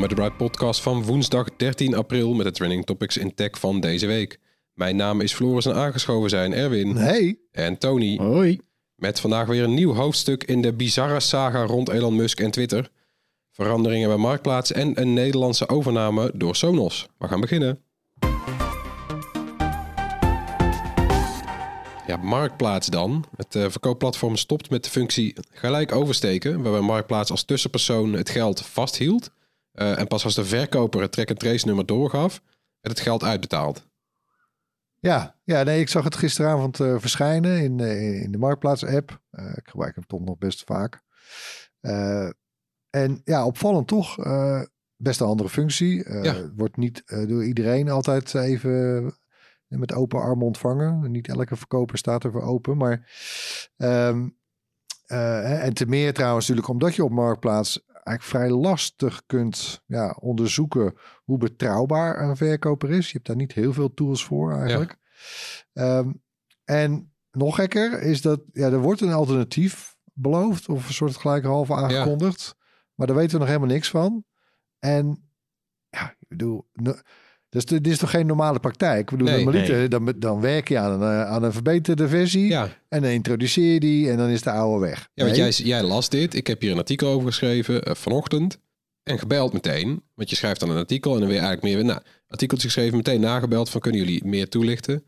Welkom 0.00 0.16
bij 0.16 0.26
de 0.26 0.34
Bright 0.36 0.52
Podcast 0.52 0.80
van 0.80 1.02
woensdag 1.02 1.56
13 1.56 1.94
april 1.94 2.34
met 2.34 2.46
de 2.46 2.52
trending 2.52 2.84
topics 2.86 3.16
in 3.16 3.34
tech 3.34 3.58
van 3.58 3.80
deze 3.80 4.06
week. 4.06 4.38
Mijn 4.74 4.96
naam 4.96 5.20
is 5.20 5.32
Floris 5.32 5.66
en 5.66 5.74
aangeschoven 5.74 6.30
zijn 6.30 6.52
Erwin 6.52 6.96
Hey. 6.96 7.38
en 7.52 7.78
Tony. 7.78 8.16
Hoi. 8.16 8.60
Met 8.94 9.20
vandaag 9.20 9.46
weer 9.46 9.62
een 9.62 9.74
nieuw 9.74 9.94
hoofdstuk 9.94 10.44
in 10.44 10.62
de 10.62 10.72
bizarre 10.72 11.20
saga 11.20 11.64
rond 11.64 11.88
Elon 11.88 12.16
Musk 12.16 12.40
en 12.40 12.50
Twitter. 12.50 12.90
Veranderingen 13.50 14.08
bij 14.08 14.16
Marktplaats 14.16 14.72
en 14.72 15.00
een 15.00 15.12
Nederlandse 15.12 15.68
overname 15.68 16.32
door 16.34 16.56
Sonos. 16.56 17.08
We 17.18 17.28
gaan 17.28 17.40
beginnen. 17.40 17.82
Ja, 22.06 22.16
Marktplaats 22.22 22.86
dan. 22.86 23.24
Het 23.36 23.54
eh, 23.54 23.64
verkoopplatform 23.68 24.36
stopt 24.36 24.70
met 24.70 24.84
de 24.84 24.90
functie 24.90 25.36
gelijk 25.50 25.92
oversteken, 25.92 26.62
waarbij 26.62 26.80
Marktplaats 26.80 27.30
als 27.30 27.44
tussenpersoon 27.44 28.12
het 28.12 28.30
geld 28.30 28.60
vasthield. 28.60 29.30
Eh, 29.72 29.98
en 29.98 30.06
pas 30.06 30.24
als 30.24 30.34
de 30.34 30.44
verkoper 30.44 31.00
het 31.00 31.12
track-and-trace 31.12 31.66
nummer 31.66 31.86
doorgaf, 31.86 32.42
werd 32.80 32.96
het 32.96 33.00
geld 33.06 33.24
uitbetaald. 33.24 33.88
Ja, 35.00 35.36
ja 35.44 35.62
nee, 35.62 35.80
ik 35.80 35.88
zag 35.88 36.04
het 36.04 36.16
gisteravond 36.16 36.80
eh, 36.80 36.94
verschijnen 36.98 37.62
in, 37.62 37.80
eh, 37.80 38.22
in 38.22 38.32
de 38.32 38.38
Marktplaats-app. 38.38 39.20
Eh, 39.30 39.56
ik 39.56 39.68
gebruik 39.68 39.94
hem 39.94 40.06
toch 40.06 40.20
nog 40.20 40.38
best 40.38 40.64
vaak. 40.64 41.02
En 42.90 43.20
ja, 43.24 43.46
opvallend 43.46 43.88
toch. 43.88 44.16
best 44.96 45.20
een 45.20 45.26
andere 45.26 45.48
functie. 45.48 46.12
Ja. 46.22 46.50
Wordt 46.56 46.76
niet 46.76 47.02
door 47.06 47.44
iedereen 47.44 47.90
altijd 47.90 48.34
even 48.34 49.14
met 49.68 49.92
open 49.92 50.20
armen 50.20 50.46
ontvangen. 50.46 51.10
Niet 51.10 51.28
elke 51.28 51.56
verkoper 51.56 51.98
staat 51.98 52.24
er 52.24 52.32
voor 52.32 52.42
open. 52.42 52.76
Maar, 52.76 53.10
ehm, 53.76 54.28
eh, 55.10 55.64
en 55.64 55.74
te 55.74 55.86
meer 55.86 56.12
trouwens 56.12 56.48
natuurlijk 56.48 56.72
omdat 56.72 56.94
je 56.94 57.04
op 57.04 57.10
Marktplaats 57.10 57.84
eigenlijk 58.10 58.22
vrij 58.22 58.60
lastig 58.60 59.22
kunt 59.26 59.82
ja, 59.86 60.16
onderzoeken 60.20 60.94
hoe 61.24 61.38
betrouwbaar 61.38 62.22
een 62.28 62.36
verkoper 62.36 62.90
is. 62.90 63.06
Je 63.06 63.12
hebt 63.12 63.26
daar 63.26 63.36
niet 63.36 63.52
heel 63.52 63.72
veel 63.72 63.94
tools 63.94 64.24
voor 64.24 64.52
eigenlijk. 64.52 64.96
Ehm, 65.72 66.12
en 66.64 67.12
nog 67.30 67.54
gekker 67.54 68.02
is 68.02 68.22
dat 68.22 68.40
ja, 68.52 68.66
er 68.70 68.78
wordt 68.78 69.00
een 69.00 69.12
alternatief 69.12 69.96
beloofd 70.12 70.68
of 70.68 70.86
een 70.86 70.94
soort 70.94 71.16
gelijkhalve 71.16 71.74
aangekondigd. 71.74 72.56
Maar 72.94 73.06
daar 73.06 73.16
weten 73.16 73.32
we 73.32 73.38
nog 73.38 73.48
helemaal 73.48 73.68
niks 73.68 73.90
van. 73.90 74.24
En 74.78 75.30
ja, 75.88 76.10
ik 76.18 76.28
bedoel, 76.28 76.68
dus 77.50 77.64
dit 77.64 77.86
is 77.86 77.98
toch 77.98 78.10
geen 78.10 78.26
normale 78.26 78.58
praktijk? 78.58 79.00
Ik 79.00 79.10
bedoel, 79.10 79.34
Nee, 79.34 79.44
normaliter, 79.44 79.88
dan, 79.88 80.12
dan 80.16 80.40
werk 80.40 80.68
je 80.68 80.78
aan 80.78 81.02
een, 81.02 81.10
eh, 81.10 81.30
aan 81.30 81.42
een 81.42 81.52
verbeterde 81.52 82.08
versie 82.08 82.46
Ja, 82.46 82.68
en 82.88 83.02
dan 83.02 83.10
introduceer 83.10 83.72
je 83.72 83.80
die 83.80 84.10
en 84.10 84.16
dan 84.16 84.28
is 84.28 84.42
de 84.42 84.50
oude 84.50 84.86
weg. 84.86 85.08
Ja, 85.14 85.24
want 85.24 85.36
Nee. 85.36 85.50
jij, 85.50 85.66
jij 85.66 85.82
las 85.82 86.08
dit. 86.08 86.34
Ik 86.34 86.46
heb 86.46 86.60
hier 86.60 86.70
een 86.70 86.78
artikel 86.78 87.08
over 87.08 87.26
geschreven 87.28 87.82
eh, 87.82 87.94
vanochtend. 87.94 88.58
En 89.02 89.18
gebeld 89.18 89.52
meteen. 89.52 90.02
Want 90.14 90.30
je 90.30 90.36
schrijft 90.36 90.60
dan 90.60 90.70
een 90.70 90.76
artikel 90.76 91.12
en 91.14 91.20
dan 91.20 91.28
weer 91.28 91.38
eigenlijk 91.38 91.74
meer... 91.74 91.84
Nou, 91.84 92.00
artikeltje 92.28 92.66
geschreven, 92.66 92.96
meteen 92.96 93.20
nagebeld 93.20 93.70
van... 93.70 93.80
kunnen 93.80 94.00
jullie 94.00 94.24
meer 94.24 94.48
toelichten? 94.48 95.02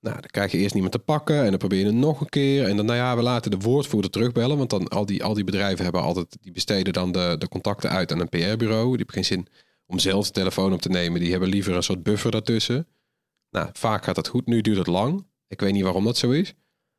Nou, 0.00 0.14
dan 0.20 0.30
krijg 0.30 0.52
je 0.52 0.58
eerst 0.58 0.72
niemand 0.74 0.92
te 0.92 0.98
pakken. 0.98 1.36
En 1.42 1.48
dan 1.48 1.58
probeer 1.58 1.78
je 1.78 1.84
het 1.84 1.94
nog 1.94 2.20
een 2.20 2.28
keer. 2.28 2.66
En 2.66 2.76
dan, 2.76 2.86
nou 2.86 2.98
ja, 2.98 3.16
we 3.16 3.22
laten 3.22 3.50
de 3.50 3.56
woordvoerder 3.56 4.10
terugbellen. 4.10 4.56
Want 4.56 4.70
dan 4.70 4.88
al 4.88 5.06
die, 5.06 5.24
al 5.24 5.34
die 5.34 5.44
bedrijven 5.44 5.84
hebben 5.84 6.02
altijd... 6.02 6.36
Die 6.40 6.52
besteden 6.52 6.92
dan 6.92 7.12
de, 7.12 7.36
de 7.38 7.48
contacten 7.48 7.90
uit 7.90 8.12
aan 8.12 8.20
een 8.20 8.28
PR-bureau. 8.28 8.88
Die 8.88 8.96
hebben 8.96 9.14
geen 9.14 9.24
zin 9.24 9.46
om 9.90 9.98
zelf 9.98 10.26
de 10.26 10.32
telefoon 10.32 10.72
op 10.72 10.80
te 10.80 10.88
nemen. 10.88 11.20
Die 11.20 11.30
hebben 11.30 11.48
liever 11.48 11.74
een 11.74 11.82
soort 11.82 12.02
buffer 12.02 12.30
daartussen. 12.30 12.86
Nou, 13.50 13.68
vaak 13.72 14.04
gaat 14.04 14.14
dat 14.14 14.28
goed. 14.28 14.46
Nu 14.46 14.60
duurt 14.60 14.78
het 14.78 14.86
lang. 14.86 15.26
Ik 15.48 15.60
weet 15.60 15.72
niet 15.72 15.82
waarom 15.82 16.04
dat 16.04 16.16
zo 16.16 16.30
is. 16.30 16.54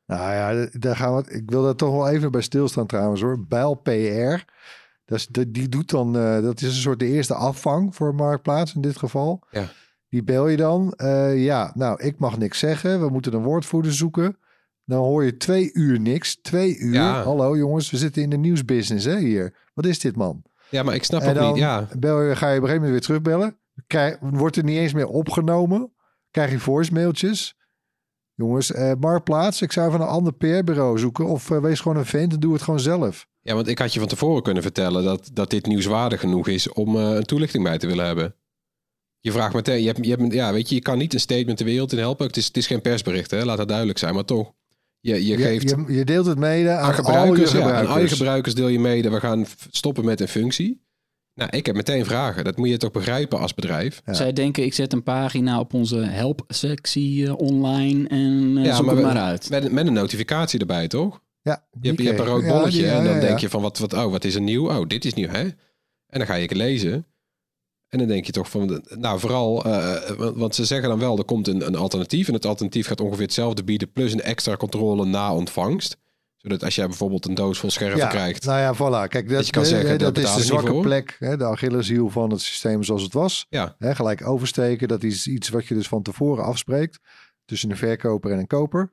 Nou 0.06 0.32
ja, 0.34 0.68
daar 0.72 0.96
gaan 0.96 1.16
we. 1.16 1.32
Ik 1.32 1.50
wil 1.50 1.64
daar 1.64 1.76
toch 1.76 1.92
wel 1.92 2.10
even 2.10 2.32
bij 2.32 2.42
stilstaan 2.42 2.88
trouwens 2.88 3.22
hoor. 3.22 3.46
Bijl 3.48 3.74
PR. 3.74 4.44
Dat 5.06 5.18
is, 5.20 5.28
die 5.48 5.70
doet 5.70 5.90
dan. 5.90 6.18
eh, 6.18 6.42
dat 6.42 6.62
is 6.62 6.68
een 6.76 6.82
soort 6.82 7.00
de 7.00 7.06
eerste 7.06 7.34
afvang 7.34 7.96
voor 7.96 8.16
Marktplaats 8.16 8.76
in 8.76 8.82
dit 8.82 8.98
geval. 8.98 9.44
Ja. 9.52 9.70
Die 10.10 10.24
bel 10.24 10.48
je 10.48 10.58
dan. 10.58 10.94
Eh, 10.94 11.44
ja, 11.44 11.72
nou, 11.76 12.04
ik 12.04 12.20
mag 12.20 12.38
niks 12.38 12.60
zeggen. 12.60 13.00
We 13.02 13.10
moeten 13.10 13.34
een 13.34 13.44
woordvoerder 13.44 13.94
zoeken. 13.94 14.38
Dan 14.86 15.04
hoor 15.04 15.24
je 15.24 15.38
twee 15.38 15.74
uur 15.74 16.00
niks. 16.00 16.36
Twee 16.36 16.78
uur. 16.78 16.94
Ja. 16.94 17.24
Hallo 17.24 17.58
jongens, 17.58 17.92
we 17.92 17.98
zitten 17.98 18.22
in 18.22 18.30
de 18.30 18.38
nieuwsbusiness 18.38 19.06
hè 19.06 19.18
hier. 19.18 19.56
Wat 19.74 19.86
is 19.86 20.00
dit 20.00 20.16
man? 20.16 20.44
Ja, 20.72 20.84
maar 20.84 20.96
ik 20.96 21.04
snap 21.04 21.34
dan 21.34 21.48
niet. 21.48 21.58
Ja, 21.58 21.88
bel 21.98 22.22
je, 22.22 22.36
ga 22.36 22.50
je 22.50 22.58
op 22.58 22.64
een 22.64 22.70
gegeven 22.70 22.74
moment 22.74 22.92
weer 22.92 23.02
terugbellen. 23.02 23.60
Krijg, 23.88 24.18
wordt 24.20 24.56
er 24.56 24.64
niet 24.64 24.78
eens 24.78 24.94
meer 24.94 25.08
opgenomen. 25.08 25.94
Krijg 26.32 26.52
je 26.52 26.60
voicemailtjes. 26.60 27.56
Jongens, 28.34 28.72
eh 28.72 28.92
Marktplaats, 29.00 29.62
ik 29.62 29.72
zou 29.72 29.92
van 29.92 30.02
een 30.02 30.08
ander 30.08 30.34
PR-bureau 30.34 31.00
zoeken. 31.00 31.26
Of 31.26 31.52
eh, 31.52 31.62
wees 31.62 31.80
gewoon 31.80 31.98
een 31.98 32.06
vent 32.06 32.34
en 32.34 32.40
doe 32.40 32.54
het 32.54 32.62
gewoon 32.62 32.80
zelf. 32.80 33.28
Ja, 33.42 33.54
want 33.54 33.68
ik 33.68 33.80
had 33.80 33.94
je 33.94 34.00
van 34.00 34.08
tevoren 34.08 34.44
kunnen 34.44 34.64
vertellen 34.64 35.04
dat, 35.04 35.30
dat 35.34 35.50
dit 35.50 35.66
nieuwswaardig 35.66 36.20
genoeg 36.20 36.48
is 36.48 36.70
om 36.74 36.96
eh, 36.96 37.10
een 37.10 37.26
toelichting 37.26 37.64
bij 37.64 37.78
te 37.78 37.88
willen 37.88 38.06
hebben. 38.06 38.36
Je 39.20 39.32
vraagt 39.32 39.54
meteen, 39.54 39.82
je 39.82 39.88
hebt, 39.88 40.06
je 40.06 40.16
hebt, 40.16 40.34
ja, 40.34 40.54
weet 40.54 40.70
je, 40.70 40.76
je 40.76 40.82
kan 40.82 40.98
niet 40.98 41.14
een 41.14 41.20
statement 41.20 41.58
de 41.58 41.64
wereld 41.64 41.92
in 41.92 41.98
helpen. 41.98 42.28
Het 42.28 42.38
is, 42.38 42.46
het 42.46 42.58
is 42.58 42.68
geen 42.68 42.82
persbericht, 42.82 43.32
hè? 43.32 43.46
laat 43.46 43.58
dat 43.58 43.68
duidelijk 43.68 43.98
zijn, 43.98 44.14
maar 44.14 44.26
toch. 44.26 44.54
Je, 45.02 45.14
je 45.26 45.38
Je, 45.38 45.38
geeft 45.44 45.70
je, 45.70 45.94
je 45.94 46.06
deelt 46.06 46.26
het 46.26 46.38
mede 46.38 46.70
aan, 46.70 46.78
aan 46.78 46.84
al 46.84 46.90
je 46.90 46.96
gebruikers, 46.96 47.52
ja, 47.52 47.58
aan 47.58 47.64
gebruikers. 47.66 47.94
al 47.96 48.02
je 48.02 48.08
gebruikers 48.08 48.56
deel 48.56 48.68
je 48.68 48.80
mee 48.80 49.02
dat 49.02 49.12
we 49.12 49.20
gaan 49.20 49.46
stoppen 49.70 50.06
met 50.06 50.20
een 50.22 50.28
functie. 50.28 50.82
Nou, 51.34 51.50
ik 51.58 51.66
heb 51.66 51.76
meteen 51.76 52.06
vragen. 52.06 52.44
Dat 52.44 52.58
moet 52.58 52.70
je 52.70 52.78
toch 52.78 52.92
begrijpen 52.92 53.40
als 53.40 53.54
bedrijf. 53.54 54.02
Ja. 54.06 54.14
Zij 54.14 54.34
denken, 54.34 54.64
ik 54.64 54.74
zet 54.74 54.94
een 54.94 55.04
pagina 55.04 55.60
op 55.60 55.74
onze 55.74 55.98
help-sectie 55.98 57.26
eh, 57.28 57.38
online 57.38 58.08
en 58.08 58.54
eh, 58.58 58.66
Ja, 58.66 58.76
zoek 58.76 58.86
maar 58.86 58.96
het 58.96 59.04
we- 59.06 59.14
maar 59.14 59.22
uit. 59.24 59.50
Met, 59.50 59.72
met 59.72 59.88
een 59.88 59.94
notificatie 59.94 60.60
erbij, 60.60 60.88
toch? 60.88 61.22
Ja, 61.42 61.66
Je 61.82 61.88
hebt, 61.88 62.02
je 62.02 62.08
hebt 62.08 62.20
een 62.20 62.26
rood 62.26 62.42
Ja, 62.44 62.48
bolletje 62.48 62.78
die- 62.78 62.88
ja, 62.88 62.98
en 62.98 63.04
dan 63.04 63.14
ja, 63.14 63.20
denk 63.20 63.40
je 63.40 63.50
van, 63.50 63.62
wat, 63.62 63.78
wat, 63.78 63.94
oh, 63.94 64.12
wat 64.12 64.24
is 64.24 64.36
er 64.36 64.42
nieuw? 64.42 64.70
Oh, 64.70 64.88
dit 64.88 65.06
is 65.06 65.14
nieuw, 65.14 65.30
hè? 65.30 65.42
En 65.42 66.18
dan 66.20 66.26
ga 66.26 66.36
je 66.36 66.42
het 66.48 66.56
lezen. 66.56 67.06
En 67.92 67.98
dan 68.00 68.08
denk 68.08 68.26
je 68.26 68.32
toch 68.32 68.50
van, 68.50 68.84
nou 68.90 69.20
vooral, 69.20 69.66
eh, 69.66 70.10
want- 70.18 70.38
want 70.38 70.56
ze 70.56 70.66
zeggen 70.66 70.90
dan 70.90 71.00
wel, 71.00 71.18
er 71.18 71.24
komt 71.24 71.48
een, 71.48 71.66
een 71.68 71.76
alternatief. 71.76 72.28
En 72.28 72.34
het 72.34 72.46
alternatief 72.46 72.88
gaat 72.88 73.02
ongeveer 73.02 73.24
hetzelfde 73.26 73.64
bieden, 73.64 73.92
plus 73.92 74.14
een 74.14 74.22
extra 74.22 74.56
controle 74.56 75.06
na 75.06 75.34
ontvangst. 75.34 75.98
Zodat 76.38 76.64
als 76.64 76.76
jij 76.76 76.88
bijvoorbeeld 76.88 77.26
een 77.26 77.34
doos 77.34 77.60
vol 77.60 77.72
scherven 77.72 77.98
Ja, 77.98 78.08
krijgt. 78.08 78.46
nou 78.46 78.60
ja, 78.60 78.76
voilà. 78.76 79.08
Kijk, 79.10 79.30
dat, 79.30 79.46
je 79.46 79.52
kan 79.52 79.64
eh, 79.64 79.70
zeggen, 79.70 79.90
eh, 79.92 79.98
dat 80.00 80.18
is 80.18 80.34
de 80.36 80.44
zwakke 80.44 80.80
plek. 80.80 81.16
Hè, 81.20 81.38
de 81.38 81.44
Achilleshiel 81.46 82.10
van 82.10 82.30
het 82.32 82.42
systeem 82.42 82.84
zoals 82.84 83.04
het 83.04 83.14
was. 83.14 83.46
Ja, 83.50 83.76
Hè, 83.80 83.96
gelijk 83.96 84.28
oversteken, 84.28 84.88
dat 84.88 85.04
is 85.04 85.28
iets 85.28 85.50
wat 85.50 85.66
je 85.68 85.74
dus 85.74 85.88
van 85.88 86.02
tevoren 86.02 86.44
afspreekt 86.44 87.00
tussen 87.46 87.70
een 87.72 87.78
verkoper 87.78 88.32
en 88.32 88.40
een 88.40 88.48
koper. 88.48 88.92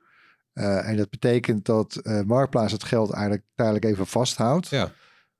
Eh, 0.53 0.87
en 0.89 0.97
dat 0.97 1.09
betekent 1.09 1.65
dat 1.65 1.95
eh 1.95 2.21
Marktplaats 2.21 2.71
het 2.71 2.83
geld 2.83 3.11
eigenlijk 3.11 3.43
tijdelijk 3.55 3.85
even 3.85 4.07
vasthoudt. 4.07 4.67
ja. 4.69 4.91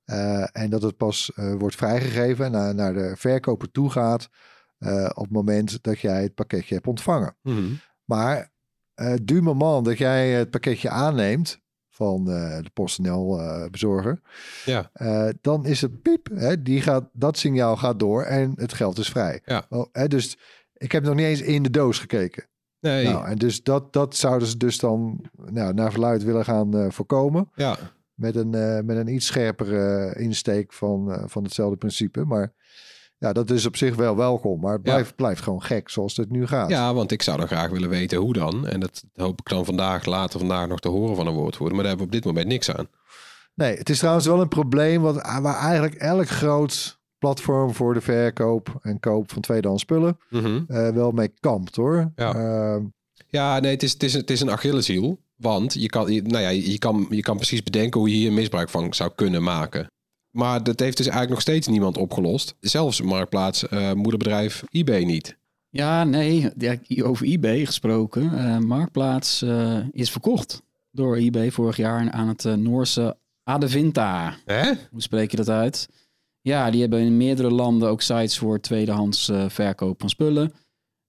Eh, 0.10 0.44
en 0.52 0.70
dat 0.70 0.82
het 0.82 0.98
pas 0.98 1.32
eh, 1.36 1.54
wordt 1.54 1.76
vrijgegeven 1.76 2.46
en 2.46 2.52
naar, 2.52 2.76
naar 2.76 2.94
de 2.94 3.14
verkoper 3.18 3.72
toe 3.72 3.90
gaat 3.90 4.30
eh, 4.78 5.10
op 5.14 5.24
het 5.24 5.32
moment 5.32 5.84
dat 5.84 6.00
jij 6.00 6.22
het 6.22 6.36
pakketje 6.36 6.74
hebt 6.76 6.88
ontvangen. 6.88 7.36
Mhm. 7.42 7.74
Maar 8.06 8.52
eh 8.94 9.14
du 9.24 9.42
moment 9.42 9.86
dat 9.86 9.98
jij 9.98 10.30
het 10.30 10.50
pakketje 10.50 10.90
aanneemt 10.90 11.60
van 11.90 12.26
de 12.26 12.70
PostNL 12.74 13.40
bezorger, 13.72 14.22
ja. 14.66 14.92
dan 15.42 15.66
is 15.66 15.82
het 15.82 16.02
piep. 16.02 16.30
Hè, 16.34 16.62
die 16.62 16.82
gaat, 16.82 17.10
dat 17.14 17.38
signaal 17.38 17.78
gaat 17.78 18.00
door 18.00 18.24
en 18.24 18.54
het 18.56 18.74
geld 18.74 18.98
is 18.98 19.10
vrij. 19.10 19.42
Ja. 19.46 19.66
Oh, 19.70 19.88
hè, 19.92 20.08
dus 20.08 20.38
ik 20.74 20.92
heb 20.92 21.04
nog 21.04 21.16
niet 21.16 21.26
eens 21.26 21.42
in 21.42 21.64
de 21.64 21.70
doos 21.70 22.00
gekeken. 22.00 22.48
Nee, 22.80 23.06
Nou, 23.06 23.26
en 23.28 23.38
dus 23.38 23.64
dat, 23.64 23.94
dat 23.94 24.16
zouden 24.16 24.48
ze 24.48 24.58
dus 24.58 24.78
dan 24.78 25.26
nou, 25.46 25.74
naar 25.74 25.92
verluid 25.92 26.24
willen 26.24 26.46
gaan 26.46 26.92
voorkomen. 26.92 27.50
ja. 27.56 27.78
Met 28.20 28.36
een, 28.36 28.54
eh, 28.54 28.80
met 28.84 28.98
een 28.98 29.14
iets 29.14 29.26
scherpere 29.26 30.14
insteek 30.20 30.74
van, 30.74 31.12
eh, 31.12 31.24
van 31.26 31.44
hetzelfde 31.44 31.78
principe. 31.78 32.26
Maar 32.26 32.54
ja, 33.18 33.34
dat 33.34 33.50
is 33.50 33.66
op 33.66 33.76
zich 33.76 33.96
wel 33.96 34.16
welkom. 34.16 34.60
Maar 34.60 34.74
het 34.74 34.82
Ja. 34.86 34.92
blijft, 34.92 35.16
blijft 35.16 35.42
gewoon 35.42 35.62
gek 35.64 35.90
zoals 35.90 36.18
het 36.18 36.30
nu 36.30 36.48
gaat. 36.48 36.70
Ja, 36.70 36.94
want 36.94 37.12
ik 37.12 37.22
zou 37.22 37.38
dan 37.38 37.48
graag 37.48 37.70
willen 37.70 37.90
weten 37.90 38.18
hoe 38.18 38.34
dan. 38.34 38.68
En 38.68 38.80
dat 38.80 39.04
hoop 39.16 39.40
ik 39.40 39.50
dan 39.50 39.66
vandaag, 39.66 40.06
later 40.06 40.40
vandaag 40.40 40.68
nog 40.68 40.80
te 40.80 40.90
horen 40.90 41.16
van 41.16 41.28
een 41.28 41.34
woordvoerder. 41.34 41.76
Maar 41.76 41.86
daar 41.86 41.96
hebben 41.98 42.10
we 42.12 42.16
op 42.18 42.24
dit 42.24 42.32
moment 42.34 42.52
niks 42.52 42.72
aan. 42.76 42.88
Nee, 43.56 43.78
het 43.78 43.90
is 43.90 43.98
trouwens 43.98 44.26
wel 44.26 44.42
een 44.42 44.48
probleem 44.48 45.02
wat, 45.02 45.16
waar 45.42 45.56
eigenlijk 45.60 45.96
elk 45.96 46.28
groot 46.28 47.00
platform 47.18 47.74
voor 47.74 47.94
de 47.94 48.02
verkoop 48.02 48.80
en 48.82 49.00
koop 49.00 49.32
van 49.32 49.42
tweedehands 49.42 49.82
spullen 49.84 50.18
Mhm. 50.30 50.62
eh, 50.68 50.90
wel 50.90 51.12
mee 51.12 51.34
kampt 51.40 51.76
hoor. 51.76 52.12
Ja. 52.16 52.34
Ehm, 52.36 52.84
Ja, 53.30 53.60
nee, 53.60 53.72
het 53.72 53.84
is, 53.84 53.92
het 53.94 54.04
is, 54.04 54.14
het 54.14 54.30
is 54.30 54.42
een 54.42 54.50
Achilleshiel. 54.52 55.20
Want 55.36 55.74
je 55.74 55.88
kan, 55.90 56.14
je, 56.14 56.22
nou 56.22 56.44
ja, 56.44 56.50
je, 56.50 56.78
kan, 56.78 57.08
je 57.10 57.22
kan 57.22 57.36
precies 57.36 57.64
bedenken 57.64 58.00
hoe 58.00 58.10
je 58.10 58.16
hier 58.16 58.34
misbruik 58.34 58.70
van 58.70 58.94
zou 58.94 59.12
kunnen 59.16 59.44
maken. 59.44 59.88
Maar 60.30 60.64
dat 60.64 60.80
heeft 60.80 60.98
dus 60.98 61.06
eigenlijk 61.06 61.36
nog 61.36 61.42
steeds 61.42 61.68
niemand 61.68 61.98
opgelost. 61.98 62.56
Zelfs 62.60 63.02
Marktplaats, 63.02 63.68
eh, 63.68 63.94
moederbedrijf 63.94 64.64
eBay 64.70 65.04
niet. 65.04 65.38
Ja, 65.70 66.04
nee, 66.04 66.50
ja, 66.58 66.78
over 67.04 67.26
eBay 67.28 67.66
gesproken. 67.66 68.38
eh, 68.38 68.58
Marktplaats 68.58 69.42
eh, 69.42 69.78
is 69.92 70.12
verkocht 70.12 70.62
door 70.92 71.16
eBay 71.16 71.52
vorig 71.52 71.78
jaar 71.78 72.12
aan 72.12 72.28
het 72.28 72.44
Noorse 72.44 73.18
Adevinta. 73.44 74.36
Hè? 74.46 74.72
Hoe 74.92 75.02
spreek 75.02 75.32
je 75.32 75.38
dat 75.38 75.50
uit? 75.50 75.88
Ja, 76.42 76.72
die 76.72 76.82
hebben 76.82 77.00
in 77.00 77.18
meerdere 77.18 77.52
landen 77.52 77.90
ook 77.90 78.02
sites 78.02 78.38
voor 78.38 78.60
tweedehands 78.60 79.30
eh, 79.30 79.46
verkoop 79.50 80.00
van 80.00 80.10
spullen. 80.10 80.54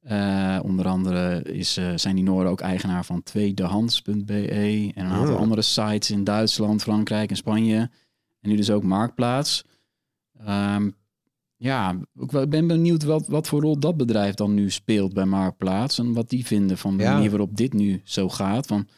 Eh, 0.01 0.59
onder 0.63 0.87
andere 0.87 1.43
is, 1.43 1.77
eh, 1.77 1.93
zijn 1.97 2.15
die 2.15 2.25
Noorden 2.25 2.51
ook 2.53 2.61
eigenaar 2.61 3.05
van 3.05 3.23
tweedehands.be 3.23 4.93
en 4.95 5.05
een 5.07 5.13
aantal 5.13 5.35
Oh. 5.35 5.41
andere 5.41 5.63
sites 5.63 6.11
in 6.11 6.25
Duitsland, 6.25 6.83
Frankrijk 6.83 7.31
en 7.31 7.37
Spanje. 7.37 7.91
En 8.41 8.49
nu 8.51 8.57
dus 8.57 8.71
ook 8.71 8.83
Marktplaats. 8.83 9.65
Ehm, 10.39 10.91
ja, 11.57 11.99
ik 12.41 12.51
ben 12.51 12.67
benieuwd 12.67 13.03
wat, 13.05 13.27
wat 13.27 13.49
voor 13.49 13.61
rol 13.61 13.79
dat 13.79 13.97
bedrijf 13.97 14.35
dan 14.35 14.55
nu 14.55 14.71
speelt 14.71 15.13
bij 15.15 15.25
Marktplaats. 15.25 15.99
En 15.99 16.13
wat 16.13 16.29
die 16.29 16.47
vinden 16.47 16.79
van 16.79 16.97
de 16.97 17.03
Ja. 17.03 17.13
manier 17.13 17.31
waarop 17.31 17.57
dit 17.57 17.73
nu 17.73 18.01
zo 18.05 18.29
gaat. 18.29 18.67
Van, 18.67 18.89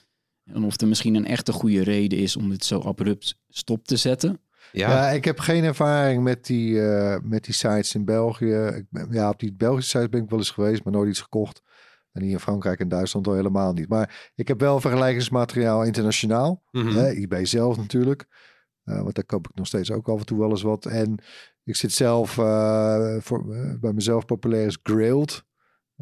en 0.45 0.65
of 0.65 0.81
er 0.81 0.89
misschien 0.89 1.15
een 1.15 1.27
echte 1.27 1.53
goede 1.53 1.83
reden 1.83 2.19
is 2.19 2.37
om 2.37 2.49
dit 2.49 2.65
zo 2.65 2.81
abrupt 2.81 3.37
stop 3.49 3.87
te 3.87 3.97
zetten. 3.97 4.41
Ja, 4.73 4.91
Ja, 4.91 5.09
ik 5.11 5.25
heb 5.25 5.39
geen 5.39 5.65
ervaring 5.65 6.23
met 6.23 6.47
die, 6.47 6.89
eh, 6.89 7.17
met 7.23 7.45
die 7.45 7.55
sites 7.55 7.95
in 7.95 8.05
België. 8.05 8.55
Ik 8.55 8.87
ben, 8.91 9.09
ja, 9.11 9.29
op 9.29 9.39
die 9.39 9.55
Belgische 9.55 9.91
sites 9.91 10.09
ben 10.09 10.23
ik 10.23 10.31
wel 10.31 10.39
eens 10.39 10.51
geweest, 10.51 10.85
maar 10.85 10.93
nooit 10.93 11.09
iets 11.09 11.21
gekocht. 11.21 11.63
En 12.13 12.23
hier 12.23 12.33
in 12.33 12.41
Frankrijk 12.41 12.81
en 12.81 12.89
Duitsland 12.89 13.27
al 13.27 13.35
helemaal 13.35 13.73
niet. 13.73 13.89
Maar 13.89 14.33
ik 14.35 14.49
heb 14.49 14.61
wel 14.61 14.81
vergelijkingsmateriaal 14.81 15.85
internationaal. 15.85 16.63
Mhm. 16.71 16.97
Hè, 16.97 17.09
eBay 17.09 17.45
zelf 17.45 17.77
natuurlijk. 17.77 18.27
Eh, 18.85 19.03
want 19.03 19.15
daar 19.15 19.25
koop 19.25 19.49
ik 19.49 19.55
nog 19.55 19.67
steeds 19.67 19.91
ook 19.91 20.09
af 20.09 20.19
en 20.19 20.27
toe 20.27 20.39
wel 20.39 20.51
eens 20.51 20.63
wat. 20.63 20.87
En 20.87 21.23
ik 21.65 21.77
zit 21.77 21.93
zelf, 21.93 22.39
eh, 22.39 23.17
voor, 23.21 23.47
bij 23.81 23.93
mezelf 23.93 24.25
populair 24.25 24.67
is 24.67 24.79
Grailed. 24.83 25.45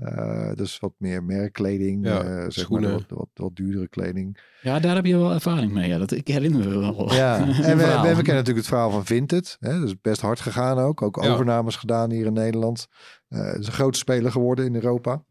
Eh 0.00 0.52
dus 0.54 0.78
wat 0.78 0.92
meer 0.98 1.24
merkkleding. 1.24 2.06
Ja, 2.06 2.22
eh, 2.24 2.36
zeg 2.42 2.52
schoenen. 2.52 2.90
maar 2.90 2.98
wat, 2.98 3.18
wat, 3.18 3.28
wat 3.34 3.56
duurdere 3.56 3.88
kleding. 3.88 4.38
Ja, 4.62 4.78
daar 4.78 4.94
heb 4.94 5.04
je 5.06 5.16
wel 5.16 5.32
ervaring 5.32 5.72
mee. 5.72 5.88
Ja, 5.88 5.98
dat, 5.98 6.10
ik 6.10 6.28
herinner 6.28 6.68
me 6.68 6.78
wel. 6.78 7.12
Ja, 7.14 7.36
en 7.62 7.76
we, 7.76 7.84
we, 7.84 8.00
kennen 8.02 8.14
natuurlijk 8.14 8.56
het 8.56 8.66
verhaal 8.66 8.90
van 8.90 9.06
Vinted. 9.06 9.56
Hè? 9.60 9.78
Dat 9.78 9.88
is 9.88 10.00
best 10.00 10.20
hard 10.20 10.40
gegaan 10.40 10.78
ook. 10.78 11.02
Ook 11.02 11.22
Ja. 11.22 11.32
overnames 11.32 11.76
gedaan 11.76 12.10
hier 12.10 12.26
in 12.26 12.32
Nederland. 12.32 12.86
Eh 13.28 13.44
het 13.44 13.58
is 13.60 13.66
een 13.66 13.72
grote 13.72 13.98
speler 13.98 14.30
geworden 14.32 14.64
in 14.64 14.74
Europa. 14.74 15.24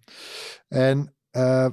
En 0.67 1.13
eh, 1.29 1.67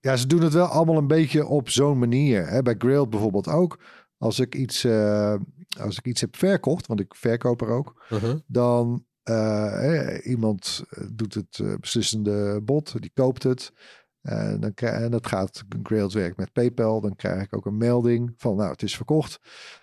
ja, 0.00 0.16
ze 0.16 0.26
doen 0.26 0.42
het 0.42 0.52
wel 0.52 0.66
allemaal 0.66 0.96
een 0.96 1.06
beetje 1.06 1.46
op 1.46 1.68
zo'n 1.68 1.98
manier. 1.98 2.46
Hè? 2.48 2.62
Bij 2.62 2.74
Grailed 2.78 3.10
bijvoorbeeld 3.10 3.48
ook. 3.48 3.78
Als 4.18 4.38
ik 4.40 4.54
iets, 4.54 4.84
eh, 4.84 5.34
als 5.80 5.98
ik 5.98 6.06
iets 6.06 6.20
heb 6.20 6.36
verkocht, 6.36 6.86
want 6.86 7.00
ik 7.00 7.14
verkoop 7.14 7.60
er 7.60 7.68
ook, 7.68 8.04
Mhm. 8.08 8.36
dan 8.46 9.03
eh, 9.24 10.26
iemand 10.26 10.84
eh, 10.90 11.04
doet 11.12 11.34
het 11.34 11.58
eh, 11.58 11.74
beslissende 11.80 12.60
bod, 12.62 13.00
die 13.00 13.10
koopt 13.14 13.42
het. 13.42 13.72
En, 14.20 14.60
dan 14.60 14.72
en 14.74 15.10
dat 15.10 15.26
gaat 15.26 15.62
Grailed 15.82 16.12
werk 16.12 16.36
met 16.36 16.52
PayPal. 16.52 17.00
Dan 17.00 17.16
krijg 17.16 17.42
ik 17.42 17.56
ook 17.56 17.66
een 17.66 17.76
melding 17.76 18.34
van, 18.36 18.56
nou, 18.56 18.70
het 18.70 18.82
is 18.82 18.96
verkocht. 18.96 19.38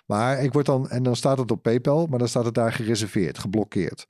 Maar 0.06 0.44
ik 0.44 0.54
word 0.54 0.66
dan, 0.66 0.90
en 0.90 1.04
dan 1.04 1.16
staat 1.16 1.38
het 1.38 1.52
op 1.52 1.62
PayPal, 1.62 2.08
maar 2.08 2.20
dan 2.20 2.28
staat 2.28 2.46
het 2.46 2.54
daar 2.54 2.74
gereserveerd, 2.74 3.40
geblokkeerd. 3.40 4.08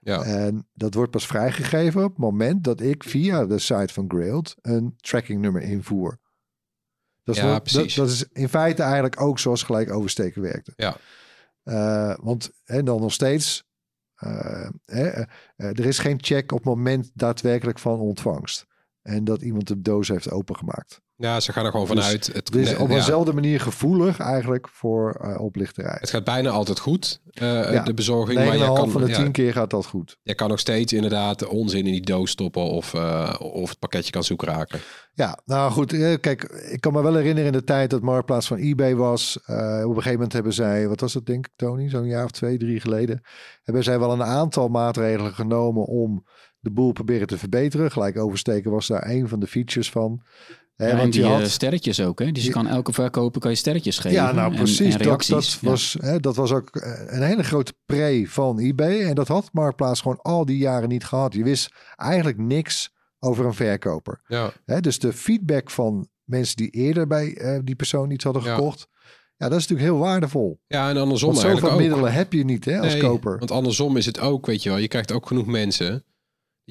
ja. 0.00 0.22
En 0.22 0.68
dat 0.72 0.94
wordt 0.94 1.10
pas 1.10 1.26
vrijgegeven 1.26 2.04
op 2.04 2.10
het 2.10 2.18
moment 2.18 2.64
dat 2.64 2.80
ik 2.80 3.04
via 3.04 3.46
de 3.46 3.58
site 3.58 3.92
van 3.92 4.04
Grailed 4.08 4.54
een 4.60 4.94
trackingnummer 4.96 5.62
invoer. 5.62 6.18
Dat 7.22 7.36
is, 7.36 7.42
Ja, 7.42 7.52
dat, 7.52 7.62
precies. 7.62 7.94
dat 7.94 8.08
is 8.08 8.24
in 8.32 8.48
feite 8.48 8.82
eigenlijk 8.82 9.20
ook 9.20 9.38
zoals 9.38 9.62
gelijk 9.62 9.92
oversteken 9.92 10.42
werkte. 10.42 10.72
Ja. 10.76 10.96
Want 12.22 12.50
en 12.64 12.84
dan 12.84 13.00
nog 13.00 13.12
steeds, 13.12 13.71
hè, 14.84 15.08
eh, 15.08 15.20
eh, 15.56 15.68
er 15.78 15.86
is 15.86 15.98
geen 15.98 16.22
check 16.22 16.52
op 16.52 16.58
het 16.58 16.66
moment 16.66 17.10
daadwerkelijk 17.14 17.78
van 17.78 17.98
ontvangst. 17.98 18.66
En 19.02 19.24
dat 19.24 19.42
iemand 19.42 19.68
de 19.68 19.80
doos 19.80 20.08
heeft 20.08 20.30
opengemaakt. 20.30 21.00
Ja, 21.22 21.40
ze 21.40 21.52
gaan 21.52 21.64
er 21.64 21.70
gewoon 21.70 21.86
Dus- 21.86 22.04
vanuit. 22.04 22.30
het, 22.32 22.52
Dus 22.52 22.66
nee, 22.70 22.78
op 22.80 22.88
ja, 22.88 22.94
eenzelfde 22.94 23.32
manier 23.32 23.60
gevoelig 23.60 24.18
eigenlijk 24.18 24.68
voor 24.68 25.12
eh, 25.20 25.40
oplichterij. 25.40 25.96
het 26.00 26.10
gaat 26.10 26.24
bijna 26.24 26.50
altijd 26.50 26.78
goed, 26.78 27.20
eh, 27.32 27.72
Ja, 27.72 27.82
de 27.82 27.94
bezorging. 27.94 28.38
Maar 28.38 28.46
9,5 28.46 28.58
je 28.68 28.74
kan, 28.80 28.90
van 28.90 29.00
de 29.02 29.08
ja, 29.08 29.16
10 29.16 29.32
keer 29.32 29.52
gaat 29.52 29.70
dat 29.70 29.86
goed. 29.86 30.18
je 30.22 30.34
kan 30.34 30.48
nog 30.48 30.58
steeds 30.58 30.92
inderdaad 30.92 31.46
onzin 31.46 31.86
in 31.86 31.92
die 31.92 32.00
doos 32.00 32.30
stoppen 32.30 32.62
of, 32.62 32.94
eh, 32.94 33.34
of 33.38 33.68
het 33.68 33.78
pakketje 33.78 34.10
kan 34.12 34.24
zoek 34.24 34.42
raken. 34.44 34.80
Ja, 35.14 35.38
nou 35.44 35.70
goed. 35.72 35.92
eh, 35.92 36.14
Kijk, 36.20 36.42
ik 36.70 36.80
kan 36.80 36.92
me 36.92 37.02
wel 37.02 37.14
herinneren 37.14 37.46
in 37.52 37.58
de 37.58 37.64
tijd 37.64 37.90
dat 37.90 38.02
Marktplaats 38.02 38.46
van 38.46 38.56
eBay 38.58 38.94
was. 38.94 39.38
eh, 39.44 39.56
op 39.56 39.88
een 39.88 39.94
gegeven 39.94 40.12
moment 40.12 40.32
hebben 40.32 40.52
zij, 40.52 40.88
wat 40.88 41.00
was 41.00 41.12
dat 41.12 41.26
denk 41.26 41.46
ik 41.46 41.52
Tony, 41.56 41.88
zo'n 41.88 42.06
jaar 42.06 42.24
of 42.24 42.30
twee, 42.30 42.58
drie 42.58 42.80
geleden. 42.80 43.20
Hebben 43.62 43.84
zij 43.84 43.98
wel 43.98 44.12
een 44.12 44.22
aantal 44.24 44.68
maatregelen 44.68 45.34
genomen 45.34 45.84
om 45.84 46.24
de 46.60 46.70
boel 46.70 46.92
proberen 46.92 47.26
te 47.26 47.38
verbeteren. 47.38 47.90
Gelijk 47.90 48.18
oversteken 48.18 48.70
was 48.70 48.86
daar 48.86 49.10
een 49.10 49.28
van 49.28 49.40
de 49.40 49.46
features 49.46 49.90
van. 49.90 50.22
Hè, 50.76 50.84
Ja, 50.86 50.90
en 50.92 50.96
want 50.98 51.12
die 51.12 51.22
je 51.22 51.28
eh, 51.28 51.34
had, 51.34 51.48
sterretjes 51.48 52.00
ook, 52.00 52.18
hè? 52.18 52.32
Dus 52.32 52.44
je 52.44 52.50
kan 52.50 52.66
elke 52.66 52.92
verkoper 52.92 53.40
kan 53.40 53.50
je 53.50 53.56
sterretjes 53.56 53.98
geven. 53.98 54.12
ja, 54.18 54.32
nou 54.32 54.54
precies. 54.54 54.94
En, 54.94 55.02
dat, 55.02 55.26
dat, 55.26 55.58
Ja. 55.60 55.68
was, 55.70 55.96
hè, 56.00 56.20
dat 56.20 56.36
was 56.36 56.52
ook 56.52 56.76
eh, 56.76 56.92
een 57.06 57.22
hele 57.22 57.42
grote 57.44 57.72
pre 57.86 58.24
van 58.28 58.58
eBay. 58.58 59.02
En 59.04 59.14
dat 59.14 59.28
had 59.28 59.48
Marktplaats 59.52 60.00
gewoon 60.00 60.18
al 60.20 60.44
die 60.44 60.58
jaren 60.58 60.88
niet 60.88 61.04
gehad. 61.04 61.34
Je 61.34 61.42
wist 61.44 61.74
eigenlijk 61.96 62.38
niks 62.38 62.90
over 63.18 63.46
een 63.46 63.54
verkoper. 63.54 64.20
Ja, 64.26 64.52
Hè, 64.64 64.80
dus 64.80 64.98
de 64.98 65.12
feedback 65.12 65.70
van 65.70 66.08
mensen 66.24 66.56
die 66.56 66.70
eerder 66.70 67.06
bij 67.06 67.34
eh, 67.36 67.58
die 67.64 67.74
persoon 67.76 68.10
iets 68.10 68.24
hadden 68.24 68.42
gekocht. 68.42 68.88
Ja, 69.36 69.48
dat 69.48 69.58
is 69.58 69.66
natuurlijk 69.68 69.90
heel 69.96 70.06
waardevol. 70.06 70.60
ja 70.66 70.88
en 70.90 70.96
andersom 70.96 71.28
Want 71.34 71.40
zoveel 71.46 71.70
ook. 71.70 71.78
middelen 71.78 72.12
heb 72.12 72.32
je 72.32 72.44
niet 72.44 72.64
hè, 72.64 72.78
als 72.80 72.92
Nee, 72.92 73.00
koper. 73.02 73.38
Want 73.38 73.50
andersom 73.50 73.96
is 73.96 74.06
het 74.06 74.20
ook, 74.20 74.46
weet 74.46 74.62
je 74.62 74.68
wel, 74.68 74.78
je 74.78 74.88
krijgt 74.88 75.12
ook 75.12 75.26
genoeg 75.26 75.46
mensen 75.46 76.04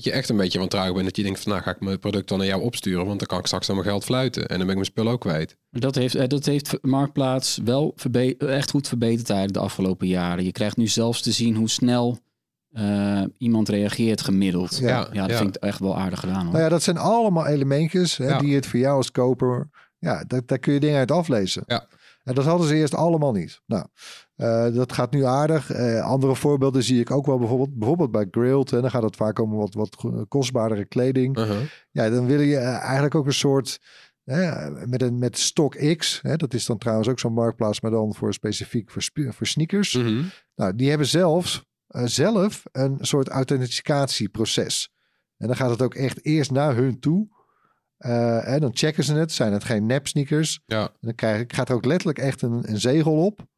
dat 0.04 0.14
je 0.14 0.20
echt 0.20 0.30
een 0.30 0.38
beetje 0.38 0.60
wantrouwig 0.60 0.94
bent. 0.94 1.06
Dat 1.06 1.16
je 1.16 1.24
denkt 1.24 1.40
van, 1.40 1.52
nou 1.52 1.64
ga 1.64 1.72
ik 1.72 1.80
mijn 1.80 2.00
product 2.00 2.28
dan 2.28 2.38
naar 2.38 2.48
jou 2.48 2.62
opsturen, 2.62 3.06
want 3.06 3.20
dan 3.20 3.28
kan 3.28 3.40
ik 3.40 3.46
straks 3.46 3.70
aan 3.70 3.76
mijn 3.76 3.88
geld 3.88 4.04
fluiten. 4.04 4.42
En 4.42 4.48
dan 4.48 4.58
ben 4.58 4.70
ik 4.70 4.76
mijn 4.76 4.86
spul 4.86 5.10
ook 5.10 5.22
kwijt. 5.22 5.58
Dat 5.70 5.96
heeft, 5.96 6.16
eh, 6.16 6.28
dat 6.28 6.46
heeft 6.46 6.78
Marktplaats 6.82 7.60
wel 7.64 7.96
echt 8.38 8.70
goed 8.70 8.88
verbeterd 8.88 9.30
eigenlijk 9.30 9.60
de 9.60 9.66
afgelopen 9.66 10.08
jaren. 10.08 10.44
Je 10.44 10.52
krijgt 10.52 10.78
nu 10.78 10.88
zelfs 10.88 11.22
te 11.22 11.32
zien 11.32 11.56
hoe 11.56 11.70
snel 11.70 12.20
eh, 12.72 13.24
iemand 13.38 13.70
reageert 13.70 14.22
gemiddeld. 14.22 14.78
Ja. 14.78 14.88
Ja, 14.88 15.22
dat 15.22 15.30
ja. 15.30 15.38
vind 15.38 15.56
ik 15.56 15.64
echt 15.64 15.80
wel 15.80 15.98
aardig 15.98 16.20
gedaan. 16.20 16.44
Hoor. 16.44 16.52
Nou 16.52 16.64
ja, 16.64 16.70
dat 16.70 16.84
zijn 16.84 16.98
allemaal 16.98 17.48
elementjes 17.48 18.18
hè, 18.18 18.28
Ja. 18.28 18.40
die 18.40 18.56
het 18.56 18.66
voor 18.66 18.80
jou 18.80 18.98
als 18.98 19.12
koper... 19.12 19.70
Ja, 20.00 20.24
daar, 20.28 20.42
daar 20.46 20.60
kun 20.60 20.74
je 20.74 20.80
dingen 20.80 20.98
uit 20.98 21.12
aflezen. 21.12 21.64
Ja. 21.68 21.88
En 22.24 22.36
dat 22.36 22.46
hadden 22.46 22.68
ze 22.68 22.76
eerst 22.76 22.96
allemaal 22.96 23.32
niet. 23.32 23.62
Nou, 23.66 23.86
eh, 24.42 24.74
dat 24.74 24.94
gaat 24.94 25.12
nu 25.12 25.26
aardig. 25.26 25.72
Eh, 25.72 26.04
andere 26.04 26.36
voorbeelden 26.36 26.84
zie 26.84 27.00
ik 27.00 27.12
ook 27.12 27.26
wel 27.26 27.38
bijvoorbeeld, 27.38 27.78
bijvoorbeeld 27.78 28.12
bij 28.12 28.28
Grilled. 28.32 28.74
En 28.74 28.82
dan 28.82 28.90
gaat 28.90 29.04
het 29.04 29.16
vaak 29.16 29.40
om 29.40 29.52
wat, 29.52 29.74
wat 29.74 29.96
kostbaardere 30.28 30.86
kleding. 30.86 31.38
Uh-huh. 31.38 31.58
Ja, 31.92 32.10
dan 32.10 32.26
wil 32.26 32.40
je 32.40 32.58
eh, 32.58 32.78
eigenlijk 32.78 33.16
ook 33.16 33.26
een 33.26 33.34
soort... 33.34 33.80
Met, 34.86 35.02
een, 35.02 35.18
met 35.18 35.38
Stock 35.38 35.96
X. 35.98 36.20
Hè, 36.22 36.36
dat 36.36 36.54
is 36.54 36.66
dan 36.66 36.78
trouwens 36.78 37.08
ook 37.10 37.20
zo'n 37.20 37.34
marktplaats, 37.34 37.82
maar 37.82 37.92
dan 37.92 38.16
voor 38.16 38.34
specifiek 38.34 38.92
voor, 38.92 39.48
sneakers. 39.48 39.94
Mhm. 39.94 40.24
Nou, 40.56 40.76
die 40.76 40.90
hebben 40.90 41.08
zelfs 41.08 41.64
zelf 41.88 42.64
een 42.72 42.98
soort 43.00 43.28
authenticatieproces. 43.28 44.90
En 45.38 45.48
dan 45.48 45.56
gaat 45.56 45.70
het 45.70 45.82
ook 45.82 45.96
echt 45.96 46.26
eerst 46.26 46.52
naar 46.52 46.76
hun 46.76 47.00
toe. 47.00 47.28
En 47.98 48.60
dan 48.60 48.72
checken 48.74 49.04
ze 49.04 49.14
het. 49.14 49.32
Zijn 49.32 49.54
het 49.54 49.64
geen 49.64 49.86
nep 49.86 50.08
sneakers? 50.08 50.60
Ja. 50.66 50.82
En 50.82 50.98
dan 51.00 51.16
krijg, 51.16 51.44
gaat 51.48 51.70
er 51.70 51.76
ook 51.76 51.86
letterlijk 51.86 52.20
echt 52.20 52.42
een, 52.42 52.70
een 52.70 52.80
zegel 52.80 53.26
op. 53.26 53.50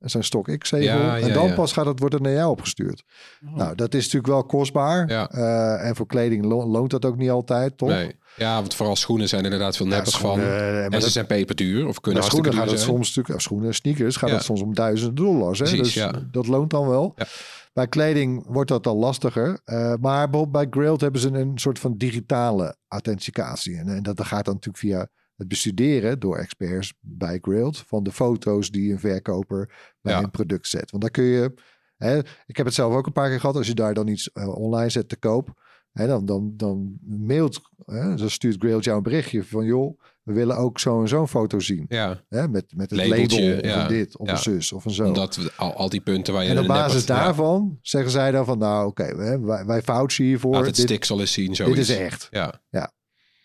Zo'n 0.00 0.22
Stock 0.22 0.58
X-zegel. 0.58 0.84
Ja, 0.98 1.16
ja, 1.16 1.26
en 1.26 1.32
dan 1.32 1.46
ja. 1.46 1.54
pas 1.54 1.72
gaat 1.72 1.86
het, 1.86 1.98
wordt 1.98 2.14
het 2.14 2.22
naar 2.22 2.32
jou 2.32 2.50
opgestuurd. 2.50 3.02
Oh. 3.46 3.54
Nou, 3.56 3.74
dat 3.74 3.94
is 3.94 4.04
natuurlijk 4.04 4.32
wel 4.32 4.44
kostbaar. 4.44 5.08
Ja. 5.08 5.30
Eh, 5.30 5.88
en 5.88 5.96
voor 5.96 6.06
kleding 6.06 6.44
lo- 6.44 6.66
loont 6.66 6.90
dat 6.90 7.04
ook 7.04 7.16
niet 7.16 7.30
altijd, 7.30 7.78
toch? 7.78 7.88
Nee. 7.88 8.18
Ja, 8.36 8.54
want 8.54 8.74
vooral 8.74 8.96
schoenen 8.96 9.28
zijn 9.28 9.44
inderdaad 9.44 9.76
veel 9.76 9.86
Ja, 9.86 9.92
neppers 9.92 10.16
van. 10.16 10.30
schoenen, 10.30 10.56
eh, 10.58 10.84
En 10.84 10.90
dat- 10.90 11.02
ze 11.02 11.10
zijn 11.10 11.26
peperduur 11.26 11.86
of 11.86 12.00
kunnen 12.00 12.20
Bij 12.20 12.30
schoenen 12.30 12.52
gaat 12.52 12.62
duur 12.62 12.72
het 12.72 12.80
zijn. 12.80 12.92
soms 12.94 13.08
natuurlijk, 13.08 13.36
of 13.36 13.42
schoenen, 13.42 13.74
sneakers 13.74 14.16
gaat 14.16 14.28
Ja. 14.28 14.34
het 14.34 14.44
soms 14.44 14.62
om 14.62 14.74
duizenden 14.74 15.14
dollars. 15.14 15.58
Hè? 15.58 15.64
Precies, 15.64 15.82
dus 15.84 15.94
ja. 15.94 16.12
dat 16.30 16.46
loont 16.46 16.70
dan 16.70 16.88
wel. 16.88 17.12
Ja. 17.16 17.26
Bij 17.72 17.86
kleding 17.88 18.44
wordt 18.48 18.68
dat 18.70 18.86
al 18.86 18.96
lastiger. 18.96 19.60
Eh, 19.64 19.76
maar 20.00 20.30
bijvoorbeeld 20.30 20.50
bij 20.52 20.66
Grailed 20.70 21.00
hebben 21.00 21.20
ze 21.20 21.28
een 21.28 21.58
soort 21.58 21.78
van 21.78 21.94
digitale 21.96 22.76
authenticatie. 22.88 23.76
En, 23.76 23.88
en 23.88 24.02
dat, 24.02 24.16
dat 24.16 24.26
gaat 24.26 24.44
dan 24.44 24.54
natuurlijk 24.54 24.84
via 24.84 25.08
het 25.40 25.48
bestuderen 25.48 26.18
door 26.20 26.36
experts 26.36 26.92
bij 27.00 27.38
Grailed 27.42 27.78
van 27.78 28.02
de 28.02 28.12
foto's 28.12 28.70
die 28.70 28.92
een 28.92 28.98
verkoper 28.98 29.72
bij 30.00 30.12
Ja. 30.12 30.22
een 30.22 30.30
product 30.30 30.66
zet. 30.68 30.90
Want 30.90 31.02
daar 31.02 31.12
kun 31.12 31.24
je, 31.24 31.54
hè, 31.96 32.18
ik 32.46 32.56
heb 32.56 32.66
het 32.66 32.74
zelf 32.74 32.94
ook 32.94 33.06
een 33.06 33.12
paar 33.12 33.28
keer 33.28 33.40
gehad, 33.40 33.56
als 33.56 33.66
je 33.66 33.74
daar 33.74 33.94
dan 33.94 34.08
iets 34.08 34.32
eh, 34.32 34.48
online 34.56 34.90
zet 34.90 35.08
te 35.08 35.16
koop, 35.16 35.62
hè, 35.92 36.06
dan, 36.06 36.26
dan, 36.26 36.52
dan 36.56 36.98
mailt, 37.06 37.60
hè, 37.84 38.14
dan 38.14 38.30
stuurt 38.30 38.56
Grailed 38.58 38.84
jou 38.84 38.96
een 38.96 39.02
berichtje 39.02 39.44
van 39.44 39.64
joh, 39.64 40.00
we 40.22 40.32
willen 40.32 40.56
ook 40.56 40.78
zo 40.78 41.00
en 41.00 41.08
zo'n 41.08 41.28
foto 41.28 41.58
zien. 41.60 41.84
Ja, 41.88 42.24
Hè, 42.28 42.48
met, 42.48 42.72
met 42.76 42.90
het 42.90 42.98
Labeltje, 43.08 43.40
label, 43.42 43.58
of 43.60 43.64
ja. 43.66 43.82
een 43.82 43.88
dit, 43.88 44.16
of 44.18 44.26
Ja. 44.26 44.32
een 44.32 44.38
zus, 44.38 44.72
of 44.72 44.84
een 44.84 44.90
zo. 44.90 45.04
omdat 45.06 45.36
we 45.36 45.52
al, 45.56 45.74
al 45.74 45.88
die 45.88 46.00
punten 46.00 46.34
waar 46.34 46.42
je 46.44 46.50
En 46.50 46.58
op 46.58 46.66
basis 46.66 46.94
hebt- 46.94 47.06
daarvan 47.06 47.78
zeggen 47.82 48.10
zij 48.10 48.30
dan 48.30 48.44
van, 48.44 48.58
nou 48.58 48.86
oké, 48.86 49.16
wij, 49.16 49.64
wij 49.64 49.82
vouchen 49.82 50.24
hiervoor. 50.24 50.52
Laat 50.52 50.66
het 50.66 50.76
dit, 50.76 50.84
stiks 50.84 51.10
al 51.10 51.20
eens 51.20 51.32
zien, 51.32 51.54
zoiets. 51.54 51.76
dit 51.76 51.88
is 51.88 51.96
echt. 51.96 52.28
Ja. 52.30 52.60
Ja. 52.70 52.92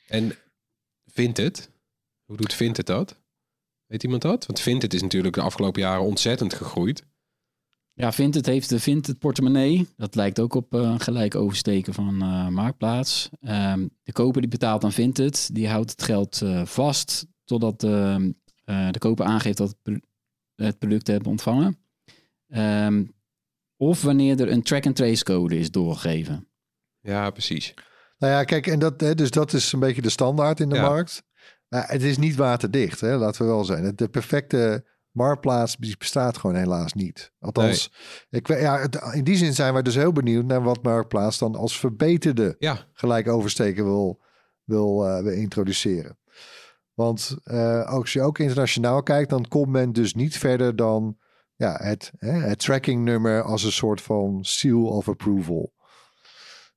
En 0.08 0.32
vindt 1.06 1.38
het? 1.38 1.70
Hoe 2.26 2.38
doet 2.38 2.54
vindt 2.54 2.78
het 2.78 2.86
dat? 2.86 3.20
Weet 3.86 4.04
iemand 4.04 4.22
dat? 4.22 4.46
Want 4.46 4.60
vindt 4.60 4.82
het 4.84 4.94
is 4.94 5.02
natuurlijk 5.02 5.36
de 5.36 5.42
afgelopen 5.42 5.82
jaren 5.82 6.04
ontzettend 6.06 6.54
gegroeid. 6.54 7.04
Ja, 7.94 8.12
Vinted 8.12 8.46
heeft 8.46 8.70
de 8.70 8.80
Vinted 8.80 9.20
portemonnee. 9.20 9.88
Dat 9.96 10.16
lijkt 10.16 10.40
ook 10.40 10.54
op 10.54 10.74
eh, 10.76 10.96
gelijk 11.00 11.36
oversteken 11.36 11.94
van 11.94 12.22
eh, 12.22 12.48
Marktplaats. 12.48 13.30
Ehm, 13.42 13.88
de 14.04 14.12
koper 14.12 14.42
die 14.42 14.50
betaalt 14.50 14.84
aan 14.84 14.92
Vinted, 14.92 15.50
die 15.56 15.68
houdt 15.70 15.92
het 15.92 16.04
geld 16.04 16.42
eh, 16.42 16.66
vast 16.66 17.26
totdat 17.44 17.84
ehm, 17.84 18.32
eh, 18.64 18.92
de 18.92 19.00
koper 19.00 19.26
aangeeft 19.26 19.58
dat 19.58 19.68
het, 19.68 19.78
pro- 19.82 20.08
het 20.66 20.80
product 20.80 21.08
hebben 21.08 21.30
ontvangen. 21.32 21.78
Ehm, 22.48 23.04
of 23.78 24.02
wanneer 24.02 24.40
er 24.42 24.52
een 24.52 24.64
track-and-trace 24.64 25.24
code 25.24 25.58
is 25.60 25.72
doorgegeven. 25.72 26.48
Ja, 27.00 27.30
precies. 27.30 27.74
Nou 28.18 28.34
ja, 28.34 28.44
kijk, 28.44 28.68
en 28.68 28.80
dat, 28.80 29.02
hè, 29.02 29.16
dus 29.16 29.30
dat 29.30 29.54
is 29.54 29.72
een 29.72 29.80
beetje 29.80 30.02
de 30.02 30.10
standaard 30.10 30.60
in 30.60 30.70
de 30.70 30.76
Ja. 30.76 30.82
markt. 30.88 31.24
Maar 31.68 31.90
het 31.90 32.04
is 32.04 32.18
niet 32.18 32.36
waterdicht, 32.36 33.02
hè, 33.02 33.18
laten 33.18 33.42
we 33.42 33.48
wel 33.48 33.66
zijn. 33.66 33.96
De 33.96 34.10
perfecte 34.10 34.86
marktplaats 35.12 35.78
bestaat 35.78 36.38
gewoon 36.38 36.56
helaas 36.56 36.94
niet. 36.94 37.32
Althans, 37.40 37.94
ik, 38.30 38.48
ja, 38.48 38.88
in 39.14 39.24
die 39.24 39.38
zin 39.38 39.54
zijn 39.54 39.74
wij 39.74 39.82
dus 39.82 39.96
heel 39.96 40.12
benieuwd 40.12 40.46
naar 40.46 40.64
wat 40.64 40.84
marktplaats 40.84 41.38
dan 41.38 41.56
als 41.56 41.80
verbeterde 41.80 42.56
Ja, 42.60 42.88
gelijk 42.94 43.28
oversteken 43.28 43.84
wil, 43.84 44.22
wil, 44.64 45.08
eh, 45.08 45.24
wil 45.24 45.34
introduceren. 45.34 46.18
Want 46.94 47.38
eh, 47.44 47.86
als 47.86 48.14
je 48.14 48.22
ook 48.22 48.40
internationaal 48.40 49.04
kijkt, 49.04 49.30
dan 49.30 49.48
komt 49.48 49.72
men 49.72 49.94
dus 49.94 50.14
niet 50.14 50.38
verder 50.38 50.76
dan 50.76 51.18
ja, 51.56 51.76
het, 51.82 52.12
hè, 52.18 52.32
het 52.32 52.60
trackingnummer 52.60 53.42
als 53.42 53.64
een 53.64 53.72
soort 53.72 54.02
van 54.02 54.40
seal 54.42 54.86
of 54.86 55.10
approval. 55.10 55.74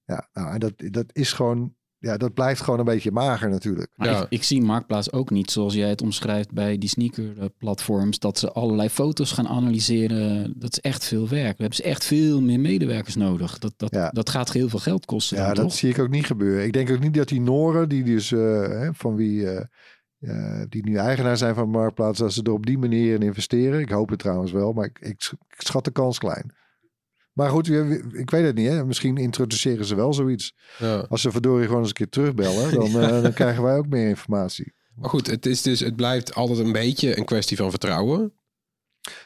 Ja, 0.04 0.28
nou, 0.32 0.52
en 0.52 0.58
dat, 0.58 0.72
dat 0.76 1.06
is 1.12 1.32
gewoon, 1.32 1.76
ja, 2.00 2.16
dat 2.16 2.34
blijft 2.34 2.60
gewoon 2.60 2.78
een 2.78 2.84
beetje 2.84 3.10
mager 3.10 3.48
natuurlijk. 3.50 3.90
Maar 3.94 4.08
Ja. 4.08 4.20
ik, 4.22 4.26
ik 4.28 4.42
zie 4.42 4.62
Marktplaats 4.62 5.12
ook 5.12 5.30
niet 5.30 5.50
zoals 5.50 5.74
jij 5.74 5.88
het 5.88 6.02
omschrijft 6.02 6.52
bij 6.52 6.78
die 6.78 6.88
sneaker-platforms. 6.88 8.18
Dat 8.18 8.38
ze 8.38 8.52
allerlei 8.52 8.88
foto's 8.88 9.32
gaan 9.32 9.48
analyseren. 9.48 10.52
Dat 10.56 10.72
is 10.72 10.80
echt 10.80 11.04
veel 11.04 11.28
werk. 11.28 11.56
We 11.56 11.62
hebben 11.62 11.76
ze 11.76 11.82
echt 11.82 12.04
veel 12.04 12.40
meer 12.42 12.60
medewerkers 12.60 13.16
nodig. 13.16 13.58
Dat, 13.58 13.72
dat, 13.76 13.94
Ja. 13.94 14.08
dat 14.10 14.30
gaat 14.30 14.52
heel 14.52 14.68
veel 14.68 14.78
geld 14.78 15.04
kosten. 15.04 15.36
Ja, 15.36 15.46
dan, 15.46 15.54
dat 15.54 15.64
toch? 15.64 15.74
zie 15.74 15.90
ik 15.90 15.98
ook 15.98 16.08
niet 16.10 16.26
gebeuren. 16.26 16.64
Ik 16.64 16.72
denk 16.72 16.90
ook 16.90 17.00
niet 17.00 17.14
dat 17.14 17.28
die 17.28 17.40
Noren, 17.40 17.88
die 17.88 18.04
dus 18.04 18.32
eh, 18.32 18.38
hè, 18.68 18.94
van 18.94 19.14
wie 19.16 19.48
eh, 19.50 19.64
eh, 20.18 20.66
die 20.68 20.84
nu 20.84 20.94
eigenaar 20.96 21.36
zijn 21.36 21.54
van 21.54 21.70
Marktplaats, 21.70 22.18
dat 22.18 22.32
ze 22.32 22.42
er 22.42 22.52
op 22.52 22.66
die 22.66 22.78
manier 22.78 23.14
in 23.14 23.22
investeren. 23.22 23.80
Ik 23.80 23.90
hoop 23.90 24.08
het 24.08 24.18
trouwens 24.18 24.52
wel, 24.52 24.72
maar 24.72 24.84
ik, 24.84 24.98
ik 25.00 25.32
schat 25.48 25.84
de 25.84 25.90
kans 25.90 26.18
klein. 26.18 26.52
Maar 27.38 27.50
goed, 27.50 27.68
ik 28.12 28.30
weet 28.30 28.44
het 28.44 28.54
niet. 28.54 28.68
Hè? 28.68 28.84
Misschien 28.84 29.16
introduceren 29.16 29.84
ze 29.84 29.94
wel 29.94 30.12
zoiets. 30.12 30.54
ja. 30.78 31.06
Als 31.08 31.20
ze 31.20 31.30
verdorie 31.30 31.66
gewoon 31.66 31.80
eens 31.80 31.88
een 31.88 31.94
keer 31.94 32.08
terugbellen, 32.08 32.74
dan, 32.80 33.02
eh, 33.02 33.22
dan 33.22 33.32
krijgen 33.32 33.62
wij 33.62 33.76
ook 33.76 33.88
meer 33.88 34.08
informatie. 34.08 34.74
Maar 34.94 35.10
goed, 35.10 35.26
het, 35.26 35.46
is 35.46 35.62
dus, 35.62 35.80
het 35.80 35.96
blijft 35.96 36.34
altijd 36.34 36.58
een 36.58 36.72
beetje 36.72 37.18
een 37.18 37.24
kwestie 37.24 37.56
van 37.56 37.70
vertrouwen. 37.70 38.32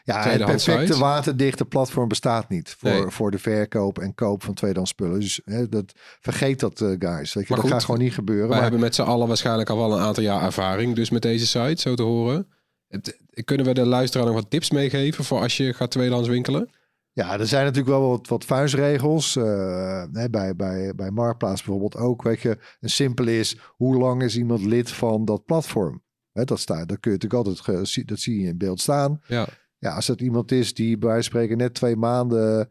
Ja, 0.04 0.28
het 0.28 0.45
perfecte 0.45 0.99
waterdichte 0.99 1.64
platform 1.64 2.09
bestaat 2.09 2.49
niet 2.49 2.75
voor, 2.78 2.90
Nee. 2.90 3.07
voor 3.07 3.31
de 3.31 3.38
verkoop 3.38 3.99
en 3.99 4.14
koop 4.14 4.42
van 4.42 4.54
tweedehands 4.54 4.90
spullen. 4.90 5.21
Dus 5.21 5.40
hè, 5.45 5.69
dat, 5.69 5.92
vergeet 6.21 6.61
dat, 6.61 6.81
eh, 6.81 6.88
guys. 6.99 7.33
Weet 7.33 7.33
je, 7.33 7.38
Maar 7.38 7.47
dat 7.49 7.59
goed, 7.61 7.71
gaat 7.71 7.85
gewoon 7.85 8.00
niet 8.00 8.14
gebeuren. 8.14 8.45
Wij 8.45 8.52
Maar, 8.52 8.62
hebben 8.62 8.81
met 8.81 8.95
z'n 8.95 9.02
allen 9.02 9.28
waarschijnlijk 9.28 9.71
al 9.71 9.76
wel 9.76 9.92
een 9.92 10.04
aantal 10.04 10.23
jaar 10.23 10.42
ervaring 10.42 10.95
dus 10.95 11.11
met 11.11 11.23
deze 11.23 11.47
site, 11.47 11.81
zo 11.81 11.95
te 11.95 12.02
horen. 12.02 12.49
Het, 12.88 13.19
kunnen 13.45 13.66
we 13.66 13.75
de 13.75 13.87
luisteraar 13.87 14.26
nog 14.26 14.35
wat 14.35 14.50
tips 14.50 14.71
meegeven 14.71 15.25
voor 15.25 15.40
als 15.40 15.57
je 15.57 15.75
gaat 15.75 15.90
tweedehands 15.90 16.28
winkelen? 16.28 16.71
Ja, 17.14 17.38
er 17.38 17.47
zijn 17.47 17.64
natuurlijk 17.64 17.97
wel 17.99 18.09
wat, 18.09 18.28
wat 18.28 18.45
vuistregels. 18.45 19.37
eh, 19.37 20.04
hè, 20.12 20.31
bij, 20.31 20.57
bij, 20.57 20.95
bij 20.95 21.11
Marktplaats 21.11 21.62
bijvoorbeeld 21.62 21.97
ook. 21.97 22.23
Weet 22.23 22.40
je, 22.40 22.59
een 22.81 22.90
simpel 22.90 23.26
is, 23.26 23.57
hoe 23.76 23.97
lang 23.97 24.23
is 24.23 24.37
iemand 24.37 24.64
lid 24.64 24.90
van 24.90 25.25
dat 25.25 25.45
platform? 25.45 26.02
Hè, 26.33 26.45
dat, 26.45 26.59
staat, 26.61 26.88
dat 26.88 27.00
kun 27.00 27.12
je 27.12 27.19
natuurlijk 27.19 27.49
altijd, 27.64 28.09
dat 28.09 28.19
zie 28.19 28.40
je 28.40 28.47
in 28.49 28.57
beeld 28.59 28.81
staan. 28.81 29.21
Ja, 29.26 29.47
Ja, 29.78 29.95
als 29.95 30.07
dat 30.07 30.21
iemand 30.21 30.52
is 30.52 30.75
die 30.75 30.99
bij 30.99 31.09
wijze 31.09 31.31
van 31.31 31.38
spreken 31.40 31.59
net 31.59 31.75
twee 31.75 31.97
maanden 31.97 32.71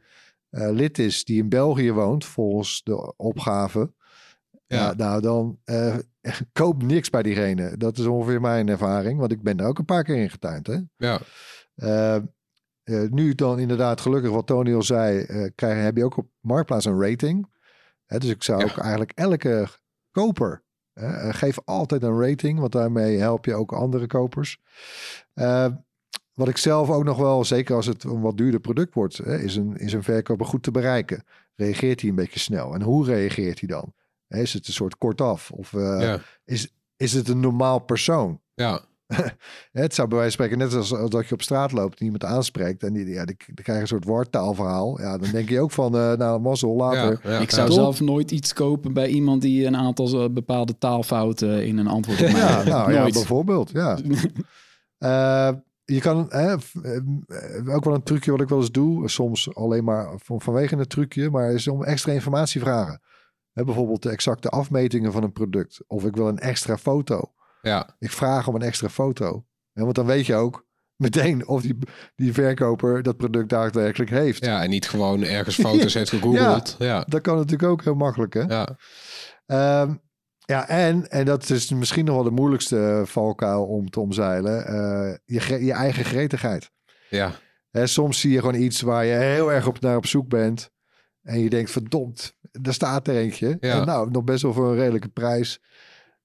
eh, 0.49 0.69
lid 0.71 0.99
is, 0.99 1.25
die 1.25 1.37
in 1.41 1.49
België 1.49 1.91
woont, 1.91 2.25
volgens 2.25 2.81
de 2.83 3.15
opgave. 3.17 3.93
Ja, 4.67 4.77
Ja. 4.77 4.93
nou 4.93 5.21
dan 5.21 5.59
eh, 5.63 5.95
koop 6.53 6.83
niks 6.83 7.09
bij 7.09 7.23
diegene. 7.23 7.77
Dat 7.77 7.97
is 7.97 8.05
ongeveer 8.05 8.41
mijn 8.41 8.67
ervaring, 8.69 9.19
want 9.19 9.31
ik 9.31 9.41
ben 9.41 9.57
daar 9.57 9.67
ook 9.67 9.79
een 9.79 9.85
paar 9.85 10.03
keer 10.03 10.15
in 10.17 10.29
getuind. 10.29 10.67
Hè? 10.67 10.77
ja, 10.97 11.19
Eh, 12.91 13.09
nu 13.09 13.35
dan 13.35 13.59
inderdaad, 13.59 14.01
gelukkig 14.01 14.31
wat 14.31 14.47
Tony 14.47 14.73
al 14.73 14.83
zei, 14.83 15.19
eh 15.21 15.49
krijg, 15.55 15.83
heb 15.83 15.97
je 15.97 16.05
ook 16.05 16.17
op 16.17 16.27
Marktplaats 16.39 16.85
een 16.85 17.01
rating. 17.01 17.49
Hè, 18.05 18.17
dus 18.19 18.29
ik 18.29 18.43
zou 18.43 18.59
Ja. 18.59 18.65
ook 18.65 18.77
eigenlijk 18.77 19.11
elke 19.15 19.67
koper, 20.11 20.63
eh, 20.93 21.33
geef 21.33 21.57
altijd 21.65 22.03
een 22.03 22.19
rating, 22.21 22.59
want 22.59 22.71
daarmee 22.71 23.17
help 23.17 23.45
je 23.45 23.53
ook 23.53 23.71
andere 23.73 24.07
kopers. 24.07 24.59
Wat 26.33 26.47
ik 26.47 26.57
zelf 26.57 26.89
ook 26.89 27.03
nog 27.03 27.17
wel, 27.17 27.45
zeker 27.45 27.75
als 27.75 27.85
het 27.85 28.03
een 28.03 28.21
wat 28.21 28.37
duurder 28.37 28.59
product 28.59 28.93
wordt, 28.93 29.17
hè, 29.17 29.37
is, 29.39 29.55
een, 29.55 29.77
is 29.77 29.93
een 29.93 30.03
verkoper 30.03 30.45
goed 30.45 30.63
te 30.63 30.71
bereiken. 30.71 31.23
Reageert 31.55 32.01
hij 32.01 32.09
een 32.09 32.15
beetje 32.15 32.39
snel? 32.39 32.73
En 32.73 32.81
hoe 32.81 33.05
reageert 33.05 33.59
hij 33.59 33.67
dan? 33.69 33.93
Is 34.27 34.53
het 34.53 34.67
een 34.67 34.73
soort 34.73 34.97
kortaf? 34.97 35.51
Of 35.51 35.71
ja, 35.71 36.19
is, 36.45 36.73
is 36.97 37.13
het 37.13 37.27
een 37.27 37.39
normaal 37.39 37.79
persoon? 37.79 38.41
ja. 38.53 38.89
Het 39.71 39.93
zou 39.93 40.07
bij 40.07 40.17
wijze 40.17 40.37
van 40.37 40.45
spreken 40.45 40.57
net 40.67 40.77
als, 40.77 40.93
als 40.93 41.09
dat 41.09 41.27
je 41.27 41.33
op 41.33 41.41
straat 41.41 41.71
loopt 41.71 41.99
en 41.99 42.05
iemand 42.05 42.23
aanspreekt 42.23 42.83
en 42.83 42.93
die, 42.93 43.05
ja, 43.05 43.25
die, 43.25 43.35
die 43.45 43.63
krijgen 43.63 43.81
een 43.81 43.87
soort 43.87 44.05
wartaalverhaal. 44.05 45.01
Ja, 45.01 45.17
dan 45.17 45.31
denk 45.31 45.49
je 45.49 45.59
ook 45.59 45.71
van, 45.71 45.95
eh, 45.95 46.13
nou, 46.13 46.41
mazzel 46.41 46.75
later. 46.75 47.19
ja, 47.23 47.31
ja, 47.31 47.39
ik 47.39 47.51
zou 47.51 47.67
ja. 47.67 47.73
zelf 47.73 47.99
nooit 47.99 48.31
iets 48.31 48.53
kopen 48.53 48.93
bij 48.93 49.07
iemand 49.07 49.41
die 49.41 49.65
een 49.65 49.77
aantal 49.77 50.23
eh, 50.23 50.29
bepaalde 50.29 50.77
taalfouten 50.77 51.65
in 51.65 51.77
een 51.77 51.87
antwoord 51.87 52.21
op 52.21 52.31
mij 52.31 52.41
Ja, 52.41 52.63
nou 52.63 52.93
ja, 52.93 53.03
bijvoorbeeld, 53.03 53.71
ja. 53.71 53.97
Eh, 54.97 55.51
je 55.85 55.99
kan, 55.99 56.25
hè, 56.29 56.53
ook 57.73 57.83
wel 57.83 57.93
een 57.93 58.03
trucje 58.03 58.31
wat 58.31 58.41
ik 58.41 58.49
wel 58.49 58.59
eens 58.59 58.71
doe, 58.71 59.09
soms 59.09 59.55
alleen 59.55 59.83
maar 59.83 60.13
van, 60.17 60.41
vanwege 60.41 60.75
een 60.75 60.87
trucje, 60.87 61.29
maar 61.29 61.51
is 61.51 61.67
om 61.67 61.83
extra 61.83 62.11
informatie 62.11 62.61
vragen. 62.61 63.01
Hè, 63.53 63.63
bijvoorbeeld 63.63 64.03
de 64.03 64.09
exacte 64.09 64.49
afmetingen 64.49 65.11
van 65.11 65.23
een 65.23 65.31
product. 65.31 65.83
Of 65.87 66.05
ik 66.05 66.15
wil 66.15 66.27
een 66.27 66.39
extra 66.39 66.77
foto. 66.77 67.31
Ja. 67.61 67.95
Ik 67.99 68.11
vraag 68.11 68.47
om 68.47 68.55
een 68.55 68.61
extra 68.61 68.89
foto. 68.89 69.45
Hè, 69.73 69.83
want 69.83 69.95
dan 69.95 70.05
weet 70.05 70.25
je 70.25 70.35
ook 70.35 70.65
meteen 70.95 71.47
of 71.47 71.61
die, 71.61 71.77
die 72.15 72.33
verkoper 72.33 73.03
dat 73.03 73.17
product 73.17 73.49
daadwerkelijk 73.49 74.09
heeft. 74.09 74.45
Ja, 74.45 74.63
en 74.63 74.69
niet 74.69 74.89
gewoon 74.89 75.23
ergens 75.23 75.55
foto's 75.55 75.93
heeft 75.99 76.09
gegoogeld. 76.09 76.75
Ja, 76.79 77.03
Dat 77.07 77.21
kan 77.21 77.35
natuurlijk 77.35 77.71
ook 77.71 77.83
heel 77.83 77.95
makkelijk, 77.95 78.33
hè? 78.33 78.41
ja, 78.41 78.77
Ehm, 79.45 79.93
ja, 80.45 80.67
en, 80.67 81.09
en 81.09 81.25
dat 81.25 81.49
is 81.49 81.69
misschien 81.71 82.05
nog 82.05 82.15
wel 82.15 82.23
de 82.23 82.31
moeilijkste 82.31 83.01
valkuil 83.05 83.65
om 83.65 83.89
te 83.89 83.99
omzeilen. 83.99 84.65
eh, 84.65 85.15
je, 85.25 85.65
je 85.65 85.73
eigen 85.73 86.05
gretigheid. 86.05 86.71
ja. 87.09 87.31
Hè, 87.71 87.87
soms 87.87 88.19
zie 88.19 88.31
je 88.31 88.39
gewoon 88.39 88.61
iets 88.61 88.81
waar 88.81 89.05
je 89.05 89.13
heel 89.13 89.51
erg 89.51 89.67
op, 89.67 89.79
naar 89.79 89.95
op 89.95 90.05
zoek 90.05 90.27
bent. 90.27 90.69
En 91.21 91.39
je 91.39 91.49
denkt, 91.49 91.71
verdomd, 91.71 92.35
daar 92.51 92.73
staat 92.73 93.07
er 93.07 93.15
eentje. 93.15 93.57
Ja. 93.59 93.79
En 93.79 93.85
nou, 93.85 94.11
nog 94.11 94.23
best 94.23 94.41
wel 94.41 94.53
voor 94.53 94.69
een 94.69 94.75
redelijke 94.77 95.07
prijs. 95.07 95.59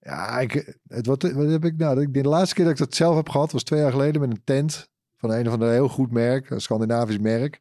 Ja, 0.06 0.40
ik, 0.40 0.78
het, 0.88 1.06
wat, 1.06 1.22
wat 1.22 1.50
heb 1.50 1.64
ik 1.64 1.76
nou? 1.76 2.10
De 2.10 2.22
laatste 2.22 2.54
keer 2.54 2.64
dat 2.64 2.72
ik 2.72 2.78
dat 2.78 2.94
zelf 2.94 3.16
heb 3.16 3.28
gehad 3.28 3.52
was 3.52 3.62
twee 3.62 3.80
jaar 3.80 3.90
geleden 3.90 4.20
met 4.20 4.30
een 4.30 4.44
tent 4.44 4.88
van 5.16 5.30
een 5.32 5.46
of 5.46 5.52
ander 5.52 5.70
heel 5.70 5.88
goed 5.88 6.10
merk, 6.10 6.50
een 6.50 6.60
Scandinavisch 6.60 7.18
merk. 7.18 7.60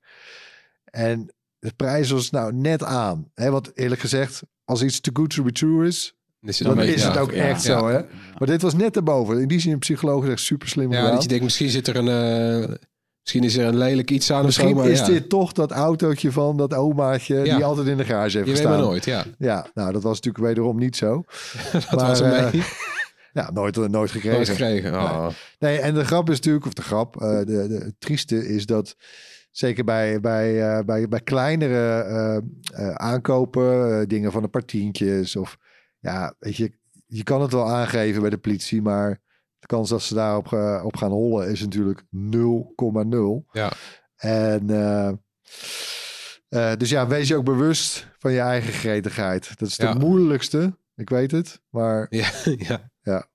En 0.85 1.33
de 1.59 1.73
prijs 1.75 2.09
was 2.09 2.29
nou 2.29 2.53
net 2.53 2.83
aan. 2.83 3.31
Hè, 3.33 3.51
want 3.51 3.71
eerlijk 3.77 4.01
gezegd, 4.01 4.41
als 4.63 4.83
iets 4.83 4.99
too 5.01 5.13
good 5.15 5.29
to 5.35 5.43
be 5.43 5.51
true 5.51 5.87
is, 5.87 6.15
Dus 6.39 6.57
dan 6.57 6.81
is 6.81 7.03
het 7.03 7.17
ook 7.17 7.31
ja, 7.31 7.43
echt 7.43 7.63
ja. 7.63 7.79
zo, 7.79 7.87
hè? 7.87 7.99
Maar 8.37 8.47
dit 8.47 8.61
was 8.61 8.73
net 8.73 8.95
erboven. 8.95 9.41
In 9.41 9.47
die 9.47 9.59
zin, 9.59 9.79
psychologisch 9.79 10.29
echt 10.29 10.39
super 10.39 10.67
slim 10.67 10.91
Ja, 10.91 10.97
gedaan. 10.97 11.13
dat 11.13 11.21
je 11.23 11.27
denkt, 11.29 11.43
misschien 11.43 11.69
zit 11.69 11.87
er 11.87 11.95
een... 11.95 12.07
eh, 12.69 12.75
misschien 13.25 13.43
is 13.43 13.57
er 13.57 13.65
een 13.67 13.77
lelijk 13.77 14.11
iets 14.11 14.31
aan 14.31 14.39
of 14.39 14.45
Misschien 14.45 14.69
zo, 14.69 14.75
maar 14.75 14.87
is 14.89 14.99
ja. 14.99 15.05
dit 15.05 15.29
toch 15.29 15.51
dat 15.51 15.71
autootje 15.71 16.31
van 16.31 16.57
dat 16.57 16.73
omaatje 16.73 17.35
Ja. 17.43 17.55
die 17.55 17.65
altijd 17.65 17.87
in 17.87 17.97
de 17.97 18.03
garage 18.05 18.21
heeft 18.21 18.33
Je 18.33 18.39
weet 18.53 18.61
gestaan. 18.61 18.71
maar 18.71 18.81
nooit, 18.81 19.05
ja. 19.05 19.23
Ja, 19.37 19.67
nou, 19.73 19.91
dat 19.91 20.03
was 20.03 20.15
natuurlijk 20.15 20.45
wederom 20.45 20.77
niet 20.77 20.95
zo. 20.95 21.23
Dat 21.71 21.91
Maar, 21.91 22.07
was 22.07 22.21
eh, 22.21 22.51
mee. 22.51 22.63
Ja, 23.33 23.51
nooit, 23.51 23.75
nooit 23.75 23.91
Nooit 23.91 24.11
gekregen. 24.11 24.45
gekregen. 24.45 24.93
Oh. 24.93 25.27
Nee, 25.59 25.79
en 25.79 25.93
de 25.93 26.05
grap 26.05 26.29
is 26.29 26.35
natuurlijk, 26.35 26.65
of 26.65 26.73
de 26.73 26.81
grap, 26.81 27.21
eh, 27.21 27.37
de, 27.37 27.45
de, 27.45 27.93
trieste 27.99 28.47
is 28.47 28.65
dat 28.65 28.95
zeker 29.51 29.83
bij, 29.83 30.19
bij, 30.19 30.69
eh, 30.77 30.83
bij, 30.85 31.07
bij 31.07 31.19
kleinere 31.21 32.01
eh, 32.01 32.35
eh, 32.87 32.95
aankopen, 32.95 33.99
eh, 34.01 34.07
dingen 34.07 34.31
van 34.31 34.43
een 34.43 34.49
paar 34.49 34.65
tientjes 34.65 35.35
of 35.35 35.57
ja, 35.99 36.33
weet 36.39 36.55
je, 36.55 36.71
je 37.07 37.23
kan 37.23 37.41
het 37.41 37.51
wel 37.51 37.69
aangeven 37.69 38.21
bij 38.21 38.29
de 38.29 38.37
politie, 38.37 38.81
maar 38.81 39.21
De 39.65 39.75
kans 39.75 39.89
dat 39.89 40.01
ze 40.01 40.13
daarop 40.13 40.53
op 40.83 40.97
gaan 40.97 41.11
hollen 41.11 41.49
is 41.49 41.61
natuurlijk 41.61 42.01
0,0. 42.01 42.07
Ja. 43.51 43.71
En 44.15 44.69
eh, 44.69 45.07
eh, 46.47 46.77
dus 46.77 46.89
ja, 46.89 47.07
wees 47.07 47.27
je 47.27 47.35
ook 47.35 47.45
bewust 47.45 48.07
van 48.17 48.31
je 48.31 48.39
eigen 48.39 48.73
gretigheid. 48.73 49.57
Dat 49.57 49.67
is 49.67 49.77
de 49.77 49.95
moeilijkste, 49.99 50.77
ik 50.95 51.09
weet 51.09 51.31
het. 51.31 51.61
Maar 51.69 52.07
Ja, 52.21 52.29
ja. 52.43 52.91
Ja. 53.01 53.27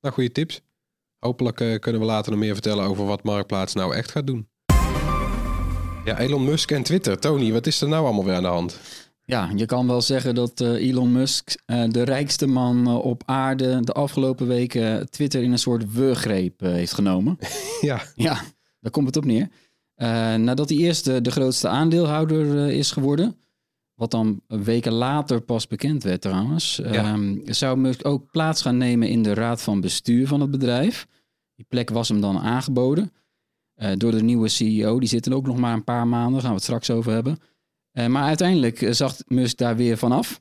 Nou, 0.00 0.14
goede 0.14 0.32
tips. 0.32 0.62
Hopelijk 1.18 1.60
eh, 1.60 1.78
kunnen 1.78 2.00
we 2.00 2.06
later 2.06 2.30
nog 2.30 2.40
meer 2.40 2.52
vertellen 2.52 2.84
over 2.84 3.04
wat 3.04 3.22
Marktplaats 3.22 3.74
nou 3.74 3.94
echt 3.94 4.10
gaat 4.10 4.26
doen. 4.26 4.48
Ja, 6.04 6.18
Elon 6.18 6.44
Musk 6.44 6.70
en 6.70 6.82
Twitter. 6.82 7.18
Tony, 7.18 7.52
wat 7.52 7.66
is 7.66 7.80
er 7.80 7.88
nou 7.88 8.04
allemaal 8.04 8.24
weer 8.24 8.34
aan 8.34 8.42
de 8.42 8.48
hand? 8.48 8.80
Ja, 9.28 9.50
je 9.56 9.66
kan 9.66 9.86
wel 9.86 10.02
zeggen 10.02 10.34
dat 10.34 10.60
eh, 10.60 10.88
Elon 10.88 11.12
Musk, 11.12 11.54
eh, 11.66 11.84
de 11.88 12.02
rijkste 12.02 12.46
man 12.46 12.86
eh, 12.86 12.94
op 13.04 13.22
aarde, 13.26 13.80
de 13.84 13.92
afgelopen 13.92 14.46
weken 14.46 15.10
Twitter 15.10 15.42
in 15.42 15.52
een 15.52 15.58
soort 15.58 15.92
wurggreep 15.92 16.62
eh, 16.62 16.70
heeft 16.70 16.92
genomen. 16.92 17.38
Ja, 17.80 18.02
Ja, 18.14 18.40
daar 18.80 18.90
komt 18.90 19.06
het 19.06 19.16
op 19.16 19.24
neer. 19.24 19.48
Nadat 20.40 20.68
hij 20.68 20.78
eerst 20.78 21.04
de, 21.04 21.20
de 21.20 21.30
grootste 21.30 21.68
aandeelhouder 21.68 22.68
is 22.70 22.90
geworden, 22.90 23.36
wat 23.94 24.10
dan 24.10 24.40
weken 24.46 24.92
later 24.92 25.40
pas 25.40 25.66
bekend 25.66 26.02
werd 26.02 26.20
trouwens, 26.20 26.76
Ja. 26.82 26.92
ehm, 26.92 27.36
zou 27.44 27.78
Musk 27.78 28.06
ook 28.06 28.30
plaats 28.30 28.62
gaan 28.62 28.76
nemen 28.76 29.08
in 29.08 29.22
de 29.22 29.34
raad 29.34 29.62
van 29.62 29.80
bestuur 29.80 30.26
van 30.26 30.40
het 30.40 30.50
bedrijf. 30.50 31.06
Die 31.54 31.66
plek 31.68 31.90
was 31.90 32.08
hem 32.08 32.20
dan 32.20 32.38
aangeboden 32.38 33.12
door 33.96 34.10
de 34.10 34.22
nieuwe 34.22 34.48
CEO. 34.48 34.98
Die 35.00 35.08
zit 35.08 35.26
er 35.26 35.34
ook 35.34 35.46
nog 35.46 35.56
maar 35.58 35.72
een 35.74 35.84
paar 35.84 36.06
maanden, 36.06 36.32
daar 36.32 36.40
gaan 36.40 36.50
we 36.50 36.54
het 36.56 36.64
straks 36.64 36.90
over 36.90 37.12
hebben. 37.12 37.38
Eh, 37.98 38.06
maar 38.06 38.24
uiteindelijk 38.24 38.82
eh, 38.82 38.92
zag 38.92 39.16
Musk 39.26 39.56
daar 39.56 39.76
weer 39.76 39.98
vanaf. 39.98 40.40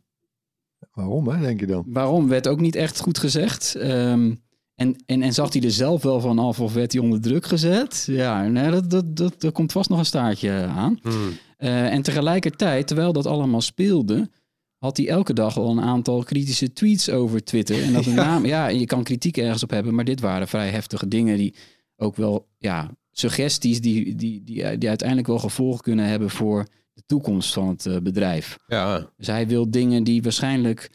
waarom, 0.92 1.28
hè, 1.28 1.40
denk 1.40 1.60
je 1.60 1.66
dan? 1.66 1.84
Waarom 1.88 2.28
werd 2.28 2.48
ook 2.48 2.60
niet 2.60 2.76
echt 2.76 3.00
goed 3.00 3.18
gezegd. 3.18 3.76
Ehm, 3.76 4.34
en, 4.76 4.96
en, 5.06 5.22
en 5.22 5.34
zag 5.34 5.54
hij 5.54 5.62
er 5.62 5.72
zelf 5.72 6.04
wel 6.04 6.20
van 6.20 6.40
af 6.40 6.60
of 6.60 6.74
werd 6.74 6.94
hij 6.94 7.02
onder 7.02 7.22
druk 7.22 7.46
gezet? 7.46 8.04
Ja, 8.08 8.48
nee, 8.48 8.72
dat, 8.72 8.90
dat, 8.90 9.42
dat, 9.42 9.54
komt 9.54 9.72
vast 9.72 9.90
nog 9.90 10.00
een 10.00 10.06
staartje 10.06 10.52
aan. 10.52 11.00
Hmm. 11.02 11.30
Eh, 11.58 11.94
en 11.94 12.02
tegelijkertijd, 12.02 12.88
terwijl 12.88 13.14
dat 13.14 13.26
allemaal 13.26 13.62
speelde, 13.62 14.30
had 14.78 14.98
hij 14.98 15.08
elke 15.08 15.34
dag 15.34 15.58
al 15.58 15.72
een 15.72 15.82
aantal 15.82 16.24
kritische 16.24 16.74
tweets 16.74 17.10
over 17.10 17.44
Twitter. 17.44 17.84
En 17.84 17.94
dat 17.94 18.06
met 18.08 18.16
name, 18.16 18.48
ja, 18.48 18.68
je 18.68 18.86
kan 18.86 19.04
kritiek 19.04 19.38
ergens 19.38 19.64
op 19.64 19.70
hebben, 19.70 19.96
maar 19.96 20.06
dit 20.06 20.20
waren 20.20 20.48
vrij 20.48 20.70
heftige 20.70 21.08
dingen 21.08 21.38
die 21.38 21.56
ook 21.96 22.16
wel, 22.16 22.48
ja, 22.58 22.92
suggesties 23.12 23.82
die, 23.82 24.16
die, 24.16 24.44
die, 24.44 24.78
die 24.78 24.90
uiteindelijk 24.90 25.28
wel 25.28 25.40
gevolgen 25.40 25.82
kunnen 25.82 26.06
hebben 26.06 26.30
voor 26.30 26.68
de 26.98 27.04
toekomst 27.06 27.54
van 27.54 27.68
het 27.68 27.86
eh, 27.86 27.98
bedrijf. 27.98 28.58
ja. 28.68 29.10
Dus 29.18 29.28
hij 29.28 29.48
wil 29.48 29.72
dingen 29.72 30.04
die 30.04 30.22
waarschijnlijk 30.22 30.90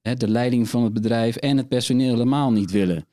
hè, 0.00 0.14
de 0.14 0.28
leiding 0.28 0.68
van 0.68 0.82
het 0.82 0.92
bedrijf 0.92 1.36
en 1.36 1.56
het 1.56 1.68
personeel 1.68 2.10
helemaal 2.10 2.52
niet 2.52 2.70
willen. 2.70 3.06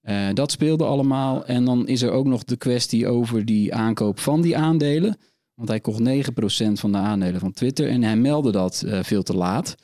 Eh, 0.00 0.28
dat 0.34 0.50
speelde 0.50 0.84
allemaal. 0.84 1.44
En 1.44 1.64
dan 1.64 1.86
is 1.88 2.02
er 2.02 2.10
ook 2.10 2.26
nog 2.26 2.44
de 2.44 2.56
kwestie 2.56 3.08
over 3.08 3.44
die 3.44 3.74
aankoop 3.74 4.18
van 4.18 4.40
die 4.40 4.56
aandelen. 4.56 5.16
Want 5.54 5.68
hij 5.68 5.80
kocht 5.80 6.00
9% 6.00 6.80
van 6.80 6.92
de 6.92 6.98
aandelen 6.98 7.40
van 7.40 7.52
Twitter. 7.52 7.88
En 7.88 8.02
hij 8.02 8.16
meldde 8.16 8.50
dat 8.52 8.82
eh, 8.86 9.02
veel 9.02 9.22
te 9.22 9.36
laat 9.36 9.74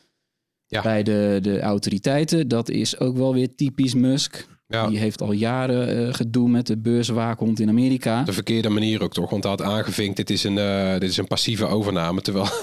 Ja. 0.66 0.82
bij 0.82 1.02
de, 1.02 1.38
de 1.42 1.60
autoriteiten. 1.60 2.48
Dat 2.48 2.68
is 2.68 2.98
ook 2.98 3.16
wel 3.16 3.32
weer 3.34 3.54
typisch 3.54 3.94
Musk. 3.94 4.46
Ja. 4.68 4.86
Die 4.86 4.98
heeft 4.98 5.20
al 5.20 5.32
jaren 5.32 6.06
eh, 6.06 6.14
gedoe 6.14 6.48
met 6.48 6.66
de 6.66 6.76
beurswaakhond 6.76 7.60
in 7.60 7.68
Amerika. 7.68 8.22
de 8.22 8.32
verkeerde 8.32 8.68
manier 8.68 9.02
ook 9.02 9.12
toch? 9.12 9.30
Want 9.30 9.42
hij 9.42 9.52
had 9.52 9.62
aangevinkt, 9.62 10.16
dit 10.16 10.30
is 10.30 10.44
een, 10.44 10.58
eh, 10.58 10.92
dit 10.92 11.10
is 11.10 11.16
een 11.16 11.26
passieve 11.26 11.66
overname. 11.66 12.20
Terwijl, 12.20 12.46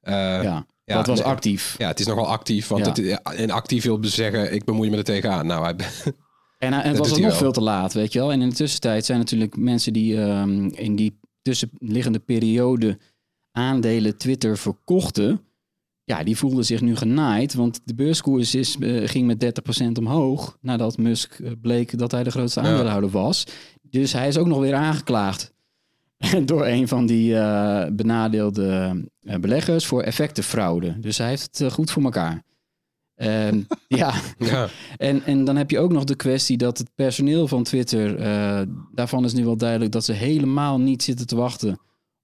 eh, 0.00 0.14
ja, 0.42 0.66
ja, 0.84 0.96
dat 0.96 1.06
was 1.06 1.18
nee. 1.18 1.28
actief. 1.28 1.74
ja, 1.78 1.88
het 1.88 2.00
is 2.00 2.06
nogal 2.06 2.28
actief. 2.28 2.68
Want 2.68 2.96
Ja. 2.96 3.20
het, 3.22 3.36
en 3.36 3.50
actief 3.50 3.84
wil 3.84 4.00
dus 4.00 4.14
zeggen, 4.14 4.54
ik 4.54 4.64
bemoei 4.64 4.90
me 4.90 4.96
er 4.96 5.04
tegenaan. 5.04 5.46
Nou, 5.46 5.64
hij, 5.64 5.74
En, 6.58 6.72
het 6.72 6.98
was 6.98 7.12
ook 7.12 7.18
nog 7.18 7.28
wel. 7.28 7.36
veel 7.38 7.52
te 7.52 7.60
laat, 7.60 7.92
weet 7.92 8.12
je 8.12 8.18
wel. 8.18 8.32
En 8.32 8.42
in 8.42 8.48
de 8.48 8.54
tussentijd 8.54 9.04
zijn 9.04 9.18
natuurlijk 9.18 9.56
mensen 9.56 9.92
die 9.92 10.20
ehm, 10.20 10.66
in 10.66 10.96
die 10.96 11.18
tussenliggende 11.42 12.18
periode 12.18 12.98
aandelen 13.52 14.16
Twitter 14.16 14.58
verkochten. 14.58 15.40
Ja, 16.04 16.24
die 16.24 16.36
voelden 16.36 16.64
zich 16.64 16.80
nu 16.80 16.96
genaaid, 16.96 17.54
want 17.54 17.80
de 17.84 17.94
beurskoers 17.94 18.54
is, 18.54 18.76
eh, 18.80 19.08
ging 19.08 19.26
met 19.26 19.40
30% 19.40 19.98
omhoog 19.98 20.58
nadat 20.60 20.98
Musk 20.98 21.38
eh, 21.38 21.50
bleek 21.60 21.98
dat 21.98 22.10
hij 22.10 22.22
de 22.22 22.30
grootste 22.30 22.60
aandeelhouder 22.60 23.10
was. 23.10 23.46
Dus 23.82 24.12
hij 24.12 24.28
is 24.28 24.38
ook 24.38 24.46
nog 24.46 24.58
weer 24.58 24.74
aangeklaagd 24.74 25.52
door 26.44 26.66
een 26.66 26.88
van 26.88 27.06
die 27.06 27.36
eh, 27.38 27.86
benadeelde 27.92 28.96
beleggers 29.40 29.86
voor 29.86 30.02
effectenfraude. 30.02 31.00
Dus 31.00 31.18
hij 31.18 31.28
heeft 31.28 31.58
het 31.58 31.72
goed 31.72 31.90
voor 31.90 32.02
elkaar. 32.02 32.42
Ehm, 33.14 33.60
ja, 33.88 34.14
ja, 34.38 34.68
en, 34.96 35.22
en 35.24 35.44
dan 35.44 35.56
heb 35.56 35.70
je 35.70 35.78
ook 35.78 35.92
nog 35.92 36.04
de 36.04 36.16
kwestie 36.16 36.56
dat 36.56 36.78
het 36.78 36.94
personeel 36.94 37.48
van 37.48 37.62
Twitter, 37.62 38.16
daarvan 38.92 39.24
is 39.24 39.32
nu 39.32 39.44
wel 39.44 39.56
duidelijk 39.56 39.92
dat 39.92 40.04
ze 40.04 40.12
helemaal 40.12 40.80
niet 40.80 41.02
zitten 41.02 41.26
te 41.26 41.36
wachten 41.36 41.80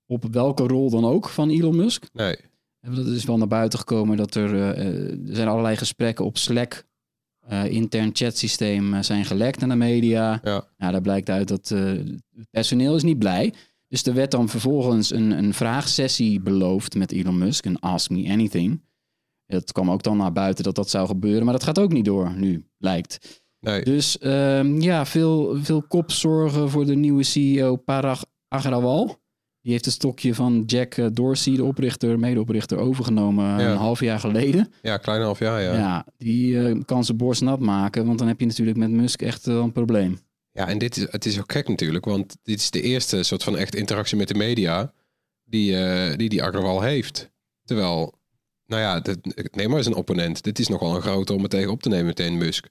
op 0.07 0.25
welke 0.31 0.67
rol 0.67 0.91
dan 0.91 1.05
ook 1.05 1.29
van 1.29 1.51
Elon 1.51 1.77
Musk. 1.77 2.05
nee. 2.13 2.37
Dat 2.81 3.07
is 3.07 3.25
wel 3.25 3.39
naar 3.39 3.49
buiten 3.49 3.79
gekomen 3.79 4.17
dat 4.17 4.35
er, 4.35 4.55
eh, 4.55 4.71
eh, 4.71 5.11
er 5.29 5.37
zijn 5.37 5.49
allerlei 5.49 5.77
gesprekken 5.77 6.25
op 6.25 6.39
Slack, 6.39 6.85
eh, 7.39 7.65
intern 7.65 8.11
chatsysteem, 8.13 9.03
zijn 9.03 9.25
gelekt 9.25 9.61
naar 9.61 9.69
de 9.69 9.75
media. 9.75 10.41
Ja. 10.43 10.69
Nou, 10.77 10.93
daar 10.93 11.01
blijkt 11.01 11.31
uit 11.31 11.49
dat 11.49 11.69
het 11.69 12.51
personeel 12.51 12.97
is 12.97 13.03
niet 13.03 13.19
blij. 13.19 13.55
Dus 13.89 14.03
er 14.03 14.15
werd 14.15 14.31
dan 14.31 14.49
vervolgens 14.49 15.13
een, 15.13 15.31
een 15.31 15.55
vraagsessie 15.55 16.41
beloofd 16.41 16.95
met 16.95 17.13
Elon 17.13 17.39
Musk, 17.39 17.65
een 17.65 17.81
Ask 17.81 18.11
Me 18.11 18.31
Anything. 18.31 18.83
Het 19.47 19.73
kwam 19.73 19.91
ook 19.91 20.03
dan 20.03 20.17
naar 20.17 20.33
buiten 20.33 20.65
dat 20.65 20.75
dat 20.75 20.91
zou 20.91 21.07
gebeuren, 21.07 21.45
maar 21.45 21.53
dat 21.53 21.63
gaat 21.63 21.79
ook 21.79 21.93
niet 21.93 22.05
door 22.05 22.33
nu, 22.37 22.67
lijkt. 22.79 23.43
Nee. 23.61 23.85
Dus 23.85 24.19
ehm, 24.19 24.81
ja, 24.81 25.07
veel, 25.07 25.57
veel 25.63 25.83
kopzorgen 25.83 26.71
voor 26.71 26.87
de 26.87 26.95
nieuwe 26.95 27.23
CEO 27.23 27.77
Parag 27.77 28.25
Agrawal. 28.49 29.21
Die 29.63 29.73
heeft 29.73 29.85
het 29.85 29.95
stokje 29.95 30.35
van 30.35 30.63
Jack 30.67 30.95
eh, 30.95 31.07
Dorsey, 31.13 31.57
de 31.57 31.65
oprichter, 31.65 32.19
medeoprichter, 32.19 32.79
overgenomen 32.79 33.57
eh, 33.59 33.65
Ja. 33.65 33.71
een 33.71 33.77
half 33.77 34.01
jaar 34.01 34.21
geleden. 34.21 34.73
Ja, 34.83 34.97
klein 34.97 35.23
half 35.23 35.39
jaar, 35.39 35.63
ja. 35.63 35.73
Ja, 35.73 35.79
ja. 35.79 36.07
die 36.19 36.69
eh, 36.69 36.81
kan 36.85 37.05
zijn 37.05 37.17
borst 37.17 37.43
nat 37.43 37.61
maken, 37.61 38.07
want 38.07 38.19
dan 38.19 38.29
heb 38.29 38.41
je 38.41 38.47
natuurlijk 38.47 38.77
met 38.77 38.91
Musk 38.91 39.23
echt 39.23 39.47
wel 39.47 39.63
een 39.63 39.73
probleem. 39.73 40.19
en 40.53 40.79
dit 40.79 40.97
is, 40.97 41.07
het 41.11 41.27
is 41.27 41.39
ook 41.39 41.53
gek 41.53 41.69
natuurlijk, 41.69 42.05
want 42.05 42.37
dit 42.43 42.59
is 42.61 42.71
de 42.71 42.83
eerste 42.83 43.23
soort 43.23 43.43
van 43.43 43.57
echt 43.57 43.75
interactie 43.75 44.17
met 44.17 44.29
de 44.29 44.35
media 44.35 44.93
die 45.45 45.77
die, 46.17 46.29
die 46.29 46.43
Agrawal 46.43 46.81
heeft. 46.83 47.31
Terwijl, 47.65 48.15
nou 48.67 48.83
ja, 48.83 49.01
dit, 49.01 49.19
neem 49.57 49.69
maar 49.69 49.77
eens 49.79 49.87
een 49.87 49.95
opponent. 49.95 50.43
Dit 50.43 50.59
is 50.59 50.69
nogal 50.69 50.95
een 50.95 51.03
grote 51.03 51.33
om 51.33 51.43
het 51.43 51.51
tegen 51.51 51.71
op 51.71 51.83
te 51.83 51.89
nemen 51.89 52.07
meteen 52.07 52.39
Musk. 52.39 52.69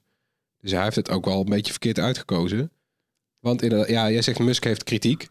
Dus 0.60 0.70
hij 0.70 0.82
heeft 0.82 0.96
het 0.96 1.10
ook 1.10 1.24
wel 1.24 1.40
een 1.40 1.44
beetje 1.44 1.70
verkeerd 1.70 1.98
uitgekozen. 1.98 2.70
Want 3.38 3.62
inderdaad, 3.62 3.88
ja, 3.88 4.10
jij 4.10 4.22
zegt 4.22 4.38
Musk 4.38 4.64
heeft 4.64 4.84
kritiek 4.84 5.28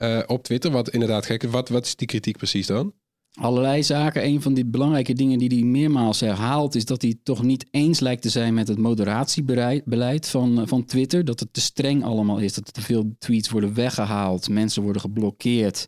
eh, 0.00 0.22
op 0.26 0.42
Twitter, 0.42 0.70
wat 0.70 0.90
inderdaad 0.90 1.26
gek 1.26 1.42
is. 1.42 1.50
Wat, 1.50 1.68
wat 1.68 1.84
is 1.84 1.96
die 1.96 2.06
kritiek 2.06 2.36
precies 2.36 2.66
dan? 2.66 2.92
Allerlei 3.34 3.82
zaken. 3.82 4.24
Een 4.24 4.42
van 4.42 4.54
die 4.54 4.64
belangrijke 4.64 5.12
dingen 5.12 5.38
die 5.38 5.48
hij 5.48 5.62
meermaals 5.62 6.20
herhaalt, 6.20 6.74
is 6.74 6.84
dat 6.84 7.02
hij 7.02 7.18
toch 7.22 7.42
niet 7.42 7.66
eens 7.70 8.00
lijkt 8.00 8.22
te 8.22 8.28
zijn 8.28 8.54
met 8.54 8.68
het 8.68 8.78
moderatiebeleid 8.78 10.28
van, 10.28 10.68
van 10.68 10.84
Twitter. 10.84 11.24
Dat 11.24 11.40
het 11.40 11.52
te 11.52 11.60
streng 11.60 12.04
allemaal 12.04 12.38
is, 12.38 12.54
dat 12.54 12.66
er 12.66 12.72
te 12.72 12.80
veel 12.80 13.14
tweets 13.18 13.50
worden 13.50 13.74
weggehaald, 13.74 14.48
mensen 14.48 14.82
worden 14.82 15.02
geblokkeerd. 15.02 15.86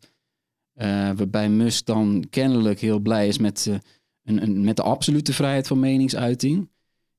Eh, 0.72 0.88
waarbij 0.88 1.48
Musk 1.48 1.87
dan 1.87 2.25
kennelijk 2.31 2.81
heel 2.81 2.98
blij 2.98 3.29
is 3.29 3.38
met, 3.38 3.66
eh, 3.66 3.75
een, 4.25 4.64
met 4.64 4.77
de 4.77 4.83
absolute 4.83 5.33
vrijheid 5.33 5.66
van 5.66 5.81
meningsuiting. 5.81 6.70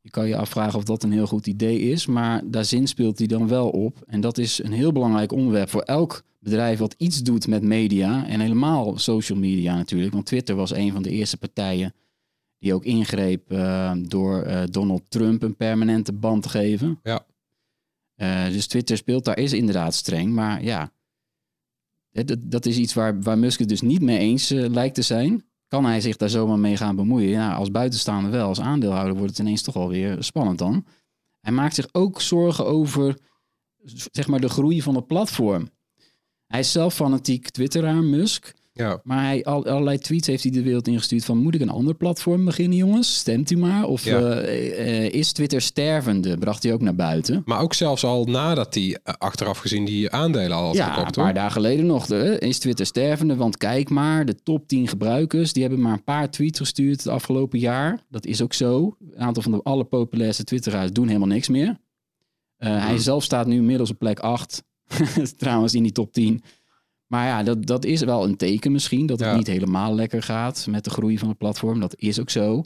Je 0.04 0.10
kan 0.10 0.28
je 0.28 0.38
afvragen 0.38 0.80
of 0.80 0.84
dat 0.84 1.04
een 1.04 1.12
heel 1.12 1.28
goed 1.28 1.48
idee 1.48 1.80
is, 1.80 2.06
maar 2.06 2.42
daar 2.46 2.66
zinspeelt 2.66 3.18
hij 3.18 3.28
dan 3.28 3.48
wel 3.48 3.70
op. 3.70 4.04
En 4.08 4.22
dat 4.22 4.38
is 4.38 4.64
een 4.64 4.72
heel 4.72 4.92
belangrijk 4.92 5.32
onderwerp 5.32 5.70
voor 5.70 5.82
elk 5.82 6.24
bedrijf 6.40 6.80
wat 6.80 6.96
iets 6.98 7.22
doet 7.22 7.48
met 7.48 7.64
media. 7.64 8.28
En 8.28 8.40
helemaal 8.40 8.98
social 8.98 9.38
media 9.38 9.76
natuurlijk. 9.76 10.14
Want 10.14 10.26
Twitter 10.26 10.56
was 10.56 10.74
een 10.74 10.92
van 10.92 11.02
de 11.02 11.10
eerste 11.10 11.38
partijen 11.38 11.94
die 12.60 12.74
ook 12.74 12.86
ingreep 12.86 13.52
eh, 13.52 13.94
door 14.02 14.42
eh, 14.42 14.64
Donald 14.70 15.04
Trump 15.08 15.42
een 15.44 15.56
permanente 15.56 16.14
band 16.14 16.44
te 16.44 16.50
geven. 16.50 17.00
Ja. 17.04 17.26
Eh, 18.16 18.48
dus 18.48 18.68
Twitter 18.68 18.98
speelt 18.98 19.26
daar 19.26 19.38
is 19.38 19.54
inderdaad 19.54 19.94
streng. 19.94 20.34
Maar 20.34 20.64
ja, 20.64 20.92
dat, 22.12 22.38
dat 22.42 22.66
is 22.66 22.78
iets 22.78 22.94
waar, 22.94 23.22
waar 23.22 23.38
Musk 23.38 23.60
het 23.60 23.70
dus 23.70 23.82
niet 23.82 24.02
mee 24.02 24.18
eens 24.18 24.50
lijkt 24.50 24.96
te 24.96 25.02
zijn. 25.02 25.44
Kan 25.74 25.86
hij 25.86 26.02
zich 26.02 26.18
daar 26.18 26.30
zomaar 26.30 26.60
mee 26.60 26.78
gaan 26.78 26.96
bemoeien? 26.96 27.30
Ja, 27.30 27.54
als 27.54 27.72
buitenstaander 27.72 28.32
wel. 28.32 28.48
Als 28.48 28.60
aandeelhouder 28.60 29.16
wordt 29.16 29.30
het 29.30 29.40
ineens 29.40 29.62
toch 29.62 29.76
alweer 29.76 30.24
spannend 30.24 30.58
dan. 30.58 30.86
Hij 31.42 31.52
maakt 31.54 31.76
zich 31.76 31.88
ook 31.92 32.22
zorgen 32.22 32.66
over 32.66 33.18
zeg 34.12 34.28
maar, 34.28 34.40
de 34.40 34.50
groei 34.50 34.82
van 34.82 34.96
het 34.96 35.08
platform. 35.08 35.70
Hij 36.48 36.60
is 36.60 36.72
zelf 36.72 36.94
fanatiek 36.94 37.50
Twitteraar, 37.50 38.04
Musk. 38.04 38.54
Ja, 38.76 39.00
Maar 39.04 39.24
hij, 39.24 39.44
al, 39.44 39.66
allerlei 39.66 39.98
tweets 39.98 40.28
heeft 40.28 40.44
hij 40.44 40.52
de 40.52 40.62
wereld 40.64 40.88
ingestuurd 40.88 41.26
van... 41.26 41.38
moet 41.38 41.56
ik 41.56 41.62
een 41.62 41.70
ander 41.70 41.96
platform 41.96 42.46
beginnen, 42.46 42.78
jongens? 42.78 43.16
Stemt 43.16 43.52
u 43.52 43.58
maar. 43.58 43.86
Of 43.86 44.04
Ja. 44.06 44.20
eh, 44.20 45.06
eh, 45.06 45.14
is 45.14 45.32
Twitter 45.32 45.62
stervende? 45.62 46.38
Bracht 46.38 46.64
hij 46.64 46.74
ook 46.74 46.82
naar 46.82 46.96
buiten. 46.96 47.42
maar 47.46 47.60
ook 47.60 47.74
zelfs 47.74 48.04
al 48.04 48.26
nadat 48.26 48.74
hij 48.74 49.00
eh, 49.04 49.14
achteraf 49.18 49.58
gezien 49.58 49.86
die 49.86 50.10
aandelen 50.10 50.58
al 50.58 50.66
had 50.66 50.76
ja, 50.76 50.94
gekocht, 50.94 51.18
een 51.18 51.24
paar 51.24 51.34
dagen 51.34 51.52
geleden 51.52 51.86
nog. 51.86 52.06
De, 52.06 52.40
is 52.40 52.60
Twitter 52.60 52.86
stervende? 52.86 53.36
Want 53.36 53.58
kijk 53.58 53.90
maar, 53.90 54.26
de 54.26 54.36
top 54.44 54.68
10 54.68 54.88
gebruikers... 54.88 55.54
die 55.54 55.64
hebben 55.64 55.82
maar 55.82 55.94
een 55.94 56.04
paar 56.04 56.32
tweets 56.32 56.60
gestuurd 56.60 57.04
het 57.04 57.08
afgelopen 57.14 57.60
jaar. 57.60 58.04
Dat 58.10 58.26
is 58.26 58.42
ook 58.42 58.54
zo. 58.54 58.96
Een 59.12 59.22
aantal 59.22 59.44
van 59.44 59.52
de 59.52 59.64
allerpopulairste 59.64 60.44
Twitteraars 60.44 60.92
doen 60.92 61.08
helemaal 61.08 61.28
niks 61.28 61.50
meer. 61.50 61.78
Hij 62.58 62.98
zelf 62.98 63.24
staat 63.24 63.48
nu 63.48 63.56
inmiddels 63.56 63.90
op 63.90 64.00
plek 64.00 64.20
8. 64.20 64.64
Trouwens 65.38 65.74
in 65.74 65.84
die 65.84 65.92
top 65.92 66.14
10. 66.14 66.44
Maar 67.08 67.28
ja, 67.28 67.44
dat, 67.44 67.66
dat 67.66 67.86
is 67.86 68.02
wel 68.02 68.24
een 68.24 68.36
teken 68.36 68.72
misschien. 68.72 69.06
Dat 69.06 69.20
het 69.20 69.30
Ja. 69.30 69.36
niet 69.36 69.48
helemaal 69.48 69.96
lekker 69.96 70.24
gaat 70.24 70.68
met 70.70 70.84
de 70.84 70.90
groei 70.90 71.18
van 71.18 71.28
het 71.28 71.38
platform. 71.38 71.80
Dat 71.80 71.96
is 71.98 72.20
ook 72.20 72.30
zo. 72.30 72.62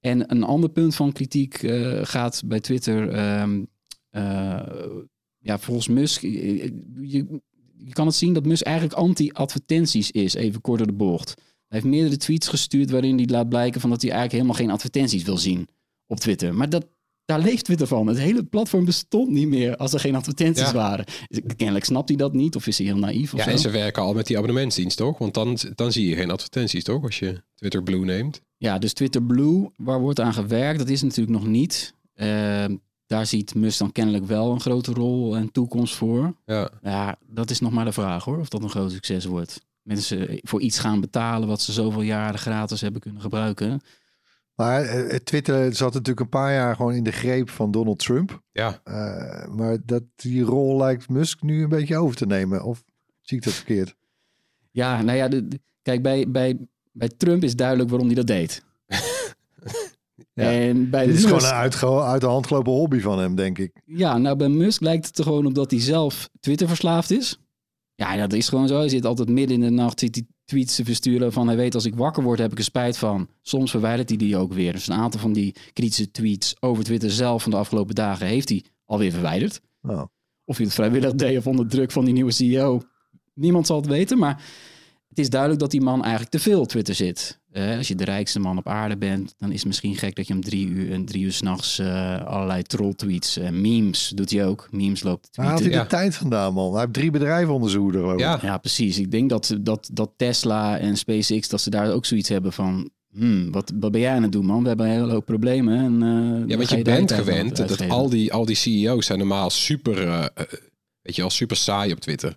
En 0.00 0.30
een 0.30 0.42
ander 0.44 0.70
punt 0.70 0.94
van 0.94 1.12
kritiek 1.12 1.54
eh, 1.62 2.00
gaat 2.02 2.42
bij 2.46 2.60
Twitter... 2.60 3.08
ehm, 3.08 3.62
eh, 4.10 4.60
ja, 5.38 5.58
volgens 5.58 5.88
Musk... 5.88 6.20
Je, 6.20 7.40
je 7.84 7.92
kan 7.92 8.06
het 8.06 8.14
zien 8.14 8.32
dat 8.32 8.46
Musk 8.46 8.64
eigenlijk 8.64 8.96
anti-advertenties 8.96 10.10
is. 10.10 10.34
Even 10.34 10.60
kort 10.60 10.78
door 10.78 10.86
de 10.86 10.92
bocht. 10.92 11.34
Hij 11.36 11.80
heeft 11.80 11.84
meerdere 11.94 12.16
tweets 12.16 12.48
gestuurd 12.48 12.90
waarin 12.90 13.16
hij 13.16 13.26
laat 13.26 13.48
blijken 13.48 13.80
van 13.80 13.90
dat 13.90 14.02
hij 14.02 14.10
eigenlijk 14.10 14.42
helemaal 14.42 14.64
geen 14.64 14.74
advertenties 14.74 15.22
wil 15.22 15.38
zien 15.38 15.68
op 16.06 16.20
Twitter. 16.20 16.54
Maar 16.54 16.68
dat, 16.70 16.86
daar 17.24 17.40
leeft 17.40 17.64
Twitter 17.64 17.86
van. 17.86 18.06
Het 18.06 18.18
hele 18.18 18.44
platform 18.44 18.84
bestond 18.84 19.30
niet 19.30 19.48
meer 19.48 19.76
als 19.76 19.92
er 19.92 20.00
geen 20.00 20.14
advertenties 20.14 20.66
Ja. 20.66 20.72
waren. 20.72 21.04
Kennelijk 21.56 21.84
snapt 21.84 22.08
hij 22.08 22.18
dat 22.18 22.32
niet 22.32 22.56
of 22.56 22.66
is 22.66 22.78
hij 22.78 22.86
heel 22.86 22.96
naïef 22.98 23.32
of 23.32 23.38
Ja, 23.38 23.44
zo. 23.44 23.50
en 23.50 23.58
ze 23.58 23.70
werken 23.70 24.02
al 24.02 24.14
met 24.14 24.26
die 24.26 24.36
abonnementsdienst, 24.36 24.96
toch? 24.96 25.18
Want 25.18 25.34
dan, 25.34 25.58
dan 25.74 25.92
zie 25.92 26.08
je 26.08 26.16
geen 26.16 26.30
advertenties, 26.30 26.84
toch? 26.84 27.02
Als 27.04 27.18
je 27.18 27.42
Twitter 27.54 27.82
Blue 27.82 28.04
neemt. 28.04 28.40
Ja, 28.56 28.78
dus 28.78 28.92
Twitter 28.92 29.22
Blue, 29.22 29.70
waar 29.76 30.00
wordt 30.00 30.20
aan 30.20 30.34
gewerkt, 30.34 30.78
dat 30.78 30.88
is 30.88 31.02
natuurlijk 31.02 31.38
nog 31.38 31.46
niet. 31.46 31.94
Ehm, 32.14 32.76
daar 33.06 33.26
ziet 33.26 33.54
Musk 33.54 33.78
dan 33.78 33.92
kennelijk 33.92 34.26
wel 34.26 34.52
een 34.52 34.60
grote 34.60 34.92
rol 34.92 35.36
en 35.36 35.52
toekomst 35.52 35.94
voor. 35.94 36.34
Ja. 36.46 36.70
Ja, 36.82 37.16
dat 37.26 37.50
is 37.50 37.60
nog 37.60 37.72
maar 37.72 37.84
de 37.84 37.92
vraag 37.92 38.24
hoor, 38.24 38.38
of 38.38 38.48
dat 38.48 38.62
een 38.62 38.70
groot 38.70 38.92
succes 38.92 39.24
wordt. 39.24 39.60
Mensen 39.82 40.38
voor 40.42 40.60
iets 40.60 40.78
gaan 40.78 41.00
betalen 41.00 41.48
wat 41.48 41.60
ze 41.60 41.72
zoveel 41.72 42.02
jaren 42.02 42.38
gratis 42.38 42.80
hebben 42.80 43.00
kunnen 43.00 43.20
gebruiken. 43.22 43.80
Maar 44.54 44.82
eh, 44.84 45.16
Twitter 45.18 45.74
zat 45.74 45.92
natuurlijk 45.92 46.20
een 46.20 46.28
paar 46.28 46.52
jaar 46.52 46.76
gewoon 46.76 46.92
in 46.94 47.04
de 47.04 47.12
greep 47.12 47.50
van 47.50 47.70
Donald 47.70 47.98
Trump. 47.98 48.42
Ja, 48.52 48.80
Eh, 48.84 49.46
maar 49.54 49.76
dat 49.84 50.02
die 50.16 50.42
rol 50.42 50.76
lijkt 50.76 51.08
Musk 51.08 51.42
nu 51.42 51.62
een 51.62 51.68
beetje 51.68 51.96
over 51.96 52.16
te 52.16 52.26
nemen. 52.26 52.64
Of 52.64 52.82
zie 53.20 53.36
ik 53.36 53.44
dat 53.44 53.52
verkeerd? 53.52 53.96
Ja, 54.70 55.02
nou 55.02 55.16
ja, 55.18 55.28
de, 55.28 55.48
de- 55.48 55.60
kijk, 55.82 56.02
bij, 56.02 56.30
bij, 56.30 56.58
bij 56.92 57.08
Trump 57.16 57.42
is 57.42 57.56
duidelijk 57.56 57.88
waarom 57.90 58.06
hij 58.06 58.16
dat 58.16 58.26
deed. 58.26 58.62
Ja. 60.34 60.50
En 60.52 60.90
bij 60.90 61.06
Dit 61.06 61.14
is 61.14 61.22
Musk- 61.22 61.34
gewoon 61.36 61.50
een 61.52 61.58
uitge- 61.60 62.02
uit 62.02 62.20
de 62.20 62.26
hand 62.26 62.46
gelopen 62.46 62.72
hobby 62.72 63.00
van 63.00 63.18
hem, 63.18 63.34
denk 63.34 63.58
ik. 63.58 63.80
Ja, 63.84 64.18
nou 64.18 64.36
bij 64.36 64.48
Musk 64.48 64.80
lijkt 64.80 65.06
het 65.06 65.18
er 65.18 65.24
gewoon 65.24 65.46
op 65.46 65.54
dat 65.54 65.70
hij 65.70 65.80
zelf 65.80 66.28
Twitter 66.40 66.68
verslaafd 66.68 67.10
is. 67.10 67.38
Ja, 67.94 68.16
dat 68.16 68.32
is 68.32 68.48
gewoon 68.48 68.68
zo. 68.68 68.78
Hij 68.78 68.88
zit 68.88 69.04
altijd 69.04 69.28
midden 69.28 69.56
in 69.56 69.62
de 69.62 69.70
nacht 69.70 70.00
zit 70.00 70.14
hij 70.14 70.26
tweets 70.52 70.74
te 70.74 70.84
versturen 70.84 71.32
van 71.32 71.46
hij 71.46 71.56
weet 71.56 71.74
als 71.74 71.84
ik 71.84 71.94
wakker 71.94 72.22
word 72.22 72.38
heb 72.38 72.52
ik 72.52 72.58
er 72.58 72.64
spijt 72.64 72.98
van. 72.98 73.28
Soms 73.42 73.70
verwijdert 73.70 74.08
hij 74.08 74.18
die 74.18 74.36
ook 74.36 74.52
weer. 74.52 74.72
Dus 74.72 74.88
een 74.88 74.94
aantal 74.94 75.20
van 75.20 75.32
die 75.32 75.54
kritische 75.72 76.10
tweets 76.10 76.56
over 76.60 76.84
Twitter 76.84 77.10
zelf 77.10 77.42
van 77.42 77.50
de 77.50 77.56
afgelopen 77.56 77.94
dagen 77.94 78.26
heeft 78.26 78.48
hij 78.48 78.64
alweer 78.84 79.12
verwijderd. 79.12 79.60
Oh. 79.82 80.02
Of 80.44 80.56
hij 80.56 80.64
het 80.64 80.74
vrijwillig 80.74 81.14
deed 81.14 81.38
of 81.38 81.46
onder 81.46 81.68
druk 81.68 81.90
van 81.90 82.04
die 82.04 82.14
nieuwe 82.14 82.32
CEO. 82.32 82.82
Niemand 83.34 83.66
zal 83.66 83.76
het 83.76 83.86
weten, 83.86 84.18
maar 84.18 84.44
het 85.12 85.20
is 85.20 85.30
duidelijk 85.30 85.60
dat 85.60 85.70
die 85.70 85.80
man 85.80 86.00
eigenlijk 86.00 86.30
te 86.30 86.38
veel 86.38 86.60
op 86.60 86.68
Twitter 86.68 86.94
zit. 86.94 87.40
Eh, 87.50 87.76
als 87.76 87.88
je 87.88 87.94
de 87.94 88.04
rijkste 88.04 88.40
man 88.40 88.58
op 88.58 88.68
aarde 88.68 88.96
bent, 88.96 89.34
dan 89.38 89.50
is 89.50 89.58
het 89.58 89.66
misschien 89.66 89.96
gek 89.96 90.16
dat 90.16 90.26
je 90.26 90.34
om 90.34 90.40
drie 90.40 90.66
uur 90.66 90.92
en 90.92 91.04
drie 91.04 91.24
uur 91.24 91.32
s'nachts 91.32 91.78
eh 91.78 92.24
allerlei 92.24 92.62
trolltweets, 92.62 93.36
eh 93.36 93.50
memes 93.50 94.12
doet 94.14 94.30
hij 94.30 94.46
ook. 94.46 94.68
Memes 94.70 95.02
loopt 95.02 95.28
Waar 95.32 95.46
haalt 95.46 95.60
hij 95.60 95.70
de 95.70 95.86
tijd 95.86 96.14
vandaan, 96.14 96.52
man? 96.54 96.70
Hij 96.72 96.80
heeft 96.80 96.92
drie 96.92 97.10
bedrijven 97.10 97.54
onder 97.54 97.70
zijn 97.70 97.82
hoede, 97.82 97.98
geloof 97.98 98.12
ik. 98.14 98.20
ja. 98.20 98.38
Ja, 98.42 98.58
precies. 98.58 98.98
Ik 98.98 99.10
denk 99.10 99.30
dat, 99.30 99.56
dat, 99.60 99.90
dat 99.92 100.10
Tesla 100.16 100.78
en 100.78 100.96
SpaceX, 100.96 101.48
dat 101.48 101.60
ze 101.60 101.70
daar 101.70 101.92
ook 101.92 102.04
zoiets 102.06 102.28
hebben 102.28 102.52
van... 102.52 102.90
Hmm, 103.10 103.50
wat, 103.50 103.72
wat 103.80 103.92
ben 103.92 104.00
jij 104.00 104.14
aan 104.14 104.22
het 104.22 104.32
doen, 104.32 104.46
man? 104.46 104.62
We 104.62 104.68
hebben 104.68 104.86
een 104.86 104.92
hele 104.92 105.12
hoop 105.12 105.24
problemen. 105.24 105.78
En, 105.78 106.02
eh, 106.02 106.48
Ja, 106.48 106.56
want 106.56 106.68
je 106.68 106.82
bent 106.82 107.12
gewend 107.12 107.56
dat 107.56 107.88
al 107.88 108.08
die, 108.08 108.32
al 108.32 108.44
die 108.44 108.56
CEO's 108.56 109.06
zijn 109.06 109.18
normaal 109.18 109.50
super, 109.50 109.94
weet 111.02 111.16
je 111.16 111.20
wel, 111.20 111.30
super 111.30 111.56
saai 111.56 111.92
op 111.92 112.00
Twitter. 112.00 112.36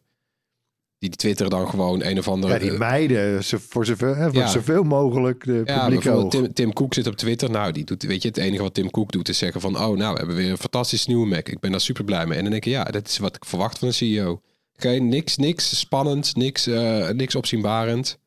Die 1.00 1.10
twitteren 1.10 1.52
dan 1.52 1.70
gewoon 1.70 2.04
een 2.04 2.18
of 2.18 2.28
andere... 2.28 2.54
Ja, 2.54 2.60
die 2.60 2.72
eh, 2.72 2.78
meiden, 2.80 3.44
ze- 3.44 3.60
voor, 3.60 3.86
zoveel, 3.86 4.16
hè, 4.16 4.26
voor 4.30 4.42
Ja. 4.42 4.48
zoveel 4.48 4.84
mogelijk 4.84 5.44
de 5.46 5.62
Ja, 5.66 5.80
publieke 5.80 5.90
bijvoorbeeld 6.04 6.36
oog. 6.36 6.42
Tim, 6.44 6.54
Tim 6.54 6.74
Cook 6.74 6.94
zit 6.94 7.08
op 7.08 7.16
Twitter. 7.16 7.50
Nou, 7.52 7.72
die 7.72 7.84
doet, 7.84 8.04
weet 8.04 8.22
je, 8.22 8.28
het 8.28 8.38
enige 8.38 8.62
wat 8.62 8.74
Tim 8.74 8.92
Cook 8.92 9.12
doet 9.12 9.30
is 9.30 9.38
zeggen 9.38 9.62
van... 9.62 9.76
oh, 9.78 9.98
nou, 9.98 10.12
we 10.14 10.18
hebben 10.18 10.36
weer 10.36 10.50
een 10.52 10.58
fantastische 10.58 11.10
nieuwe 11.10 11.28
Mac. 11.28 11.48
Ik 11.50 11.60
ben 11.60 11.72
daar 11.72 11.82
super 11.82 12.04
blij 12.04 12.26
mee. 12.26 12.38
En 12.38 12.44
dan 12.44 12.52
denk 12.52 12.66
ik, 12.66 12.72
ja, 12.72 12.84
dat 12.84 13.08
is 13.08 13.18
wat 13.18 13.36
ik 13.36 13.46
verwacht 13.46 13.78
van 13.80 13.88
een 13.88 13.94
CEO. 13.94 14.42
Geen, 14.78 15.08
niks, 15.10 15.38
niks 15.38 15.80
spannend, 15.80 16.36
niks, 16.36 16.68
eh, 16.68 17.10
niks 17.10 17.36
opzienbarend. 17.36 18.18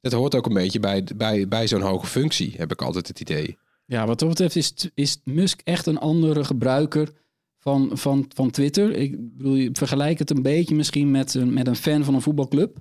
Dat 0.00 0.12
hoort 0.12 0.34
ook 0.34 0.46
een 0.46 0.54
beetje 0.54 0.80
bij, 0.80 1.04
bij, 1.16 1.48
bij 1.48 1.66
zo'n 1.68 1.80
hoge 1.80 2.06
functie, 2.06 2.54
heb 2.56 2.72
ik 2.72 2.82
altijd 2.82 3.08
het 3.08 3.20
idee. 3.20 3.58
Ja, 3.86 4.06
wat 4.06 4.18
dat 4.18 4.28
betreft 4.28 4.56
is, 4.56 4.74
is 4.94 5.20
Musk 5.24 5.60
echt 5.64 5.86
een 5.86 5.98
andere 5.98 6.44
gebruiker 6.44 7.08
van, 7.60 7.90
van, 7.92 8.24
van 8.34 8.50
Twitter. 8.50 8.92
Ik 8.92 9.36
bedoel, 9.36 9.54
je 9.54 9.70
vergelijk 9.72 10.18
het 10.18 10.30
een 10.30 10.42
beetje 10.42 10.74
misschien 10.74 11.10
met 11.10 11.34
een, 11.34 11.52
met 11.52 11.66
een 11.66 11.76
fan 11.76 12.04
van 12.04 12.14
een 12.14 12.22
voetbalclub. 12.22 12.78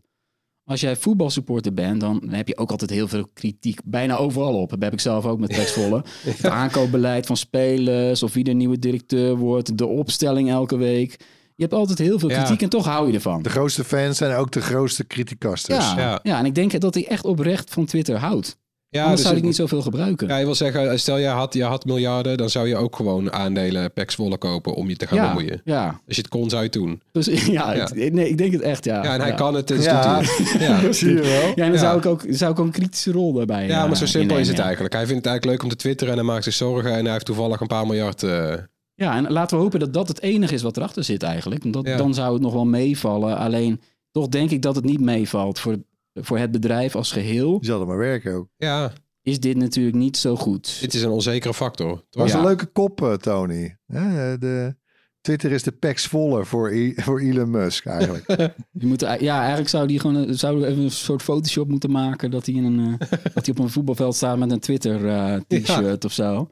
Als 0.63 0.81
jij 0.81 0.95
voetbalsupporter 0.95 1.73
bent, 1.73 1.99
dan 1.99 2.23
heb 2.29 2.47
je 2.47 2.57
ook 2.57 2.71
altijd 2.71 2.89
heel 2.89 3.07
veel 3.07 3.27
kritiek. 3.33 3.79
Bijna 3.85 4.15
overal 4.17 4.61
op. 4.61 4.69
Dat 4.69 4.81
heb 4.81 4.93
ik 4.93 4.99
zelf 4.99 5.25
ook 5.25 5.39
met 5.39 5.53
Tex 5.53 5.71
Volle. 5.71 6.03
Het 6.23 6.45
aankoopbeleid 6.45 7.25
van 7.25 7.37
spelers, 7.37 8.23
of 8.23 8.33
wie 8.33 8.43
de 8.43 8.51
nieuwe 8.53 8.79
directeur 8.79 9.35
wordt, 9.35 9.77
de 9.77 9.85
opstelling 9.85 10.49
elke 10.49 10.77
week. 10.77 11.11
Je 11.55 11.63
hebt 11.65 11.73
altijd 11.73 11.99
heel 11.99 12.19
veel 12.19 12.29
Ja. 12.29 12.37
kritiek 12.41 12.61
en 12.61 12.69
toch 12.69 12.85
hou 12.85 13.07
je 13.07 13.13
ervan. 13.13 13.41
De 13.41 13.49
grootste 13.49 13.83
fans 13.83 14.17
zijn 14.17 14.35
ook 14.35 14.51
de 14.51 14.61
grootste 14.61 15.07
criticasters. 15.07 15.91
Ja, 15.91 15.99
ja. 15.99 16.19
Ja. 16.23 16.39
en 16.39 16.45
ik 16.45 16.55
denk 16.55 16.79
dat 16.79 16.93
hij 16.93 17.07
echt 17.07 17.25
oprecht 17.25 17.73
van 17.73 17.85
Twitter 17.85 18.17
houdt. 18.17 18.57
Ja, 18.91 19.01
Anders 19.01 19.19
dus 19.21 19.27
zou 19.29 19.39
ik 19.39 19.45
niet 19.45 19.55
zoveel 19.55 19.81
gebruiken. 19.81 20.27
Ja, 20.27 20.37
je 20.37 20.45
wil 20.45 20.55
zeggen, 20.55 20.99
stel 20.99 21.17
je 21.17 21.27
had, 21.27 21.53
je 21.53 21.63
had 21.63 21.85
miljarden, 21.85 22.37
dan 22.37 22.49
zou 22.49 22.67
je 22.67 22.75
ook 22.75 22.95
gewoon 22.95 23.31
aandelen 23.33 23.93
Pax 23.93 24.15
Volle 24.15 24.37
kopen 24.37 24.73
om 24.75 24.89
je 24.89 24.95
te 24.95 25.07
gaan 25.07 25.17
ja, 25.17 25.27
bemoeien. 25.33 25.61
ja. 25.63 25.85
Als 26.07 26.15
je 26.15 26.21
het 26.21 26.27
kon, 26.27 26.49
zou 26.49 26.61
je 26.61 26.67
het 26.67 26.73
doen. 26.77 27.01
Dus, 27.11 27.25
ja, 27.57 27.87
nee, 27.93 28.29
ik 28.29 28.37
denk 28.37 28.51
het 28.51 28.61
echt, 28.61 28.85
ja. 28.85 29.03
Ja, 29.03 29.13
en 29.13 29.19
hij 29.19 29.29
ja. 29.29 29.35
kan 29.35 29.53
het, 29.53 29.67
dus 29.67 29.83
Ja. 29.83 30.19
doet 30.19 30.27
hij. 30.37 30.67
Ja. 30.67 30.91
Zie 30.91 31.09
je 31.13 31.21
wel? 31.21 31.29
Ja, 31.31 31.47
en 31.47 31.55
dan 31.55 31.71
Ja. 31.71 31.77
zou, 31.77 31.97
ik 31.97 32.05
ook, 32.05 32.23
zou 32.29 32.51
ik 32.51 32.59
ook 32.59 32.65
een 32.65 32.71
kritische 32.71 33.11
rol 33.11 33.33
daarbij 33.33 33.67
Ja, 33.67 33.87
maar 33.87 33.97
zo 33.97 34.03
eh, 34.03 34.09
simpel 34.09 34.37
is 34.37 34.47
het 34.47 34.59
eigenlijk. 34.59 34.93
Hij 34.93 35.05
vindt 35.05 35.23
het 35.23 35.27
eigenlijk 35.31 35.57
leuk 35.61 35.71
om 35.71 35.77
te 35.77 35.83
twitteren 35.83 36.13
en 36.13 36.19
hij 36.19 36.27
maakt 36.29 36.43
zich 36.43 36.53
zorgen 36.53 36.93
en 36.95 37.03
hij 37.03 37.13
heeft 37.13 37.25
toevallig 37.25 37.59
een 37.61 37.67
paar 37.67 37.85
miljard. 37.87 38.23
eh, 38.23 38.53
Ja, 38.95 39.15
en 39.15 39.31
laten 39.31 39.57
we 39.57 39.63
hopen 39.63 39.79
dat 39.79 39.93
dat 39.93 40.07
het 40.07 40.21
enige 40.21 40.53
is 40.53 40.61
wat 40.61 40.77
erachter 40.77 41.03
zit 41.03 41.23
eigenlijk. 41.23 41.61
Want 41.61 41.73
Dat, 41.73 41.85
Ja. 41.87 41.97
Dan 41.97 42.13
zou 42.13 42.33
het 42.33 42.41
nog 42.41 42.53
wel 42.53 42.65
meevallen. 42.65 43.37
Alleen, 43.37 43.81
toch 44.11 44.27
denk 44.27 44.51
ik 44.51 44.61
dat 44.61 44.75
het 44.75 44.85
niet 44.85 44.99
meevalt 44.99 45.59
voor, 45.59 45.75
voor 46.13 46.37
het 46.37 46.51
bedrijf 46.51 46.95
als 46.95 47.11
geheel. 47.11 47.59
Die 47.59 47.69
zal 47.69 47.81
er 47.81 47.87
maar 47.87 47.97
werken 47.97 48.33
ook. 48.33 48.47
ja, 48.57 48.91
Is 49.21 49.39
dit 49.39 49.57
natuurlijk 49.57 49.95
niet 49.95 50.17
zo 50.17 50.35
goed. 50.35 50.77
dit 50.81 50.93
is 50.93 51.01
een 51.03 51.09
onzekere 51.09 51.53
factor. 51.53 51.89
Dat 51.89 52.05
was 52.21 52.31
Ja. 52.31 52.37
een 52.37 52.45
leuke 52.45 52.65
kop, 52.65 53.01
eh, 53.01 53.13
Tony. 53.13 53.77
Hè, 53.85 54.37
De, 54.37 54.75
Twitter 55.21 55.51
is 55.51 55.63
de 55.63 55.71
Pax 55.71 56.05
voller 56.07 56.45
voor, 56.45 56.73
I- 56.73 56.93
voor 56.95 57.19
Elon 57.19 57.49
Musk 57.51 57.85
eigenlijk. 57.85 58.25
Je 58.71 58.85
moet, 58.85 58.99
ja, 59.19 59.39
eigenlijk 59.39 59.69
zou 59.69 59.87
die 59.87 59.99
gewoon 59.99 60.15
een- 60.15 60.37
zou 60.37 60.65
even 60.65 60.83
een 60.83 60.91
soort 60.91 61.21
Photoshop 61.21 61.67
moeten 61.69 61.91
maken. 61.91 62.31
Dat 62.31 62.45
hij, 62.45 62.55
in 62.55 62.63
een, 62.63 62.79
eh, 62.99 63.09
dat 63.33 63.45
hij 63.45 63.55
op 63.55 63.59
een 63.59 63.69
voetbalveld 63.69 64.15
staat 64.15 64.37
met 64.37 64.51
een 64.51 64.59
Twitter 64.59 65.07
eh, 65.07 65.35
t-shirt 65.47 66.05
of 66.05 66.11
zo. 66.13 66.49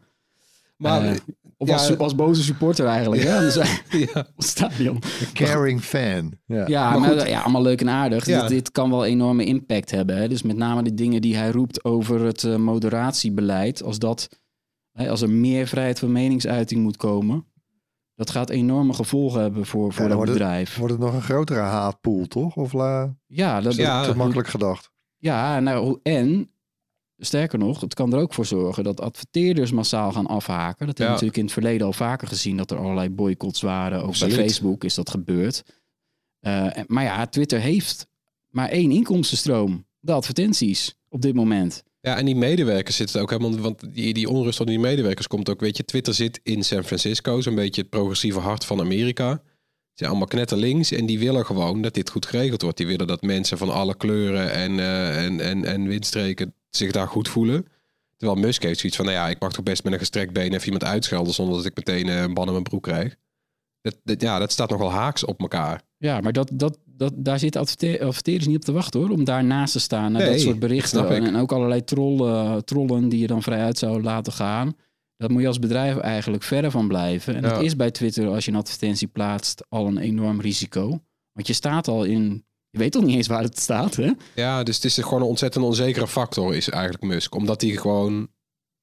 Maar 0.78 1.06
Eh, 1.06 1.16
of 1.58 1.68
ja, 1.68 1.74
als, 1.74 1.98
als 1.98 2.16
boze 2.16 2.44
supporter 2.44 2.86
eigenlijk. 2.86 3.24
Hè? 3.24 3.40
Dus, 3.40 3.56
ja, 3.56 3.66
het 4.36 4.46
stadion. 4.46 4.96
Een 4.96 5.34
caring 5.34 5.82
fan. 5.82 6.34
Ja. 6.46 6.68
Ja, 6.68 6.98
Maar 7.00 7.30
ja, 7.30 7.42
allemaal 7.42 7.62
leuk 7.62 7.82
en 7.82 7.90
aardig. 7.90 8.26
Ja. 8.26 8.40
Dit, 8.42 8.50
dit 8.50 8.72
kan 8.72 8.90
wel 8.90 9.06
enorme 9.06 9.46
impact 9.46 9.92
hebben. 9.92 10.18
Hè? 10.18 10.28
Dus 10.28 10.42
met 10.42 10.56
name 10.58 10.84
de 10.84 10.94
dingen 10.94 11.22
die 11.22 11.36
hij 11.38 11.52
roept 11.52 11.84
over 11.84 12.22
het 12.22 12.44
eh, 12.44 12.56
moderatiebeleid. 12.56 13.84
Als, 13.84 14.00
dat, 14.00 14.30
hè, 14.92 15.10
als 15.10 15.22
er 15.22 15.30
meer 15.30 15.68
vrijheid 15.68 16.00
van 16.00 16.12
meningsuiting 16.12 16.82
moet 16.82 16.98
komen. 16.98 17.46
Dat 18.16 18.30
gaat 18.30 18.50
enorme 18.50 18.94
gevolgen 18.94 19.42
hebben 19.42 19.66
voor, 19.66 19.94
voor 19.94 20.08
dat 20.08 20.16
wordt 20.16 20.30
het- 20.32 20.40
bedrijf. 20.40 20.78
Wordt 20.78 20.94
het 20.94 21.02
nog 21.04 21.14
een 21.14 21.22
grotere 21.22 21.60
haatpool, 21.60 22.26
toch? 22.26 22.56
Of 22.56 22.74
la, 22.74 23.16
ja, 23.26 23.62
dat, 23.62 23.76
Ja. 23.76 24.04
te 24.04 24.16
makkelijk 24.16 24.48
gedacht? 24.48 24.92
ja, 25.18 25.60
nou, 25.60 26.00
en 26.04 26.52
sterker 27.18 27.60
nog, 27.60 27.82
het 27.82 27.94
kan 27.94 28.14
er 28.14 28.20
ook 28.20 28.34
voor 28.34 28.46
zorgen 28.46 28.84
dat 28.84 29.02
adverteerders 29.02 29.72
massaal 29.72 30.12
gaan 30.12 30.28
afhaken. 30.28 30.86
Dat 30.86 30.98
hebben 30.98 30.98
we 30.98 31.04
Ja. 31.04 31.10
natuurlijk 31.10 31.38
in 31.38 31.44
het 31.44 31.54
verleden 31.54 31.88
al 31.88 31.94
vaker 31.94 32.28
gezien 32.28 32.58
dat 32.58 32.72
er 32.72 32.78
allerlei 32.78 33.10
boycotts 33.10 33.62
waren. 33.62 34.02
Ook 34.02 34.08
Absoluut. 34.08 34.36
bij 34.36 34.44
Facebook 34.46 34.84
is 34.84 34.94
dat 34.94 35.10
gebeurd. 35.10 35.64
Eh, 36.40 36.68
maar 36.88 37.04
ja, 37.04 37.26
Twitter 37.28 37.60
heeft 37.60 38.08
maar 38.50 38.70
één 38.70 38.92
inkomstenstroom. 38.92 39.86
De 40.00 40.12
advertenties 40.12 40.96
op 41.10 41.22
dit 41.22 41.34
moment. 41.36 41.84
ja, 42.02 42.18
en 42.18 42.26
die 42.26 42.36
medewerkers 42.36 42.96
zitten 42.96 43.22
ook 43.22 43.30
helemaal... 43.30 43.58
Want 43.60 43.94
die, 43.94 44.14
die 44.14 44.30
onrust 44.30 44.60
onder 44.60 44.76
die 44.76 44.84
medewerkers 44.86 45.28
komt 45.28 45.50
ook... 45.50 45.60
Weet 45.60 45.78
je, 45.78 45.86
Twitter 45.86 46.14
zit 46.14 46.40
in 46.44 46.64
San 46.64 46.84
Francisco. 46.84 47.42
Zo'n 47.42 47.56
beetje 47.56 47.82
het 47.82 47.90
progressieve 47.90 48.40
hart 48.40 48.66
van 48.66 48.80
Amerika. 48.80 49.32
Ze 49.34 49.94
zijn 49.94 50.10
allemaal 50.10 50.28
knetterlinks. 50.28 50.92
En 50.92 51.06
die 51.06 51.20
willen 51.20 51.46
gewoon 51.46 51.82
dat 51.82 51.94
dit 51.94 52.10
goed 52.10 52.26
geregeld 52.26 52.62
wordt. 52.62 52.78
Die 52.78 52.88
willen 52.88 53.08
dat 53.08 53.22
mensen 53.22 53.58
van 53.58 53.70
alle 53.70 53.96
kleuren 53.98 54.52
en, 54.52 54.80
eh, 54.80 55.26
en, 55.26 55.40
en, 55.40 55.66
en 55.66 55.88
windstreken 55.88 56.54
zich 56.78 56.92
daar 56.92 57.08
goed 57.08 57.28
voelen. 57.30 57.66
Terwijl 58.18 58.40
Musk 58.40 58.64
heeft 58.64 58.80
zoiets 58.80 58.98
van... 58.98 59.06
Nou 59.08 59.18
ja, 59.18 59.30
ik 59.30 59.40
mag 59.40 59.54
toch 59.54 59.64
best 59.64 59.84
met 59.84 59.94
een 59.94 60.00
gestrekt 60.00 60.34
been 60.34 60.54
even 60.54 60.64
iemand 60.66 60.84
uitschelden... 60.84 61.34
zonder 61.34 61.56
dat 61.56 61.66
ik 61.66 61.76
meteen 61.76 62.08
eh, 62.08 62.22
een 62.22 62.34
ban 62.34 62.46
in 62.46 62.52
mijn 62.52 62.64
broek 62.64 62.84
krijg. 62.84 63.16
Dat, 63.82 63.98
dat, 64.04 64.22
ja, 64.22 64.40
dat 64.40 64.52
staat 64.52 64.70
nogal 64.70 64.92
haaks 64.92 65.26
op 65.26 65.40
elkaar. 65.40 65.82
Ja, 65.98 66.20
maar 66.22 66.34
dat, 66.34 66.50
dat, 66.54 66.78
dat, 66.86 67.14
daar 67.16 67.40
zitten 67.40 67.62
adverte- 67.62 68.06
adverteerders 68.06 68.48
niet 68.48 68.56
op 68.56 68.64
te 68.64 68.72
wachten 68.72 69.00
hoor. 69.00 69.10
Om 69.10 69.24
daarnaast 69.24 69.72
te 69.74 69.80
staan 69.80 70.12
naar 70.12 70.22
Nee, 70.22 70.32
dat 70.32 70.40
soort 70.40 70.60
berichten. 70.60 70.90
snap 70.90 71.10
ik. 71.12 71.18
En, 71.18 71.26
en 71.26 71.36
ook 71.36 71.52
allerlei 71.52 71.84
trollen, 71.84 72.66
trollen 72.66 73.10
die 73.10 73.20
je 73.20 73.28
dan 73.28 73.44
vrij 73.44 73.62
uit 73.64 73.78
zou 73.78 74.02
laten 74.02 74.34
gaan. 74.34 74.76
Dat 75.18 75.30
moet 75.30 75.42
je 75.42 75.48
als 75.48 75.60
bedrijf 75.60 75.98
eigenlijk 75.98 76.44
verder 76.44 76.72
van 76.72 76.88
blijven. 76.88 77.36
En 77.36 77.42
Ja. 77.42 77.50
dat 77.50 77.62
is 77.62 77.76
bij 77.76 77.92
Twitter, 77.92 78.28
als 78.28 78.46
je 78.46 78.52
een 78.52 78.58
advertentie 78.58 79.08
plaatst, 79.08 79.66
al 79.70 79.88
een 79.88 79.98
enorm 79.98 80.42
risico. 80.42 80.88
Want 81.34 81.48
je 81.48 81.54
staat 81.54 81.88
al 81.88 82.04
in... 82.04 82.46
Je 82.70 82.78
weet 82.80 82.92
toch 82.92 83.04
niet 83.04 83.16
eens 83.16 83.28
waar 83.28 83.44
het 83.44 83.60
staat, 83.60 83.96
hè? 83.96 84.12
Ja, 84.36 84.64
dus 84.64 84.76
het 84.76 84.86
is 84.86 84.98
gewoon 84.98 85.22
een 85.22 85.28
ontzettend 85.28 85.66
onzekere 85.66 86.08
factor 86.08 86.56
is 86.56 86.70
eigenlijk 86.70 87.04
Musk. 87.04 87.36
Omdat 87.36 87.62
hij 87.62 87.70
gewoon 87.72 88.28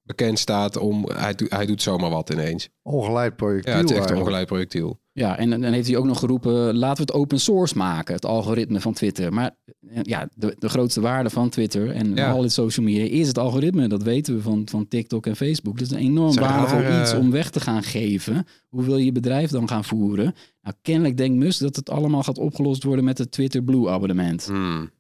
bekend 0.03 0.39
staat 0.39 0.77
om... 0.77 1.09
Hij, 1.15 1.35
doet- 1.35 1.51
hij 1.51 1.67
doet 1.67 1.83
zomaar 1.83 2.11
wat 2.11 2.31
ineens. 2.31 2.69
Ongeleid 2.83 3.37
projectiel 3.37 3.73
Ja, 3.73 3.79
het 3.81 3.91
is 3.91 3.97
echt 3.97 4.11
een 4.11 4.17
ongeleid 4.17 4.47
projectiel. 4.47 5.01
Ja, 5.13 5.39
en 5.39 5.51
dan 5.51 5.63
heeft 5.63 5.89
hij 5.89 5.97
ook 5.97 6.05
nog 6.05 6.19
geroepen, 6.19 6.77
laten 6.77 7.07
we 7.07 7.13
het 7.13 7.21
open 7.23 7.41
source 7.41 7.77
maken, 7.77 8.15
het 8.15 8.25
algoritme 8.25 8.81
van 8.81 8.93
Twitter. 8.93 9.33
Maar 9.33 9.57
ja, 10.03 10.29
de, 10.35 10.57
de 10.59 10.69
grootste 10.69 11.01
waarde 11.01 11.31
van 11.31 11.49
Twitter 11.49 11.91
en 11.91 12.15
Ja. 12.15 12.31
al 12.31 12.41
dit 12.43 12.53
social 12.53 12.87
media 12.87 13.05
is 13.21 13.27
het 13.29 13.39
algoritme. 13.39 13.89
Dat 13.89 14.03
weten 14.03 14.35
we 14.35 14.43
van, 14.43 14.63
van 14.71 14.89
TikTok 14.89 15.27
en 15.27 15.37
Facebook. 15.37 15.79
Dat 15.79 15.87
is 15.87 15.93
een 15.93 15.99
enorm 16.03 16.31
Het 16.31 16.39
waardevol 16.39 16.79
rare- 16.81 17.03
iets 17.03 17.15
om 17.15 17.31
weg 17.31 17.51
te 17.51 17.61
gaan 17.61 17.83
geven. 17.83 18.47
Hoe 18.69 18.85
wil 18.85 18.97
je 18.97 19.05
je 19.05 19.13
bedrijf 19.13 19.51
dan 19.51 19.69
gaan 19.69 19.85
voeren? 19.85 20.35
Nou, 20.63 20.77
kennelijk 20.83 21.17
denkt 21.17 21.37
Musk 21.39 21.61
dat 21.61 21.77
het 21.77 21.91
allemaal 21.91 22.23
gaat 22.23 22.39
opgelost 22.39 22.83
worden 22.83 23.05
met 23.05 23.19
het 23.19 23.31
Twitter 23.31 23.63
Blue 23.63 23.89
abonnement. 23.91 24.47
Hmm. 24.47 24.91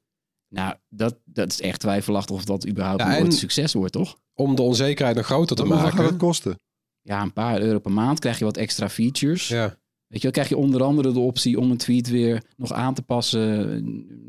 Nou, 0.48 0.74
dat, 0.88 1.16
dat 1.24 1.52
is 1.52 1.60
echt 1.60 1.80
twijfelachtig 1.80 2.34
of 2.36 2.44
dat 2.44 2.68
überhaupt 2.68 3.00
Ja, 3.00 3.18
een 3.18 3.32
succes 3.32 3.72
wordt, 3.72 3.92
toch? 3.92 4.16
Om 4.34 4.54
de 4.54 4.62
onzekerheid 4.62 5.16
nog 5.16 5.26
groter 5.26 5.56
te 5.56 5.62
Hoeveel 5.62 5.80
gaat 5.80 5.92
maken. 5.92 6.06
het 6.08 6.16
kosten? 6.16 6.58
Ja, 7.02 7.22
een 7.22 7.32
paar 7.32 7.60
euro 7.60 7.78
per 7.78 7.92
maand 7.92 8.18
krijg 8.18 8.38
je 8.38 8.44
wat 8.44 8.56
extra 8.56 8.88
features. 8.88 9.48
Ja. 9.48 9.76
Weet 10.14 10.22
je, 10.22 10.28
wel, 10.28 10.44
krijg 10.44 10.48
je 10.48 10.64
onder 10.66 10.82
andere 10.82 11.12
de 11.12 11.18
optie 11.18 11.58
om 11.60 11.70
een 11.70 11.76
tweet 11.76 12.10
weer 12.10 12.42
nog 12.56 12.72
aan 12.72 12.94
te 12.94 13.02
passen. 13.02 13.40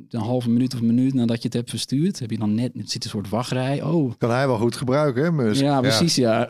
Een 0.09 0.19
halve 0.19 0.49
minuut 0.49 0.73
of 0.73 0.79
een 0.79 0.85
minuut 0.85 1.13
nadat 1.13 1.37
je 1.37 1.43
het 1.43 1.53
hebt 1.53 1.69
verstuurd. 1.69 2.19
Heb 2.19 2.31
je 2.31 2.37
dan 2.37 2.55
net, 2.55 2.71
het 2.77 2.91
zit 2.91 3.03
een 3.03 3.09
soort 3.09 3.29
wachtrij. 3.29 3.81
Oh, 3.81 4.13
Kan 4.17 4.29
hij 4.29 4.47
wel 4.47 4.57
goed 4.57 4.75
gebruiken, 4.75 5.23
hè, 5.23 5.31
Musk? 5.31 5.61
ja, 5.61 5.81
precies, 5.81 6.15
ja. 6.15 6.49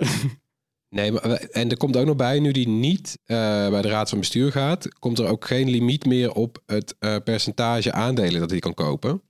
Nee, 0.90 1.12
maar, 1.12 1.22
en 1.32 1.70
er 1.70 1.78
komt 1.78 1.98
ook 1.98 2.06
nog 2.06 2.16
bij, 2.16 2.40
nu 2.40 2.52
die 2.52 2.68
niet 2.68 3.18
eh, 3.26 3.70
bij 3.70 3.82
de 3.82 3.88
raad 3.88 4.10
van 4.10 4.20
bestuur 4.20 4.52
gaat, 4.52 5.00
komt 5.00 5.20
er 5.20 5.28
ook 5.28 5.46
geen 5.46 5.70
limiet 5.70 6.06
meer 6.06 6.32
op 6.32 6.62
het 6.66 6.96
eh, 7.00 7.16
percentage 7.24 7.92
aandelen 7.92 8.40
dat 8.40 8.50
hij 8.50 8.60
kan 8.60 8.74
kopen. 8.74 9.22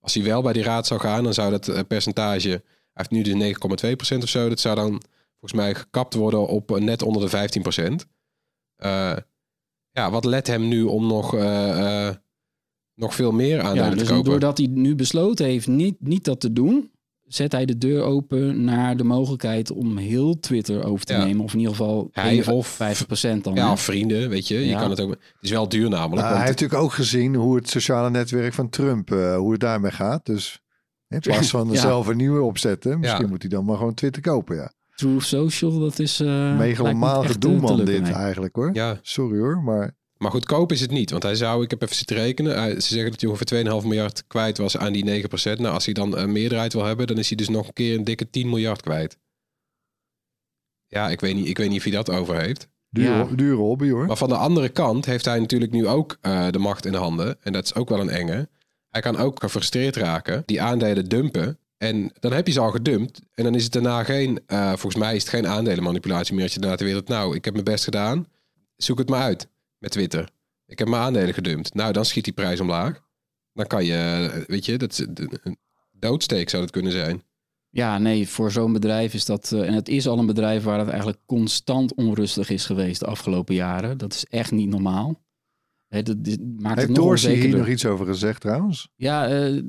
Als 0.00 0.14
hij 0.14 0.24
wel 0.24 0.42
bij 0.42 0.52
die 0.52 0.62
raad 0.62 0.86
zou 0.86 1.00
gaan, 1.00 1.24
dan 1.24 1.34
zou 1.34 1.50
dat 1.50 1.68
eh, 1.68 1.80
percentage, 1.88 2.48
hij 2.48 2.60
heeft 2.92 3.10
nu 3.10 3.22
dus 3.22 3.54
9,2% 4.14 4.18
of 4.22 4.28
zo, 4.28 4.48
dat 4.48 4.60
zou 4.60 4.74
dan 4.74 5.02
volgens 5.38 5.60
mij 5.60 5.74
gekapt 5.74 6.14
worden 6.14 6.46
op 6.46 6.78
net 6.78 7.02
onder 7.02 7.30
de 7.30 8.04
15%. 8.04 8.08
Ja, 10.00 10.10
wat 10.10 10.24
let 10.24 10.46
hem 10.46 10.68
nu 10.68 10.82
om 10.82 11.06
nog, 11.06 11.34
eh, 11.34 12.06
eh, 12.08 12.14
nog 12.94 13.14
veel 13.14 13.32
meer 13.32 13.60
aandelen 13.60 13.84
ja 13.84 13.90
te 13.90 13.96
dus 13.96 14.08
kopen? 14.08 14.24
doordat 14.30 14.58
hij 14.58 14.66
nu 14.70 14.94
besloten 14.94 15.46
heeft 15.46 15.66
niet, 15.66 15.96
niet 15.98 16.24
dat 16.24 16.40
te 16.40 16.52
doen, 16.52 16.90
zet 17.26 17.52
hij 17.52 17.64
de 17.64 17.78
deur 17.78 18.02
open 18.02 18.64
naar 18.64 18.96
de 18.96 19.04
mogelijkheid 19.04 19.70
om 19.70 19.96
heel 19.96 20.38
Twitter 20.40 20.84
over 20.84 21.06
te 21.06 21.12
Ja. 21.12 21.24
nemen. 21.24 21.44
Of 21.44 21.52
in 21.52 21.58
ieder 21.58 21.74
geval 21.74 22.08
Hij 22.12 22.30
51% 22.30 23.36
of- 23.36 23.42
dan. 23.42 23.54
Ja, 23.54 23.72
of 23.72 23.80
vrienden, 23.80 24.28
weet 24.28 24.48
je. 24.48 24.66
Je 24.66 24.74
kan 24.74 24.90
het 24.90 25.00
ook. 25.00 25.10
Het 25.10 25.20
is 25.40 25.50
wel 25.50 25.68
duur 25.68 25.88
namelijk. 25.88 26.22
Nou, 26.22 26.34
hij 26.36 26.46
heeft 26.46 26.60
natuurlijk 26.60 26.82
ook 26.82 26.92
gezien 26.92 27.34
hoe 27.34 27.56
het 27.56 27.68
sociale 27.68 28.10
netwerk 28.10 28.52
van 28.54 28.68
Trump, 28.68 29.10
eh, 29.12 29.36
hoe 29.36 29.50
het 29.52 29.60
daarmee 29.60 29.90
gaat. 29.90 30.26
Dus 30.26 30.60
in 31.08 31.20
plaats 31.20 31.50
van 31.56 31.68
er 31.68 31.74
Ja. 31.74 31.80
zelf 31.80 32.06
een 32.06 32.16
nieuwe 32.16 32.42
opzetten, 32.42 32.98
misschien 33.00 33.22
Ja. 33.24 33.28
moet 33.30 33.40
hij 33.42 33.50
dan 33.50 33.64
maar 33.64 33.76
gewoon 33.76 33.94
Twitter 33.94 34.22
kopen, 34.22 34.56
ja. 34.56 34.72
Truth 35.00 35.24
Social, 35.24 35.78
dat 35.78 35.98
is... 35.98 36.20
eh 36.20 36.56
Megalomaan 36.56 37.26
gedoe, 37.26 37.54
eh, 37.54 37.60
man, 37.60 37.84
dit 37.84 38.10
eigenlijk, 38.10 38.56
hoor. 38.56 38.70
ja, 38.72 38.98
Sorry 39.02 39.38
hoor, 39.38 39.62
maar 39.62 39.96
Maar 40.16 40.30
goedkoop 40.30 40.72
is 40.72 40.80
het 40.80 40.90
niet. 40.90 41.10
Want 41.10 41.22
hij 41.22 41.34
zou, 41.34 41.62
ik 41.64 41.70
heb 41.70 41.82
even 41.82 41.96
zitten 41.96 42.16
rekenen. 42.16 42.58
hij- 42.58 42.80
ze 42.80 42.88
zeggen 42.94 43.10
dat 43.10 43.20
hij 43.20 43.30
ongeveer 43.30 43.46
2,5 43.46 43.86
miljard 43.86 44.26
kwijt 44.26 44.58
was 44.58 44.76
aan 44.76 44.92
die 44.92 45.04
9%. 45.04 45.58
Nou, 45.58 45.74
als 45.74 45.84
hij 45.84 45.94
dan 45.94 46.16
een 46.16 46.32
meerderheid 46.32 46.72
wil 46.72 46.84
hebben, 46.84 47.06
dan 47.06 47.18
is 47.18 47.28
hij 47.28 47.36
dus 47.36 47.48
nog 47.48 47.66
een 47.66 47.72
keer 47.72 47.94
een 47.98 48.04
dikke 48.04 48.30
10 48.30 48.48
miljard 48.48 48.82
kwijt. 48.82 49.18
Ja, 50.86 51.08
ik 51.10 51.20
weet 51.20 51.34
niet, 51.34 51.48
ik 51.48 51.56
weet 51.58 51.68
niet 51.68 51.78
of 51.78 51.82
hij 51.84 51.92
dat 51.92 52.10
over 52.10 52.40
heeft. 52.40 52.68
dure, 52.90 53.08
Ja. 53.14 53.24
dure 53.34 53.56
hobby, 53.56 53.90
hoor. 53.90 54.06
Maar 54.06 54.16
van 54.16 54.28
de 54.28 54.36
andere 54.36 54.68
kant 54.68 55.04
heeft 55.04 55.24
hij 55.24 55.38
natuurlijk 55.38 55.72
nu 55.72 55.86
ook 55.86 56.18
eh, 56.20 56.48
de 56.50 56.58
macht 56.58 56.86
in 56.86 56.94
handen. 56.94 57.36
En 57.42 57.52
dat 57.52 57.64
is 57.64 57.74
ook 57.74 57.88
wel 57.88 58.00
een 58.00 58.08
enge. 58.10 58.48
Hij 58.88 59.00
kan 59.00 59.16
ook 59.16 59.40
gefrustreerd 59.40 59.96
raken, 59.96 60.42
die 60.46 60.62
aandelen 60.62 61.04
dumpen. 61.08 61.58
En 61.82 62.10
dan 62.18 62.32
heb 62.32 62.46
je 62.46 62.52
ze 62.52 62.60
al 62.60 62.70
gedumpt. 62.70 63.20
En 63.34 63.44
dan 63.44 63.54
is 63.54 63.62
het 63.62 63.72
daarna 63.72 64.04
geen, 64.04 64.40
eh, 64.46 64.68
volgens 64.68 64.94
mij 64.94 65.14
is 65.14 65.22
het 65.22 65.30
geen 65.30 65.46
aandelenmanipulatie 65.46 66.34
meer. 66.34 66.42
Als 66.42 66.54
je 66.54 66.60
daarna 66.60 66.76
de 66.76 66.84
wereld, 66.84 67.08
nou, 67.08 67.34
ik 67.36 67.44
heb 67.44 67.54
mijn 67.54 67.64
best 67.64 67.84
gedaan. 67.84 68.26
Zoek 68.76 68.98
het 68.98 69.08
maar 69.08 69.22
uit 69.22 69.48
met 69.78 69.90
Twitter. 69.90 70.28
Ik 70.66 70.78
heb 70.78 70.88
mijn 70.88 71.02
aandelen 71.02 71.34
gedumpt. 71.34 71.74
Nou, 71.74 71.92
dan 71.92 72.04
schiet 72.04 72.24
die 72.24 72.32
prijs 72.32 72.60
omlaag. 72.60 73.00
Dan 73.52 73.66
kan 73.66 73.84
je, 73.84 73.94
eh, 74.32 74.42
weet 74.46 74.64
je, 74.64 74.78
dat 74.78 74.92
is 74.92 74.98
een 74.98 75.58
doodsteek 75.90 76.50
zou 76.50 76.62
dat 76.62 76.72
kunnen 76.72 76.92
zijn. 76.92 77.22
Ja, 77.70 77.98
nee, 77.98 78.28
voor 78.28 78.50
zo'n 78.50 78.72
bedrijf 78.72 79.14
is 79.14 79.24
dat... 79.24 79.52
eh, 79.52 79.66
en 79.66 79.74
het 79.74 79.88
is 79.88 80.06
al 80.06 80.18
een 80.18 80.26
bedrijf 80.26 80.62
waar 80.62 80.78
het 80.78 80.88
eigenlijk 80.88 81.18
constant 81.26 81.94
onrustig 81.94 82.50
is 82.50 82.66
geweest 82.66 83.00
de 83.00 83.06
afgelopen 83.06 83.54
jaren. 83.54 83.98
Dat 83.98 84.12
is 84.14 84.24
echt 84.24 84.50
niet 84.50 84.68
normaal. 84.68 85.22
Hè, 85.88 86.02
dat, 86.02 86.24
dit 86.24 86.40
maakt 86.40 86.76
Heeft 86.76 86.88
het 86.88 86.96
nog 86.96 87.06
Dorsey 87.06 87.34
hier 87.34 87.56
nog 87.56 87.68
iets 87.68 87.86
over 87.86 88.06
gezegd 88.06 88.40
trouwens? 88.40 88.88
Ja, 88.96 89.28
eh 89.28 89.62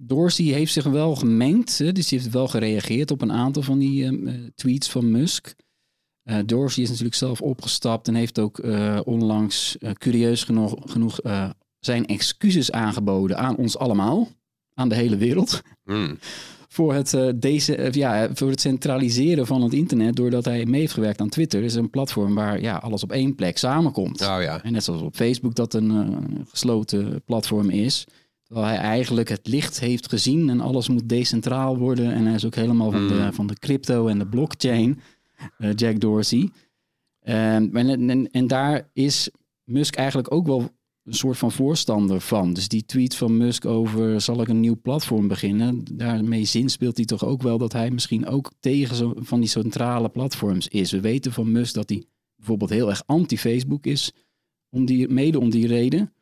Dorsey 0.00 0.44
heeft 0.44 0.72
zich 0.72 0.84
wel 0.84 1.16
gemengd. 1.16 1.78
Hè, 1.78 1.92
dus 1.92 2.08
die 2.08 2.18
heeft 2.18 2.32
wel 2.32 2.48
gereageerd 2.48 3.10
op 3.10 3.22
een 3.22 3.32
aantal 3.32 3.62
van 3.62 3.78
die 3.78 4.04
eh, 4.04 4.34
eh, 4.34 4.34
tweets 4.54 4.90
van 4.90 5.10
Musk. 5.10 5.54
Eh 6.22 6.38
Dorsey 6.46 6.82
is 6.82 6.88
natuurlijk 6.88 7.16
zelf 7.16 7.40
opgestapt 7.40 8.08
en 8.08 8.14
heeft 8.14 8.38
ook 8.38 8.58
eh, 8.58 9.00
onlangs 9.04 9.76
curieus 9.92 10.44
genoeg, 10.44 10.74
genoeg 10.84 11.20
zijn 11.78 12.06
excuses 12.06 12.72
aangeboden 12.72 13.38
aan 13.38 13.56
ons 13.56 13.78
allemaal. 13.78 14.28
Aan 14.74 14.88
de 14.88 14.94
hele 14.94 15.16
wereld. 15.16 15.62
Hmm. 15.84 16.18
Voor 16.68 16.94
het, 16.94 17.16
deze, 17.34 17.88
ja, 17.92 18.28
voor 18.34 18.50
het 18.50 18.60
centraliseren 18.60 19.46
van 19.46 19.62
het 19.62 19.72
internet. 19.72 20.16
Doordat 20.16 20.44
hij 20.44 20.66
mee 20.66 20.80
heeft 20.80 20.92
gewerkt 20.92 21.20
aan 21.20 21.28
Twitter. 21.28 21.62
is 21.62 21.74
een 21.74 21.90
platform 21.90 22.34
waar 22.34 22.60
ja, 22.60 22.76
alles 22.76 23.02
op 23.02 23.12
één 23.12 23.34
plek 23.34 23.58
samenkomt. 23.58 24.20
Nou 24.20 24.42
ja, 24.42 24.62
En 24.62 24.72
net 24.72 24.84
zoals 24.84 25.02
op 25.02 25.14
Facebook 25.14 25.54
dat 25.54 25.74
een 25.74 26.46
gesloten 26.48 27.22
platform 27.24 27.70
is. 27.70 28.06
Terwijl 28.48 28.66
hij 28.68 28.78
eigenlijk 28.78 29.28
het 29.28 29.46
licht 29.46 29.80
heeft 29.80 30.08
gezien 30.08 30.48
en 30.50 30.60
alles 30.60 30.88
moet 30.88 31.08
decentraal 31.08 31.78
worden. 31.78 32.12
En 32.12 32.24
hij 32.24 32.34
is 32.34 32.44
ook 32.44 32.54
helemaal 32.54 32.90
van, 32.90 33.08
de, 33.08 33.14
Mm. 33.14 33.32
van 33.32 33.46
de 33.46 33.58
crypto 33.58 34.06
en 34.06 34.18
de 34.18 34.26
blockchain, 34.26 35.00
eh, 35.58 35.74
Jack 35.74 36.00
Dorsey. 36.00 36.50
En, 37.20 37.72
en, 37.74 38.30
en 38.30 38.46
daar 38.46 38.90
is 38.92 39.30
Musk 39.64 39.94
eigenlijk 39.96 40.32
ook 40.32 40.46
wel 40.46 40.70
een 41.04 41.14
soort 41.14 41.36
van 41.38 41.52
voorstander 41.52 42.20
van. 42.20 42.52
Dus 42.52 42.68
die 42.68 42.84
tweet 42.84 43.14
van 43.14 43.36
Musk 43.36 43.64
over 43.64 44.20
zal 44.20 44.40
ik 44.40 44.48
een 44.48 44.60
nieuw 44.60 44.80
platform 44.82 45.28
beginnen. 45.28 45.84
Daarmee 45.92 46.44
zinspeelt 46.44 46.96
hij 46.96 47.06
toch 47.06 47.24
ook 47.24 47.42
wel 47.42 47.58
dat 47.58 47.72
hij 47.72 47.90
misschien 47.90 48.26
ook 48.26 48.52
tegen 48.60 48.96
zo, 48.96 49.12
van 49.16 49.40
die 49.40 49.48
centrale 49.48 50.08
platforms 50.08 50.68
is. 50.68 50.90
We 50.90 51.00
weten 51.00 51.32
van 51.32 51.52
Musk 51.52 51.74
dat 51.74 51.88
hij 51.88 52.04
bijvoorbeeld 52.36 52.70
heel 52.70 52.88
erg 52.90 53.02
anti-Facebook 53.06 53.86
is. 53.86 54.12
Om 54.70 54.84
die, 54.84 55.08
mede 55.08 55.40
om 55.40 55.50
die 55.50 55.66
reden. 55.66 56.12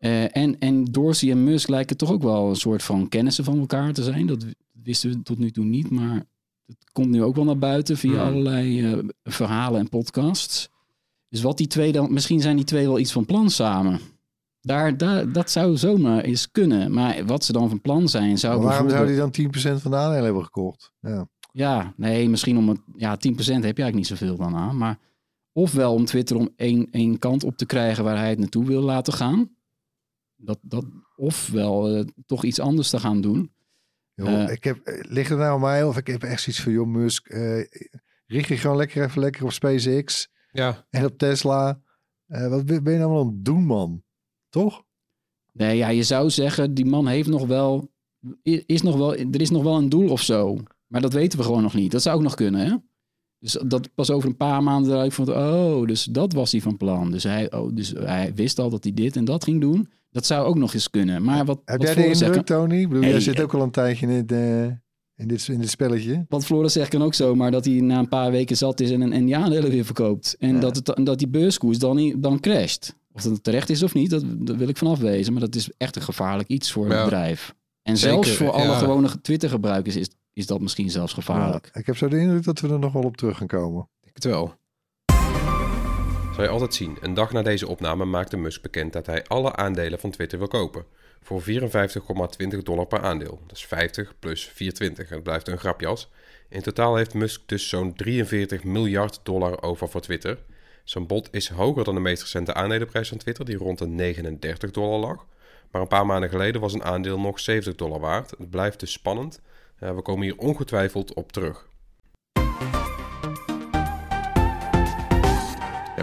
Eh, 0.00 0.36
en, 0.36 0.58
en 0.58 0.84
Dorsey 0.84 1.30
en 1.30 1.44
Musk 1.44 1.68
lijken 1.68 1.96
toch 1.96 2.10
ook 2.10 2.22
wel 2.22 2.48
een 2.48 2.56
soort 2.56 2.82
van 2.82 3.08
kennissen 3.08 3.44
van 3.44 3.58
elkaar 3.58 3.92
te 3.92 4.02
zijn. 4.02 4.26
Dat 4.26 4.44
wisten 4.82 5.10
we 5.10 5.22
tot 5.22 5.38
nu 5.38 5.50
toe 5.50 5.64
niet, 5.64 5.90
maar 5.90 6.14
het 6.66 6.90
komt 6.92 7.08
nu 7.08 7.22
ook 7.22 7.34
wel 7.34 7.44
naar 7.44 7.58
buiten 7.58 7.96
via 7.96 8.10
Hmm. 8.12 8.20
allerlei 8.20 8.92
eh, 8.92 8.98
verhalen 9.24 9.80
en 9.80 9.88
podcasts. 9.88 10.70
Dus 11.28 11.42
wat 11.42 11.56
die 11.58 11.66
twee 11.66 11.92
dan, 11.92 12.12
misschien 12.12 12.40
zijn 12.40 12.56
die 12.56 12.64
twee 12.64 12.86
wel 12.86 12.98
iets 12.98 13.12
van 13.12 13.26
plan 13.26 13.50
samen. 13.50 14.00
Daar, 14.60 14.96
daar, 14.96 15.32
dat 15.32 15.50
zou 15.50 15.76
zomaar 15.76 16.20
eens 16.22 16.50
kunnen. 16.50 16.92
Maar 16.92 17.26
wat 17.26 17.44
ze 17.44 17.52
dan 17.52 17.68
van 17.68 17.80
plan 17.80 18.08
zijn, 18.08 18.38
zou 18.38 18.56
Maar 18.58 18.66
waarom 18.66 18.90
zou 18.90 19.06
hij 19.06 19.16
dan 19.16 19.30
10% 19.30 19.80
van 19.82 19.90
de 19.90 19.96
aandelen 19.96 20.24
hebben 20.24 20.44
gekocht? 20.44 20.92
Ja. 21.00 21.28
Ja, 21.52 21.92
nee, 21.96 22.28
misschien 22.28 22.56
om 22.58 22.68
het... 22.68 22.78
Ja, 22.96 23.14
10% 23.14 23.16
heb 23.16 23.46
je 23.46 23.60
eigenlijk 23.60 23.94
niet 23.94 24.06
zoveel 24.06 24.36
dan 24.36 24.56
aan. 24.56 24.76
Maar 24.76 24.98
ofwel 25.52 25.94
om 25.94 26.04
Twitter 26.04 26.36
om 26.36 26.48
één, 26.56 26.88
één 26.90 27.18
kant 27.18 27.44
op 27.44 27.56
te 27.56 27.66
krijgen 27.66 28.04
waar 28.04 28.16
hij 28.16 28.28
het 28.28 28.38
naartoe 28.38 28.64
wil 28.64 28.82
laten 28.82 29.12
gaan. 29.12 29.50
Dat, 30.42 30.58
dat, 30.62 30.84
ofwel 31.16 31.96
eh, 31.96 32.04
toch 32.26 32.44
iets 32.44 32.60
anders 32.60 32.90
te 32.90 32.98
gaan 32.98 33.20
doen. 33.20 33.52
Joh, 34.14 34.28
Eh. 34.28 34.52
ik 34.52 34.64
heb, 34.64 34.80
ligt 35.08 35.28
het 35.28 35.38
nou 35.38 35.50
aan 35.52 35.60
mij 35.60 35.84
of 35.84 35.96
ik 35.96 36.06
heb 36.06 36.22
echt 36.22 36.42
zoiets 36.42 36.62
van, 36.62 36.72
joh 36.72 36.86
Musk, 36.86 37.28
eh, 37.28 37.64
richt 38.26 38.48
je 38.48 38.56
gewoon 38.56 38.76
lekker 38.76 39.04
even 39.04 39.20
lekker 39.20 39.44
op 39.44 39.52
SpaceX 39.52 40.28
ja. 40.52 40.86
en 40.90 41.04
op 41.04 41.18
Tesla. 41.18 41.80
Eh, 42.26 42.48
wat 42.48 42.64
ben 42.64 42.92
je 42.92 42.98
nou 42.98 43.18
aan 43.18 43.26
het 43.26 43.44
doen, 43.44 43.64
man? 43.66 44.02
Toch? 44.48 44.82
Nee, 45.52 45.76
ja, 45.76 45.88
je 45.88 46.02
zou 46.02 46.30
zeggen, 46.30 46.74
die 46.74 46.84
man 46.86 47.06
heeft 47.06 47.28
nog 47.28 47.46
wel... 47.46 47.90
Is 48.42 48.82
nog 48.82 48.96
wel 48.96 49.14
er 49.16 49.40
is 49.40 49.50
nog 49.50 49.62
wel 49.62 49.76
een 49.76 49.88
doel 49.88 50.10
of 50.10 50.22
zo. 50.22 50.58
Maar 50.86 51.00
dat 51.00 51.12
weten 51.12 51.38
we 51.38 51.44
gewoon 51.44 51.62
nog 51.62 51.74
niet. 51.74 51.90
Dat 51.92 52.02
zou 52.02 52.16
ook 52.16 52.22
nog 52.22 52.34
kunnen, 52.34 52.66
hè? 52.66 52.76
Dus 53.38 53.58
dat 53.66 53.94
pas 53.94 54.10
over 54.10 54.28
een 54.28 54.36
paar 54.36 54.62
maanden 54.62 54.92
eruit 54.92 55.14
vond, 55.14 55.28
oh, 55.28 55.86
dus 55.86 56.04
dat 56.04 56.32
was 56.32 56.52
hij 56.52 56.60
van 56.60 56.76
plan. 56.76 57.10
Dus 57.10 57.22
hij, 57.22 57.52
oh, 57.52 57.70
dus 57.74 57.90
hij 57.90 58.34
wist 58.34 58.58
al 58.58 58.70
dat 58.70 58.84
hij 58.84 58.94
dit 58.94 59.16
en 59.16 59.24
dat 59.24 59.44
ging 59.44 59.60
doen. 59.60 59.88
Dat 60.10 60.26
zou 60.26 60.46
ook 60.46 60.56
nog 60.56 60.74
eens 60.74 60.90
kunnen. 60.90 61.22
Maar 61.22 61.44
wat, 61.44 61.60
Heb 61.64 61.78
wat 61.78 61.86
jij 61.86 61.96
de 61.96 62.06
indruk, 62.10 62.46
Tony? 62.46 62.76
Ik 62.80 62.86
bedoel, 62.88 63.02
Hey, 63.02 63.10
jij 63.10 63.20
zit 63.20 63.36
eh, 63.36 63.42
ook 63.42 63.54
al 63.54 63.62
een 63.62 63.70
tijdje 63.70 64.06
in 64.06 64.26
dit, 64.26 64.32
eh, 64.38 64.62
in 65.14 65.28
dit, 65.28 65.48
in 65.48 65.60
dit 65.60 65.70
spelletje. 65.70 66.24
wat 66.28 66.44
Floris 66.44 66.72
zegt 66.72 66.88
kan 66.90 67.02
ook 67.02 67.14
zomaar 67.14 67.50
dat 67.50 67.64
hij 67.64 67.74
na 67.80 67.98
een 67.98 68.08
paar 68.08 68.30
weken 68.30 68.56
zat 68.56 68.80
is 68.80 68.90
en, 68.90 69.12
en 69.12 69.24
die 69.24 69.36
aandelen 69.36 69.70
weer 69.70 69.84
verkoopt. 69.84 70.36
En 70.38 70.54
Ja. 70.54 70.60
dat, 70.60 70.76
het, 70.76 71.06
dat 71.06 71.18
die 71.18 71.28
beurskoers 71.28 71.78
dan, 71.78 71.96
niet- 71.96 72.22
dan 72.22 72.40
crasht. 72.40 72.96
Of 73.12 73.22
dat 73.22 73.32
het 73.32 73.42
terecht 73.42 73.70
is 73.70 73.82
of 73.82 73.94
niet, 73.94 74.10
dat, 74.10 74.24
dat 74.26 74.56
wil 74.56 74.68
ik 74.68 74.76
vanaf 74.76 74.98
wezen. 74.98 75.32
Maar 75.32 75.42
dat 75.42 75.54
is 75.54 75.70
echt 75.76 75.96
een 75.96 76.02
gevaarlijk 76.02 76.48
iets 76.48 76.72
voor 76.72 76.84
een 76.84 76.96
Ja. 76.96 77.02
bedrijf. 77.04 77.54
En 77.82 77.96
Zeker, 77.96 78.24
zelfs 78.24 78.30
voor 78.38 78.50
alle 78.50 78.64
ja. 78.72 78.78
gewone 78.78 79.20
Twitter-gebruikers 79.20 79.96
is, 79.96 80.08
is 80.32 80.46
dat 80.46 80.60
misschien 80.60 80.90
zelfs 80.90 81.12
gevaarlijk. 81.12 81.70
Ja, 81.74 81.80
ik 81.80 81.86
heb 81.86 81.96
zo 81.96 82.08
de 82.08 82.18
indruk 82.18 82.44
dat 82.44 82.60
we 82.60 82.68
er 82.68 82.78
nog 82.78 82.92
wel 82.92 83.02
op 83.02 83.16
terug 83.16 83.36
gaan 83.36 83.46
komen. 83.46 83.80
Ik 83.82 84.02
denk 84.02 84.14
het 84.14 84.24
wel. 84.24 84.54
Je 86.42 86.48
altijd 86.48 86.74
zien, 86.74 86.96
een 87.00 87.14
dag 87.14 87.32
na 87.32 87.42
deze 87.42 87.68
opname 87.68 88.04
maakte 88.04 88.36
Musk 88.36 88.62
bekend 88.62 88.92
dat 88.92 89.06
hij 89.06 89.24
alle 89.24 89.56
aandelen 89.56 89.98
van 89.98 90.10
Twitter 90.10 90.38
wil 90.38 90.48
kopen. 90.48 90.84
Voor 91.22 91.42
54,20 91.42 92.58
dollar 92.62 92.86
per 92.86 93.00
aandeel. 93.00 93.40
Dat 93.46 93.56
is 93.56 93.66
50 93.66 94.14
plus 94.18 94.44
420. 94.44 95.08
Het 95.08 95.22
blijft 95.22 95.48
een 95.48 95.58
grapjas. 95.58 96.10
In 96.48 96.62
totaal 96.62 96.96
heeft 96.96 97.14
Musk 97.14 97.42
dus 97.46 97.68
zo'n 97.68 97.94
43 97.94 98.64
miljard 98.64 99.20
dollar 99.22 99.62
over 99.62 99.88
voor 99.88 100.00
Twitter. 100.00 100.38
Zijn 100.84 101.06
bod 101.06 101.28
is 101.30 101.48
hoger 101.48 101.84
dan 101.84 101.94
de 101.94 102.00
meest 102.00 102.22
recente 102.22 102.54
aandelenprijs 102.54 103.08
van 103.08 103.18
Twitter, 103.18 103.44
die 103.44 103.56
rond 103.56 103.78
de 103.78 103.86
39 103.86 104.70
dollar 104.70 104.98
lag. 104.98 105.26
Maar 105.70 105.82
een 105.82 105.88
paar 105.88 106.06
maanden 106.06 106.30
geleden 106.30 106.60
was 106.60 106.74
een 106.74 106.84
aandeel 106.84 107.20
nog 107.20 107.40
70 107.40 107.74
dollar 107.74 108.00
waard. 108.00 108.30
Het 108.30 108.50
blijft 108.50 108.80
dus 108.80 108.92
spannend. 108.92 109.40
Uh, 109.80 109.94
we 109.94 110.02
komen 110.02 110.22
hier 110.22 110.38
ongetwijfeld 110.38 111.14
op 111.14 111.32
terug. 111.32 111.68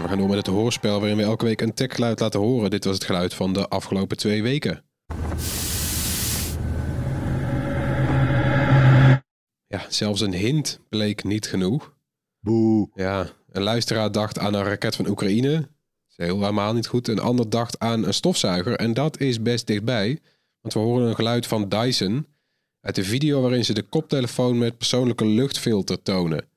We 0.08 0.14
gaan 0.14 0.22
door 0.22 0.36
met 0.36 0.46
het 0.46 0.54
hoorspel 0.54 0.98
waarin 1.00 1.16
we 1.16 1.22
elke 1.22 1.44
week 1.44 1.60
een 1.60 1.74
techgeluid 1.74 2.20
laten 2.20 2.40
horen. 2.40 2.70
Dit 2.70 2.84
was 2.84 2.94
het 2.94 3.04
geluid 3.04 3.34
van 3.34 3.52
de 3.52 3.68
afgelopen 3.68 4.16
twee 4.16 4.42
weken. 4.42 4.84
Ja, 9.66 9.86
zelfs 9.88 10.20
een 10.20 10.32
hint 10.32 10.80
bleek 10.88 11.24
niet 11.24 11.46
genoeg. 11.46 11.96
Boe. 12.40 12.90
Ja, 12.94 13.26
een 13.50 13.62
luisteraar 13.62 14.12
dacht 14.12 14.38
aan 14.38 14.54
een 14.54 14.64
raket 14.64 14.96
van 14.96 15.08
Oekraïne. 15.08 15.52
Dat 15.56 15.68
is 16.08 16.26
helemaal 16.26 16.74
niet 16.74 16.86
goed. 16.86 17.08
Een 17.08 17.18
ander 17.18 17.50
dacht 17.50 17.78
aan 17.78 18.04
een 18.04 18.14
stofzuiger. 18.14 18.76
En 18.76 18.94
dat 18.94 19.20
is 19.20 19.42
best 19.42 19.66
dichtbij. 19.66 20.18
Want 20.60 20.74
we 20.74 20.80
horen 20.80 21.08
een 21.08 21.14
geluid 21.14 21.46
van 21.46 21.68
Dyson. 21.68 22.26
Uit 22.80 22.94
de 22.94 23.04
video 23.04 23.40
waarin 23.40 23.64
ze 23.64 23.74
de 23.74 23.82
koptelefoon 23.82 24.58
met 24.58 24.78
persoonlijke 24.78 25.26
luchtfilter 25.26 26.02
tonen. 26.02 26.48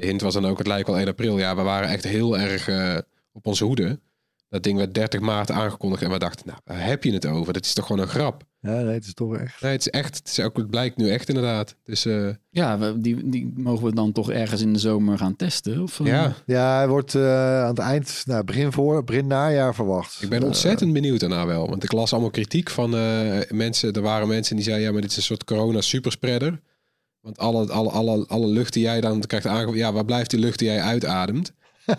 De 0.00 0.06
hint 0.06 0.20
was 0.20 0.34
dan 0.34 0.46
ook, 0.46 0.58
het 0.58 0.66
lijkt 0.66 0.86
wel 0.86 0.98
1 0.98 1.08
april. 1.08 1.38
Ja, 1.38 1.56
we 1.56 1.62
waren 1.62 1.88
echt 1.88 2.04
heel 2.04 2.38
erg 2.38 2.68
uh, 2.68 2.96
op 3.32 3.46
onze 3.46 3.64
hoede. 3.64 4.00
Dat 4.48 4.62
ding 4.62 4.78
werd 4.78 4.94
30 4.94 5.20
maart 5.20 5.50
aangekondigd 5.50 6.02
en 6.02 6.10
we 6.10 6.18
dachten, 6.18 6.46
nou, 6.46 6.58
waar 6.64 6.84
heb 6.84 7.04
je 7.04 7.12
het 7.12 7.26
over? 7.26 7.52
Dat 7.52 7.64
is 7.64 7.72
toch 7.72 7.86
gewoon 7.86 8.02
een 8.02 8.08
grap? 8.08 8.44
Ja, 8.60 8.80
nee, 8.80 8.94
het 8.94 9.04
is 9.04 9.14
toch 9.14 9.36
echt. 9.36 9.60
Nee, 9.60 9.72
het 9.72 9.80
is 9.80 9.88
echt. 9.88 10.16
Het, 10.16 10.28
is 10.28 10.40
ook, 10.40 10.56
het 10.56 10.70
blijkt 10.70 10.96
nu 10.96 11.10
echt 11.10 11.28
inderdaad. 11.28 11.76
Dus, 11.84 12.06
uh... 12.06 12.28
Ja, 12.50 12.78
we, 12.78 13.00
die, 13.00 13.28
die 13.28 13.52
mogen 13.56 13.84
we 13.84 13.94
dan 13.94 14.12
toch 14.12 14.30
ergens 14.30 14.60
in 14.60 14.72
de 14.72 14.78
zomer 14.78 15.18
gaan 15.18 15.36
testen? 15.36 15.82
Of, 15.82 15.98
uh... 15.98 16.06
Ja. 16.06 16.34
ja, 16.46 16.76
hij 16.76 16.88
wordt 16.88 17.14
uh, 17.14 17.62
aan 17.62 17.68
het 17.68 17.78
eind, 17.78 18.22
nou, 18.26 18.44
begin 18.44 18.72
voor, 18.72 19.04
begin 19.04 19.26
najaar 19.26 19.74
verwacht. 19.74 20.22
Ik 20.22 20.28
ben 20.28 20.42
ontzettend 20.42 20.92
benieuwd 20.92 21.20
daarna 21.20 21.46
wel. 21.46 21.68
Want 21.68 21.84
ik 21.84 21.92
las 21.92 22.12
allemaal 22.12 22.30
kritiek 22.30 22.70
van 22.70 22.90
mensen. 23.48 23.92
Er 23.92 24.02
waren 24.02 24.28
mensen 24.28 24.56
die 24.56 24.64
zeiden, 24.64 24.86
ja, 24.86 24.92
maar 24.92 25.02
dit 25.02 25.10
is 25.10 25.16
een 25.16 25.22
soort 25.22 25.44
corona 25.44 25.80
superspreader. 25.80 26.60
Want 27.20 27.38
alle, 27.38 27.72
alle, 27.72 27.90
alle, 27.90 28.24
alle 28.28 28.46
lucht 28.46 28.72
die 28.72 28.82
jij 28.82 29.00
dan 29.00 29.20
krijgt 29.20 29.46
aangevoerd, 29.46 29.78
ja, 29.78 29.92
waar 29.92 30.04
blijft 30.04 30.30
die 30.30 30.40
lucht 30.40 30.58
die 30.58 30.68
jij 30.68 30.80
uitademt? 30.80 31.52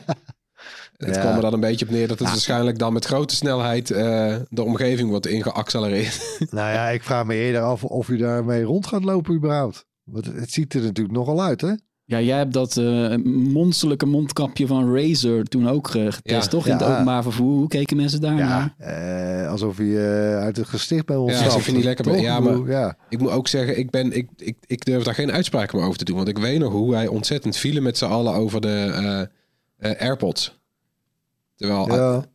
Het 0.97 1.15
ja. 1.15 1.21
kwam 1.21 1.35
er 1.35 1.41
dan 1.41 1.53
een 1.53 1.59
beetje 1.59 1.85
op 1.85 1.91
neer 1.91 2.07
dat 2.07 2.19
het 2.19 2.27
waarschijnlijk 2.27 2.77
dan 2.77 2.93
met 2.93 3.05
grote 3.05 3.35
snelheid 3.35 3.89
uh, 3.89 4.35
de 4.49 4.63
omgeving 4.63 5.09
wordt 5.09 5.27
ingeaccelereerd. 5.27 6.37
Nou 6.49 6.71
ja, 6.71 6.89
ik 6.89 7.03
vraag 7.03 7.25
me 7.25 7.35
eerder 7.35 7.61
af 7.61 7.83
of 7.83 8.09
u 8.09 8.17
daarmee 8.17 8.63
rond 8.63 8.87
gaat 8.87 9.03
lopen 9.03 9.35
überhaupt. 9.35 9.85
Want 10.03 10.25
het 10.25 10.51
ziet 10.51 10.73
er 10.73 10.81
natuurlijk 10.81 11.15
nogal 11.15 11.43
uit, 11.43 11.61
hè? 11.61 11.73
Ja, 12.11 12.21
jij 12.21 12.37
hebt 12.37 12.53
dat 12.53 12.75
uh, 12.75 13.15
monsterlijke 13.53 14.05
mondkapje 14.05 14.67
van 14.67 14.95
Razer 14.95 15.43
toen 15.43 15.69
ook 15.69 15.87
getest, 15.87 16.23
ja. 16.23 16.47
toch? 16.47 16.67
In 16.67 16.71
ja. 16.71 16.77
het 16.77 16.87
openbaar 16.87 17.23
vervoer. 17.23 17.57
Hoe 17.57 17.67
keken 17.67 17.97
mensen 17.97 18.21
daar 18.21 18.37
ja, 18.37 18.73
naar? 18.77 19.43
Uh, 19.43 19.51
alsof 19.51 19.77
je 19.77 19.83
uh, 19.83 20.43
uit 20.43 20.57
het 20.57 20.67
gesticht 20.67 21.05
bij 21.05 21.15
ons 21.15 21.39
ja, 21.39 21.45
alsof 21.45 21.65
je 21.65 21.71
niet 21.71 21.83
lekker 21.83 22.05
bent. 22.05 22.21
Ja, 22.21 22.39
maar 22.39 22.67
ja. 22.67 22.97
ik 23.09 23.19
moet 23.19 23.31
ook 23.31 23.47
zeggen, 23.47 23.77
ik, 23.77 23.89
ben, 23.89 24.11
ik, 24.11 24.29
ik, 24.37 24.57
ik 24.65 24.85
durf 24.85 25.03
daar 25.03 25.13
geen 25.13 25.31
uitspraken 25.31 25.77
meer 25.77 25.85
over 25.85 25.97
te 25.97 26.05
doen. 26.05 26.15
Want 26.15 26.27
ik 26.27 26.37
weet 26.37 26.59
nog 26.59 26.71
hoe 26.71 26.91
wij 26.91 27.07
ontzettend 27.07 27.57
vielen 27.57 27.83
met 27.83 27.97
z'n 27.97 28.05
allen 28.05 28.33
over 28.33 28.61
de 28.61 29.27
AirPods. 29.79 30.59
Terwijl, 31.55 31.87
ja. 31.87 32.25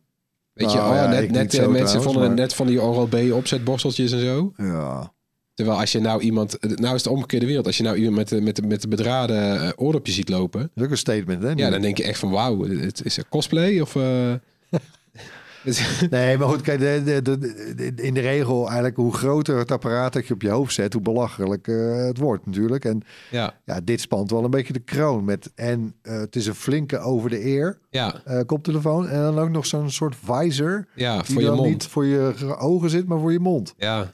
weet 0.53 0.71
je, 0.71 0.77
Nou, 0.77 0.89
oh, 0.89 0.95
ja, 0.95 1.07
net, 1.07 1.31
net 1.31 1.53
eh, 1.53 1.59
mensen 1.59 1.69
trouwens, 1.69 2.03
vonden 2.03 2.23
het 2.23 2.35
net 2.35 2.53
van 2.53 2.67
die 2.67 2.81
Oral-B 2.81 3.15
opzetborsteltjes 3.31 4.11
en 4.11 4.19
zo. 4.19 4.53
Ja. 4.57 5.15
Terwijl 5.57 5.79
als 5.79 5.91
je 5.91 5.99
nou 5.99 6.21
iemand, 6.21 6.57
nou 6.79 6.95
is 6.95 7.03
de 7.03 7.09
omgekeerde 7.09 7.45
wereld. 7.45 7.65
Als 7.65 7.77
je 7.77 7.83
nou 7.83 7.95
iemand 7.95 8.15
met, 8.15 8.27
de- 8.29 8.41
met, 8.41 8.55
de- 8.55 8.61
met 8.61 8.81
de 8.81 8.87
bedraden 8.87 9.61
eh, 9.61 9.69
oordopjes 9.75 10.15
ziet 10.15 10.29
lopen. 10.29 10.59
Dat 10.61 10.69
is 10.75 10.83
ook 10.83 10.91
een 10.91 10.97
statement, 10.97 11.43
hè? 11.43 11.51
Ja, 11.55 11.69
dan 11.69 11.81
denk 11.81 11.97
je 11.97 12.03
echt 12.03 12.19
van 12.19 12.29
wauw, 12.31 12.63
het 12.67 13.01
is 13.05 13.17
een 13.17 13.29
cosplay 13.29 13.79
of... 13.79 13.95
eh, 13.95 14.33
Nee, 16.09 16.37
maar 16.37 16.47
goed, 16.47 16.61
kijk, 16.61 16.79
de, 16.79 17.91
in 17.95 18.13
de 18.13 18.19
regel 18.19 18.65
eigenlijk 18.65 18.95
hoe 18.95 19.13
groter 19.13 19.57
het 19.57 19.71
apparaat 19.71 20.13
dat 20.13 20.27
je 20.27 20.33
op 20.33 20.41
je 20.41 20.49
hoofd 20.49 20.73
zet, 20.73 20.93
hoe 20.93 21.01
belachelijk 21.01 21.67
eh, 21.67 21.95
het 22.05 22.17
wordt 22.17 22.45
natuurlijk. 22.45 22.85
En 22.85 23.01
ja, 23.31 23.53
ja, 23.65 23.79
dit 23.83 24.01
spant 24.01 24.31
wel 24.31 24.43
een 24.43 24.49
beetje 24.49 24.73
de 24.73 24.79
kroon 24.79 25.23
met. 25.23 25.51
En 25.55 25.93
eh, 26.01 26.19
het 26.19 26.35
is 26.35 26.45
een 26.47 26.55
flinke 26.55 26.99
over 26.99 27.29
de 27.29 27.39
ear 27.39 27.77
ja, 27.89 28.21
eh, 28.25 28.39
koptelefoon. 28.45 29.07
En 29.07 29.21
dan 29.21 29.39
ook 29.39 29.49
nog 29.49 29.65
zo'n 29.65 29.89
soort 29.91 30.15
visor. 30.23 30.85
ja, 30.95 31.15
Die 31.21 31.33
voor 31.33 31.41
je 31.41 31.47
dan 31.47 31.55
mond. 31.57 31.69
niet 31.69 31.83
voor 31.83 32.05
je 32.05 32.33
ogen 32.57 32.89
zit, 32.89 33.07
maar 33.07 33.19
voor 33.19 33.31
je 33.31 33.39
mond. 33.39 33.73
Ja. 33.77 34.13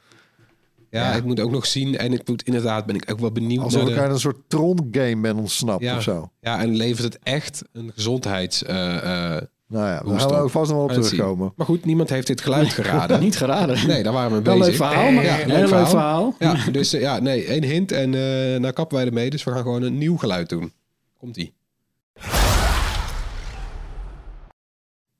Ja. 0.94 1.10
Ja. 1.10 1.16
ik 1.16 1.24
moet 1.24 1.40
ook 1.40 1.50
nog 1.50 1.66
zien 1.66 1.96
en 1.98 2.12
ik 2.12 2.28
moet 2.28 2.42
inderdaad, 2.42 2.86
ben 2.86 2.94
ik 2.94 3.10
ook 3.10 3.18
wel 3.20 3.32
benieuwd 3.32 3.62
Alsof 3.62 3.82
naar 3.82 3.90
ik 3.90 3.96
de- 3.96 4.02
een 4.08 4.18
soort 4.20 4.36
Tron-game 4.48 5.16
ben 5.20 5.36
ontsnapt 5.36 5.82
Ja. 5.82 5.96
of 5.96 6.02
zo. 6.02 6.30
Ja, 6.40 6.60
en 6.60 6.76
levert 6.76 7.12
het 7.12 7.18
echt 7.22 7.62
een 7.72 7.92
gezondheids... 7.94 8.62
eh, 8.64 8.96
eh, 9.36 9.42
Nou 9.68 9.86
ja, 9.86 10.00
daar 10.02 10.20
gaan 10.20 10.28
we 10.28 10.34
ook 10.36 10.50
vast 10.50 10.70
nog 10.70 10.76
wel 10.86 10.96
op 10.96 11.02
terugkomen. 11.02 11.52
Maar 11.56 11.66
goed, 11.66 11.84
niemand 11.84 12.08
heeft 12.08 12.26
dit 12.26 12.40
geluid 12.40 12.72
geraden. 12.72 13.20
Niet 13.28 13.36
geraden. 13.36 13.86
Nee, 13.86 14.02
daar 14.02 14.12
waren 14.12 14.28
we 14.30 14.34
mee 14.34 14.44
Wel 14.44 14.52
een 14.54 14.58
bezig. 14.58 14.78
leuk 14.78 14.88
verhaal, 14.90 15.10
maar 15.12 15.24
Ja, 15.24 15.40
een 15.40 15.46
leuk 15.46 15.56
heel 15.56 15.58
leuk 15.58 15.68
verhaal. 15.86 16.34
verhaal. 16.38 16.56
Ja, 16.64 16.70
dus 16.70 16.92
eh, 16.92 17.00
ja, 17.00 17.18
nee, 17.20 17.44
één 17.44 17.62
hint 17.64 17.92
en 17.92 18.14
eh 18.14 18.60
nou 18.60 18.72
kappen 18.72 18.96
wij 18.96 19.06
ermee. 19.06 19.30
Dus 19.30 19.44
we 19.44 19.50
gaan 19.50 19.62
gewoon 19.62 19.82
een 19.82 19.98
nieuw 19.98 20.16
geluid 20.16 20.48
doen. 20.48 20.72
Komt-ie. 21.18 21.54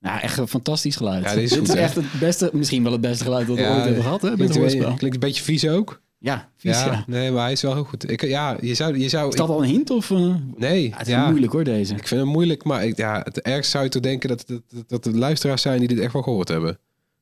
Nou, 0.05 0.21
echt 0.21 0.39
een 0.39 0.49
fantastisch 0.49 0.97
geluid. 0.97 1.25
Ja, 1.25 1.35
dit 1.35 1.43
is 1.43 1.49
dit 1.51 1.59
goed, 1.59 1.69
is 1.69 1.75
hè? 1.75 1.81
echt 1.81 1.95
het 1.95 2.05
beste, 2.21 2.51
misschien 2.53 2.83
wel 2.83 2.93
het 2.93 3.01
beste 3.01 3.25
geluid 3.25 3.47
dat 3.47 3.57
we 3.57 3.63
Ja, 3.63 3.75
ooit 3.75 3.85
hebben 3.85 4.03
gehad 4.03 4.23
hè, 4.23 4.35
Klinkt, 4.35 4.57
een 4.57 4.79
klinkt 4.81 5.03
een 5.03 5.19
beetje 5.19 5.43
vies 5.43 5.69
ook. 5.69 6.01
Ja, 6.19 6.49
vies, 6.57 6.79
ja. 6.79 6.85
Ja, 6.87 7.05
nee, 7.07 7.31
maar 7.31 7.43
hij 7.43 7.53
is 7.53 7.63
wel 7.63 7.75
heel 7.75 7.85
goed. 7.85 8.11
Ik, 8.11 8.23
ja, 8.23 8.57
je 8.61 8.75
zou... 8.75 8.99
Je 8.99 9.09
zou 9.09 9.29
Is 9.29 9.35
dat 9.35 9.49
al 9.49 9.63
een 9.63 9.69
hint? 9.69 9.91
Of, 9.91 10.11
eh? 10.11 10.35
nee, 10.57 10.89
Ja, 10.89 10.97
het 10.97 11.09
is 11.09 11.17
moeilijk 11.17 11.53
hoor, 11.53 11.65
deze. 11.65 11.95
Ik 11.95 12.09
vind 12.09 12.21
het 12.21 12.31
moeilijk, 12.31 12.65
maar 12.65 12.87
ik, 12.87 12.97
ja, 12.97 13.21
het 13.25 13.41
ergst 13.41 13.71
zou 13.71 13.85
je 13.85 13.91
toch 13.91 14.03
denken 14.03 14.29
dat, 14.29 14.45
dat, 14.47 14.63
dat, 14.69 14.89
dat 14.89 15.05
de 15.05 15.19
luisteraars 15.19 15.63
zijn 15.63 15.79
die 15.79 15.89
dit 15.89 15.99
echt 15.99 16.13
wel 16.13 16.23
gehoord 16.23 16.49
hebben. 16.49 16.79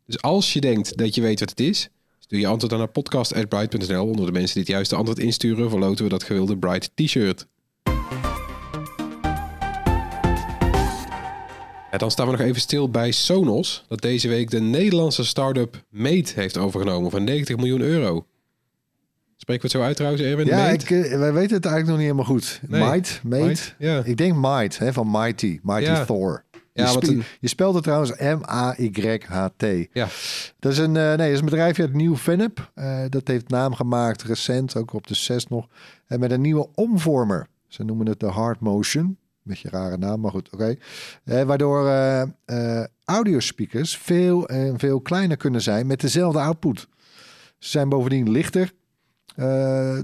Dus 0.06 0.22
als 0.22 0.52
je 0.52 0.60
denkt 0.60 0.96
dat 0.96 1.14
je 1.14 1.20
weet 1.20 1.40
wat 1.40 1.50
het 1.50 1.60
is, 1.60 1.88
stuur 2.18 2.38
je 2.38 2.46
antwoord 2.46 2.70
dan 2.70 2.78
naar 2.78 2.88
podcast.bright.nl. 2.88 4.06
Onder 4.06 4.26
de 4.26 4.32
mensen 4.32 4.54
die 4.54 4.62
het 4.62 4.72
juiste 4.72 4.94
antwoord 4.94 5.18
insturen, 5.18 5.70
verloten 5.70 6.04
we 6.04 6.10
dat 6.10 6.22
gewilde 6.22 6.56
Bright 6.58 6.90
t-shirt. 6.94 7.46
Ja, 11.92 11.98
dan 11.98 12.10
staan 12.10 12.26
we 12.26 12.32
nog 12.32 12.40
even 12.40 12.60
stil 12.60 12.90
bij 12.90 13.10
Sonos, 13.10 13.84
dat 13.88 14.00
deze 14.00 14.28
week 14.28 14.50
de 14.50 14.60
Nederlandse 14.60 15.24
start-up 15.24 15.84
Mate 15.90 16.32
heeft 16.34 16.58
overgenomen 16.58 17.10
voor 17.10 17.20
90 17.20 17.56
miljoen 17.56 17.80
euro. 17.80 18.26
Spreken 19.36 19.62
we 19.62 19.68
het 19.68 19.76
zo 19.80 19.82
uit 19.86 19.96
trouwens, 19.96 20.22
Erwin? 20.22 20.46
Ja, 20.46 20.68
ik, 20.68 20.90
eh, 20.90 21.18
wij 21.18 21.32
weten 21.32 21.56
het 21.56 21.64
eigenlijk 21.66 21.86
nog 21.86 21.96
niet 21.96 22.00
helemaal 22.04 22.24
goed. 22.24 22.60
Nee. 22.68 22.90
Might, 22.90 23.20
mate. 23.24 23.60
Ja. 23.78 24.02
Ik 24.04 24.16
denk 24.16 24.36
Might, 24.36 24.78
hè, 24.78 24.92
van 24.92 25.10
Mighty. 25.10 25.58
Mighty 25.62 25.82
Ja. 25.90 26.04
Thor. 26.04 26.44
Je, 26.50 26.82
Ja, 26.82 26.94
een- 26.98 27.22
je 27.40 27.48
spelt 27.48 27.74
het 27.74 27.82
trouwens 27.82 28.12
M-A-Y-H-T. 28.18 29.64
Ja. 29.92 30.08
Dat 30.58 30.72
is 30.72 30.78
een, 30.78 30.96
eh, 30.96 31.02
nee, 31.06 31.16
dat 31.16 31.26
is 31.28 31.38
een 31.38 31.44
bedrijfje 31.44 31.82
uit 31.82 31.92
Nieuw-Vennep. 31.92 32.70
Eh, 32.74 33.00
dat 33.08 33.28
heeft 33.28 33.48
naam 33.48 33.74
gemaakt 33.74 34.22
recent, 34.22 34.76
ook 34.76 34.92
op 34.92 35.06
de 35.06 35.14
6 35.14 35.46
nog. 35.46 35.66
En 36.06 36.20
met 36.20 36.30
een 36.30 36.40
nieuwe 36.40 36.68
omvormer. 36.74 37.46
Ze 37.68 37.84
noemen 37.84 38.06
het 38.06 38.20
de 38.20 38.26
Hard 38.26 38.60
Motion. 38.60 39.16
Beetje 39.42 39.68
rare 39.68 39.96
naam, 39.96 40.20
maar 40.20 40.30
goed, 40.30 40.50
oké. 40.50 40.76
Eh, 41.24 41.42
waardoor 41.42 41.88
eh 41.88 42.22
eh, 42.44 42.86
audiospeakers 43.04 43.96
veel 43.96 44.48
en 44.48 44.78
veel 44.78 45.00
kleiner 45.00 45.36
kunnen 45.36 45.62
zijn 45.62 45.86
met 45.86 46.00
dezelfde 46.00 46.40
output. 46.40 46.88
Ze 47.58 47.68
zijn 47.68 47.88
bovendien 47.88 48.30
lichter 48.30 48.72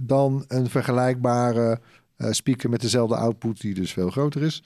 dan 0.02 0.44
een 0.48 0.70
vergelijkbare 0.70 1.80
speaker 2.18 2.70
met 2.70 2.80
dezelfde 2.80 3.16
output, 3.16 3.60
die 3.60 3.74
dus 3.74 3.92
veel 3.92 4.10
groter 4.10 4.42
is. 4.42 4.62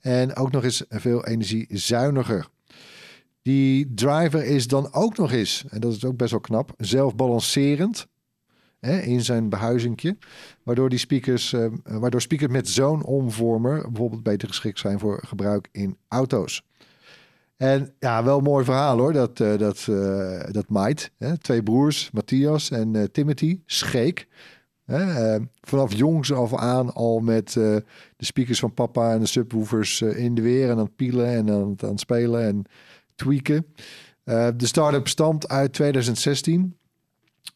En 0.00 0.36
ook 0.36 0.50
nog 0.50 0.64
eens 0.64 0.84
veel 0.88 1.26
energiezuiniger. 1.26 2.48
Die 3.42 3.94
driver 3.94 4.44
is 4.44 4.66
dan 4.66 4.92
ook 4.92 5.16
nog 5.16 5.32
eens, 5.32 5.64
en 5.68 5.80
dat 5.80 5.92
is 5.92 6.04
ook 6.04 6.16
best 6.16 6.30
wel 6.30 6.40
knap, 6.40 6.74
zelfbalancerend 6.76 8.06
hè, 8.86 8.98
in 8.98 9.20
zijn 9.20 9.48
behuizingje. 9.48 10.16
Waardoor, 10.62 10.88
die 10.88 10.98
speakers, 10.98 11.52
eh, 11.52 11.66
waardoor 11.82 12.20
speakers 12.20 12.52
met 12.52 12.68
zo'n 12.68 13.04
omvormer 13.04 13.82
bijvoorbeeld 13.82 14.22
beter 14.22 14.48
geschikt 14.48 14.78
zijn 14.78 14.98
voor 14.98 15.22
gebruik 15.26 15.68
in 15.72 15.96
auto's. 16.08 16.64
En 17.56 17.94
ja, 17.98 18.24
wel 18.24 18.38
een 18.38 18.44
mooi 18.44 18.64
verhaal 18.64 18.98
hoor, 18.98 19.12
dat, 19.12 19.40
eh 19.40 19.58
dat, 19.58 19.86
eh 19.88 20.40
dat 20.50 21.10
hè, 21.18 21.38
twee 21.38 21.62
broers, 21.62 22.10
Matthias 22.12 22.70
en 22.70 23.12
Timothy, 23.12 23.60
Scheek. 23.66 24.28
Hè, 24.84 25.38
vanaf 25.60 25.94
jongs 25.94 26.32
af 26.32 26.54
aan 26.54 26.94
al 26.94 27.18
met 27.20 27.52
de 27.52 27.84
speakers 28.18 28.58
van 28.58 28.74
papa 28.74 29.12
en 29.12 29.20
de 29.20 29.26
subwoofers 29.26 30.00
in 30.00 30.34
de 30.34 30.42
weer 30.42 30.64
en 30.64 30.70
aan 30.70 30.78
het 30.78 30.96
pielen 30.96 31.26
en 31.26 31.46
het, 31.46 31.84
aan 31.84 31.90
het 31.90 32.00
spelen 32.00 32.42
en 32.42 32.64
tweaken. 33.14 33.66
De 34.56 34.66
start-up 34.66 35.08
stamt 35.08 35.48
uit 35.48 35.72
2016. 35.72 36.76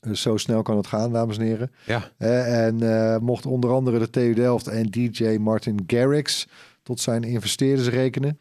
Dus 0.00 0.20
zo 0.22 0.36
snel 0.36 0.62
kan 0.62 0.76
het 0.76 0.86
gaan, 0.86 1.12
dames 1.12 1.38
en 1.38 1.44
heren. 1.44 1.72
Ja, 1.86 2.10
Eh, 2.16 2.66
en 2.66 2.82
eh, 3.12 3.18
mocht 3.18 3.46
onder 3.46 3.70
andere 3.70 3.98
de 3.98 4.10
TU 4.10 4.34
Delft 4.34 4.66
en 4.66 4.86
DJ 4.90 5.36
Martin 5.40 5.84
Garrix 5.86 6.46
tot 6.82 7.00
zijn 7.00 7.22
investeerders 7.24 7.88
rekenen. 7.88 8.38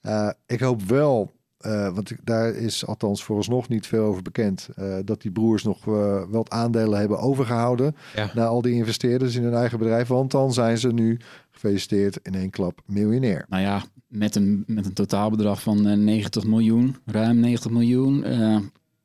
Eh, 0.00 0.28
ik 0.46 0.60
hoop 0.60 0.82
wel, 0.82 1.32
eh, 1.58 1.94
want 1.94 2.10
ik- 2.10 2.20
daar 2.24 2.54
is 2.54 2.86
althans 2.86 3.24
vooralsnog 3.24 3.68
niet 3.68 3.86
veel 3.86 4.04
over 4.04 4.22
bekend, 4.22 4.68
eh, 4.74 4.96
dat 5.04 5.22
die 5.22 5.30
broers 5.30 5.62
nog 5.62 5.78
eh, 5.86 5.92
wel 5.92 6.26
wat 6.30 6.50
aandelen 6.50 6.98
hebben 6.98 7.18
overgehouden 7.18 7.96
ja. 8.14 8.30
naar 8.34 8.46
al 8.46 8.62
die 8.62 8.74
investeerders 8.74 9.34
in 9.34 9.42
hun 9.42 9.54
eigen 9.54 9.78
bedrijf. 9.78 10.08
Want 10.08 10.30
dan 10.30 10.52
zijn 10.52 10.78
ze 10.78 10.92
nu 10.92 11.18
gefeliciteerd 11.50 12.18
in 12.22 12.34
één 12.34 12.50
klap 12.50 12.80
miljonair. 12.86 13.44
Nou 13.48 13.62
ja, 13.62 13.82
met 14.08 14.34
een, 14.34 14.64
met 14.66 14.86
een 14.86 14.92
totaalbedrag 14.92 15.62
van 15.62 15.86
eh, 15.86 15.96
90 15.96 16.44
miljoen, 16.44 16.96
ruim 17.06 17.40
90 17.40 17.70
miljoen. 17.70 18.24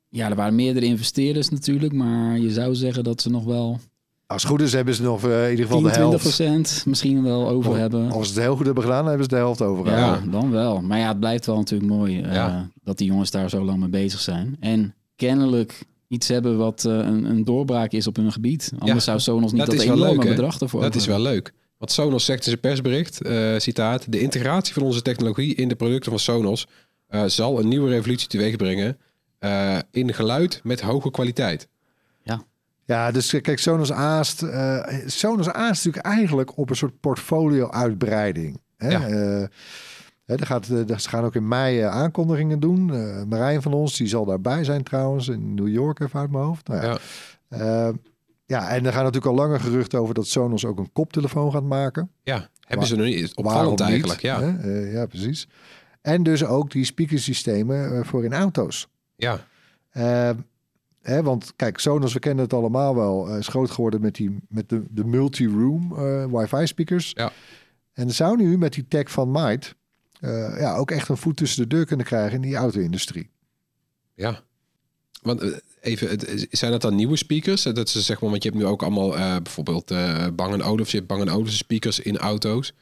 Ja, 0.09 0.29
er 0.29 0.35
waren 0.35 0.55
meerdere 0.55 0.85
investeerders 0.85 1.49
natuurlijk, 1.49 1.93
maar 1.93 2.39
je 2.39 2.51
zou 2.51 2.75
zeggen 2.75 3.03
dat 3.03 3.21
ze 3.21 3.29
nog 3.29 3.43
wel 3.43 3.79
Als 4.25 4.41
het 4.41 4.51
goed 4.51 4.61
is 4.61 4.73
hebben 4.73 4.93
ze 4.93 5.01
nog 5.01 5.23
eh, 5.23 5.43
in 5.45 5.49
ieder 5.49 5.65
geval 5.65 5.79
10, 5.81 5.87
de 5.87 5.93
20 5.93 6.09
helft. 6.09 6.23
procent 6.23 6.83
misschien 6.85 7.23
wel 7.23 7.49
over 7.49 7.77
hebben. 7.77 8.11
Als 8.11 8.27
ze 8.27 8.33
het 8.33 8.43
heel 8.43 8.55
goed 8.55 8.65
hebben 8.65 8.83
gedaan, 8.83 9.05
hebben 9.05 9.23
ze 9.23 9.29
de 9.29 9.35
helft 9.35 9.59
ja, 9.59 9.65
overgehouden. 9.65 10.31
dan 10.31 10.51
wel. 10.51 10.81
Maar 10.81 10.99
ja, 10.99 11.07
het 11.07 11.19
blijft 11.19 11.45
wel 11.45 11.57
natuurlijk 11.57 11.91
mooi 11.91 12.21
eh, 12.21 12.33
Ja. 12.33 12.69
dat 12.83 12.97
die 12.97 13.07
jongens 13.07 13.31
daar 13.31 13.49
zo 13.49 13.63
lang 13.63 13.79
mee 13.79 13.89
bezig 13.89 14.19
zijn. 14.19 14.57
En 14.59 14.95
kennelijk 15.15 15.85
iets 16.07 16.27
hebben 16.27 16.57
wat 16.57 16.85
eh, 16.85 16.93
een, 16.93 17.23
een 17.25 17.43
doorbraak 17.43 17.91
is 17.91 18.07
op 18.07 18.15
hun 18.15 18.31
gebied. 18.31 18.71
Anders 18.79 19.05
Ja, 19.05 19.17
zou 19.17 19.19
Sonos 19.19 19.51
niet 19.51 19.59
dat 19.59 19.69
dat, 19.69 19.79
is 19.79 19.85
wel 19.85 19.95
enorme 19.97 20.23
leuk, 20.23 20.35
bedrag 20.35 20.59
ervoor 20.59 20.81
Dat 20.81 20.95
is 20.95 21.01
over 21.07 21.13
wel 21.13 21.31
leuk. 21.31 21.53
Wat 21.77 21.91
Sonos 21.91 22.25
zegt 22.25 22.39
in 22.39 22.49
zijn 22.49 22.59
persbericht, 22.59 23.21
eh, 23.21 23.53
citaat... 23.57 24.05
De 24.11 24.19
integratie 24.19 24.73
van 24.73 24.83
onze 24.83 25.01
technologie 25.01 25.55
in 25.55 25.67
de 25.67 25.75
producten 25.75 26.11
van 26.11 26.19
Sonos... 26.19 26.67
eh, 27.07 27.23
zal 27.25 27.59
een 27.59 27.67
nieuwe 27.67 27.89
revolutie 27.89 28.27
teweeg 28.27 28.55
brengen... 28.55 28.97
eh, 29.39 29.77
in 29.91 30.13
geluid 30.13 30.59
met 30.63 30.81
hoge 30.81 31.11
kwaliteit. 31.11 31.69
Ja, 32.89 33.11
dus 33.11 33.33
eh, 33.33 33.41
kijk, 33.41 33.59
Sonos 33.59 33.91
aast, 33.91 34.43
eh, 34.43 34.87
Sonos 35.05 35.49
aast 35.49 35.85
natuurlijk 35.85 36.05
eigenlijk 36.05 36.57
op 36.57 36.69
een 36.69 36.75
soort 36.75 36.99
portfolio-uitbreiding. 36.99 38.61
Hè? 38.77 38.89
Ja. 38.89 39.07
Eh, 39.07 39.47
hè, 40.25 40.35
er 40.35 40.45
gaat, 40.45 40.65
ze 40.65 41.09
gaan 41.09 41.23
ook 41.23 41.35
in 41.35 41.47
mei 41.47 41.79
aankondigingen 41.79 42.59
doen. 42.59 42.93
Eh, 42.93 43.23
Marijn 43.23 43.61
van 43.61 43.73
ons, 43.73 43.97
die 43.97 44.07
zal 44.07 44.25
daarbij 44.25 44.63
zijn 44.63 44.83
trouwens, 44.83 45.27
in 45.27 45.53
New 45.53 45.67
York 45.67 45.99
even 45.99 46.19
uit 46.19 46.31
mijn 46.31 46.43
hoofd. 46.43 46.67
Nou 46.67 46.81
ja. 46.81 46.97
Ja. 47.49 47.57
Eh, 47.57 47.93
ja, 48.45 48.69
en 48.69 48.85
er 48.85 48.93
gaan 48.93 49.03
natuurlijk 49.03 49.25
al 49.25 49.45
langer 49.45 49.59
geruchten 49.59 49.99
over 49.99 50.13
dat 50.13 50.27
Sonos 50.27 50.65
ook 50.65 50.79
een 50.79 50.91
koptelefoon 50.91 51.51
gaat 51.51 51.63
maken. 51.63 52.11
Ja, 52.23 52.49
hebben 52.59 52.87
ze 52.87 52.95
nog 52.95 53.05
niet. 53.05 53.35
Opvallend 53.35 53.79
niet, 53.79 53.87
eigenlijk, 53.87 54.21
ja. 54.21 54.41
hè? 54.41 54.57
Eh, 54.57 54.93
ja, 54.93 55.05
precies. 55.05 55.47
En 56.01 56.23
dus 56.23 56.45
ook 56.45 56.71
die 56.71 56.85
speakersystemen 56.85 58.05
voor 58.05 58.25
in 58.25 58.33
auto's. 58.33 58.87
Ja, 59.19 59.47
Eh, 59.89 60.29
hè, 61.01 61.23
want 61.23 61.53
kijk, 61.55 61.79
Sonos, 61.79 62.13
we 62.13 62.19
kennen 62.19 62.43
het 62.43 62.53
allemaal 62.53 62.95
wel, 62.95 63.29
eh, 63.29 63.37
is 63.37 63.47
groot 63.47 63.71
geworden 63.71 64.01
met, 64.01 64.15
die, 64.15 64.37
met 64.49 64.69
de, 64.69 64.83
de 64.89 65.05
multi-room 65.05 65.97
eh, 65.97 66.25
wifi 66.25 66.67
speakers. 66.67 67.11
Ja. 67.15 67.31
En 67.93 68.11
zou 68.11 68.37
nu 68.37 68.57
met 68.57 68.73
die 68.73 68.87
tech 68.87 69.11
van 69.11 69.31
Might 69.31 69.75
eh, 70.19 70.59
ja, 70.59 70.75
ook 70.75 70.91
echt 70.91 71.09
een 71.09 71.17
voet 71.17 71.37
tussen 71.37 71.61
de 71.61 71.75
deur 71.75 71.85
kunnen 71.85 72.05
krijgen 72.05 72.35
in 72.35 72.41
die 72.41 72.55
auto-industrie. 72.55 73.29
ja. 74.15 74.47
Want 75.21 75.61
even, 75.81 76.19
zijn 76.51 76.71
dat 76.71 76.81
dan 76.81 76.95
nieuwe 76.95 77.15
speakers? 77.15 77.63
Dat 77.63 77.89
ze 77.89 78.01
zeg 78.01 78.21
maar, 78.21 78.29
want 78.29 78.43
je 78.43 78.49
hebt 78.49 78.61
nu 78.61 78.67
ook 78.67 78.83
allemaal 78.83 79.09
bijvoorbeeld 79.41 79.91
eh 79.91 80.27
Bang 80.33 80.63
Olufsen, 80.63 80.99
je 80.99 81.05
hebt 81.05 81.19
Bang 81.19 81.31
Olufsen 81.31 81.57
speakers 81.57 81.99
in 81.99 82.17
auto's. 82.17 82.73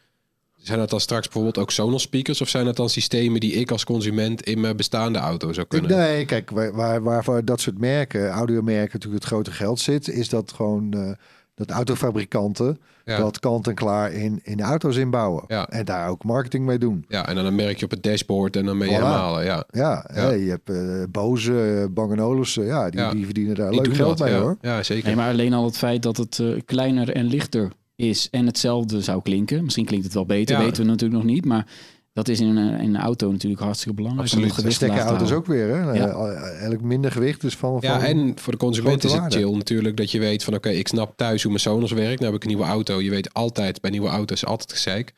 Zijn 0.57 0.79
dat 0.79 0.89
dan 0.89 0.99
straks 0.99 1.23
bijvoorbeeld 1.25 1.57
ook 1.57 1.71
Sonos 1.71 2.01
speakers? 2.01 2.41
Of 2.41 2.49
zijn 2.49 2.65
dat 2.65 2.75
dan 2.75 2.89
systemen 2.89 3.39
die 3.39 3.53
ik 3.53 3.71
als 3.71 3.83
consument 3.83 4.41
in 4.43 4.59
mijn 4.59 4.77
bestaande 4.77 5.19
auto 5.19 5.53
zou 5.53 5.67
kunnen? 5.67 5.97
Nee, 5.97 6.25
kijk, 6.25 6.49
waar, 6.49 6.73
waar, 6.73 7.03
waarvoor 7.03 7.45
dat 7.45 7.61
soort 7.61 7.77
merken, 7.79 8.29
audiomerken 8.29 8.89
natuurlijk 8.93 9.23
het 9.23 9.31
grote 9.33 9.51
geld 9.51 9.79
zit, 9.79 10.07
is 10.09 10.29
dat 10.29 10.51
gewoon 10.51 10.93
eh, 10.93 11.11
dat 11.55 11.69
autofabrikanten 11.71 12.79
Ja. 13.05 13.17
dat 13.17 13.39
kant-en-klaar 13.39 14.11
in, 14.11 14.39
in 14.43 14.57
de 14.57 14.63
auto's 14.63 14.95
inbouwen. 14.95 15.43
Ja. 15.47 15.69
En 15.69 15.85
daar 15.85 16.09
ook 16.09 16.23
marketing 16.23 16.65
mee 16.65 16.77
doen. 16.77 17.05
Ja, 17.07 17.27
en 17.27 17.35
dan 17.35 17.45
een 17.45 17.55
merkje 17.55 17.85
op 17.85 17.91
het 17.91 18.03
dashboard 18.03 18.55
en 18.55 18.65
dan 18.65 18.77
ben 18.77 18.87
je 18.87 18.93
Voilà. 18.93 18.97
helemaal, 18.97 19.41
ja. 19.41 19.63
Ja, 19.71 20.05
hè, 20.13 20.29
je 20.29 20.49
hebt 20.49 20.69
eh 20.69 21.03
Boze, 21.11 21.51
uh, 21.51 21.93
Bang 21.93 22.19
Olufsen, 22.21 22.65
ja, 22.65 22.89
die, 22.89 22.99
Ja. 22.99 23.11
die 23.11 23.25
verdienen 23.25 23.55
daar 23.55 23.71
Die 23.71 23.81
leuk 23.81 23.95
geld 23.95 24.17
dat, 24.17 24.27
mee 24.27 24.35
ja. 24.37 24.41
hoor. 24.43 24.57
Ja, 24.61 24.83
zeker. 24.83 25.05
Nee, 25.05 25.15
maar 25.15 25.31
alleen 25.31 25.53
al 25.53 25.65
het 25.65 25.77
feit 25.77 26.03
dat 26.03 26.17
het 26.17 26.39
eh, 26.39 26.47
kleiner 26.65 27.11
en 27.15 27.25
lichter 27.25 27.71
is 27.97 28.27
en 28.31 28.45
hetzelfde 28.45 29.01
zou 29.01 29.21
klinken. 29.21 29.63
Misschien 29.63 29.85
klinkt 29.85 30.05
het 30.05 30.13
wel 30.13 30.25
beter, 30.25 30.57
Ja. 30.57 30.63
weten 30.63 30.83
we 30.83 30.89
natuurlijk 30.89 31.23
nog 31.23 31.31
niet. 31.33 31.45
Maar 31.45 31.65
dat 32.13 32.27
is 32.27 32.39
in 32.39 32.47
een, 32.55 32.79
in 32.79 32.95
een 32.95 33.01
auto 33.01 33.31
natuurlijk 33.31 33.61
hartstikke 33.61 33.95
belangrijk. 33.95 34.27
Absoluut. 34.27 34.51
gewicht 34.51 34.75
Stekken 34.75 34.99
auto's 34.99 35.29
houden. 35.29 35.37
ook 35.37 35.45
weer, 35.45 35.67
hè? 35.75 35.91
Ja. 35.91 36.07
Eh, 36.09 36.41
eigenlijk 36.49 36.81
minder 36.81 37.11
gewicht 37.11 37.41
dus 37.41 37.55
van... 37.55 37.77
Ja, 37.81 37.99
van 37.99 38.07
en 38.09 38.33
voor 38.35 38.53
de 38.53 38.59
consument 38.59 39.03
is 39.03 39.11
het 39.11 39.19
waarde. 39.19 39.35
chill 39.37 39.51
natuurlijk 39.55 39.97
dat 39.97 40.11
je 40.11 40.19
weet 40.19 40.43
van 40.43 40.53
oké, 40.53 40.69
ik 40.69 40.87
snap 40.87 41.17
thuis 41.17 41.41
hoe 41.41 41.51
mijn 41.51 41.63
Sonos 41.63 41.91
werkt. 41.91 42.19
Nou 42.19 42.25
heb 42.33 42.41
ik 42.41 42.49
een 42.49 42.55
nieuwe 42.55 42.71
auto. 42.71 43.01
Je 43.01 43.09
weet 43.09 43.33
altijd, 43.33 43.81
bij 43.81 43.91
nieuwe 43.91 44.07
auto's 44.09 44.45
altijd 44.45 44.71
gezeik. 44.71 45.13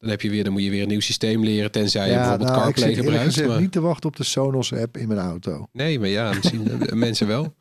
Dan 0.00 0.10
heb 0.10 0.20
je 0.22 0.30
weer, 0.30 0.44
dan 0.44 0.52
moet 0.52 0.62
je 0.62 0.70
weer 0.70 0.82
een 0.82 0.88
nieuw 0.88 1.00
systeem 1.00 1.44
leren, 1.44 1.70
tenzij 1.70 2.06
je 2.06 2.12
ja, 2.12 2.18
bijvoorbeeld 2.20 2.48
nou, 2.50 2.60
ik 2.68 2.74
CarPlay 2.74 2.94
gebruikt. 2.94 3.24
gezegd 3.24 3.48
maar- 3.48 3.60
niet 3.60 3.72
te 3.72 3.80
wachten 3.80 4.08
op 4.08 4.16
de 4.16 4.24
Sonos-app 4.24 4.96
in 4.96 5.08
mijn 5.08 5.20
auto. 5.20 5.66
Nee, 5.72 5.98
maar 5.98 6.08
ja, 6.08 6.32
misschien 6.32 6.80
eh, 6.86 6.92
mensen 7.06 7.26
wel. 7.26 7.54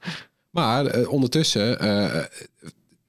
Maar 0.49 0.85
eh, 0.85 1.09
ondertussen, 1.11 1.79
eh, 1.79 2.23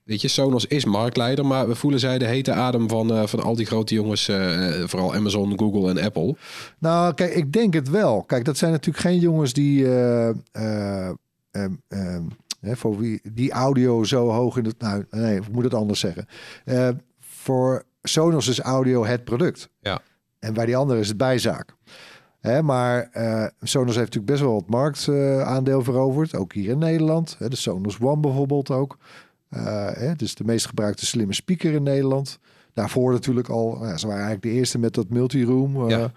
weet 0.04 0.20
je, 0.20 0.28
Sonos 0.28 0.66
is 0.66 0.84
marktleider, 0.84 1.46
maar 1.46 1.68
we 1.68 1.74
voelen 1.74 2.00
zij 2.00 2.18
de 2.18 2.26
hete 2.26 2.52
adem 2.52 2.88
van, 2.88 3.12
eh, 3.14 3.26
van 3.26 3.42
al 3.42 3.56
die 3.56 3.66
grote 3.66 3.94
jongens, 3.94 4.28
eh, 4.28 4.82
vooral 4.84 5.14
Amazon, 5.14 5.58
Google 5.58 5.90
en 5.90 6.04
Apple. 6.04 6.36
Nou, 6.78 7.14
kijk, 7.14 7.34
ik 7.34 7.52
denk 7.52 7.74
het 7.74 7.90
wel. 7.90 8.22
Kijk, 8.22 8.44
dat 8.44 8.56
zijn 8.56 8.72
natuurlijk 8.72 9.04
geen 9.04 9.18
jongens 9.18 9.52
die... 9.52 9.84
eh, 9.86 10.28
eh, 10.28 11.08
ehm, 11.88 12.22
hè, 12.60 12.76
voor 12.76 12.98
wie 12.98 13.20
die 13.32 13.52
audio 13.52 14.04
zo 14.04 14.28
hoog 14.30 14.56
in 14.56 14.64
het... 14.64 14.78
Nou, 14.78 15.04
nee, 15.10 15.36
ik 15.36 15.48
moet 15.52 15.64
het 15.64 15.74
anders 15.74 16.00
zeggen. 16.00 16.26
Eh, 16.64 16.88
voor 17.20 17.84
Sonos 18.02 18.48
is 18.48 18.60
audio 18.60 19.04
het 19.04 19.24
product. 19.24 19.68
Ja. 19.80 20.00
En 20.38 20.54
bij 20.54 20.66
die 20.66 20.76
andere 20.76 21.00
is 21.00 21.08
het 21.08 21.16
bijzaak. 21.16 21.74
Hè, 22.40 22.62
maar 22.62 23.08
eh, 23.12 23.46
Sonos 23.60 23.94
heeft 23.96 24.14
natuurlijk 24.14 24.32
best 24.32 24.40
wel 24.40 24.52
wat 24.52 24.68
marktaandeel 24.68 25.82
veroverd. 25.82 26.34
Ook 26.36 26.52
hier 26.52 26.70
in 26.70 26.78
Nederland. 26.78 27.36
Hè, 27.38 27.48
de 27.48 27.56
Sonos 27.56 27.98
One 28.00 28.20
bijvoorbeeld 28.20 28.70
ook. 28.70 28.96
Eh, 29.54 29.86
hè, 29.92 30.12
is 30.16 30.34
de 30.34 30.44
meest 30.44 30.66
gebruikte 30.66 31.06
slimme 31.06 31.34
speaker 31.34 31.72
in 31.72 31.82
Nederland. 31.82 32.38
Daarvoor 32.72 33.12
natuurlijk 33.12 33.48
al. 33.48 33.76
nou 33.80 33.96
ze 33.98 34.06
waren 34.06 34.22
eigenlijk 34.24 34.42
de 34.42 34.60
eerste 34.60 34.78
met 34.78 34.94
dat 34.94 35.08
multiroom. 35.08 35.82
eh, 35.82 35.88
Ja. 35.98 36.12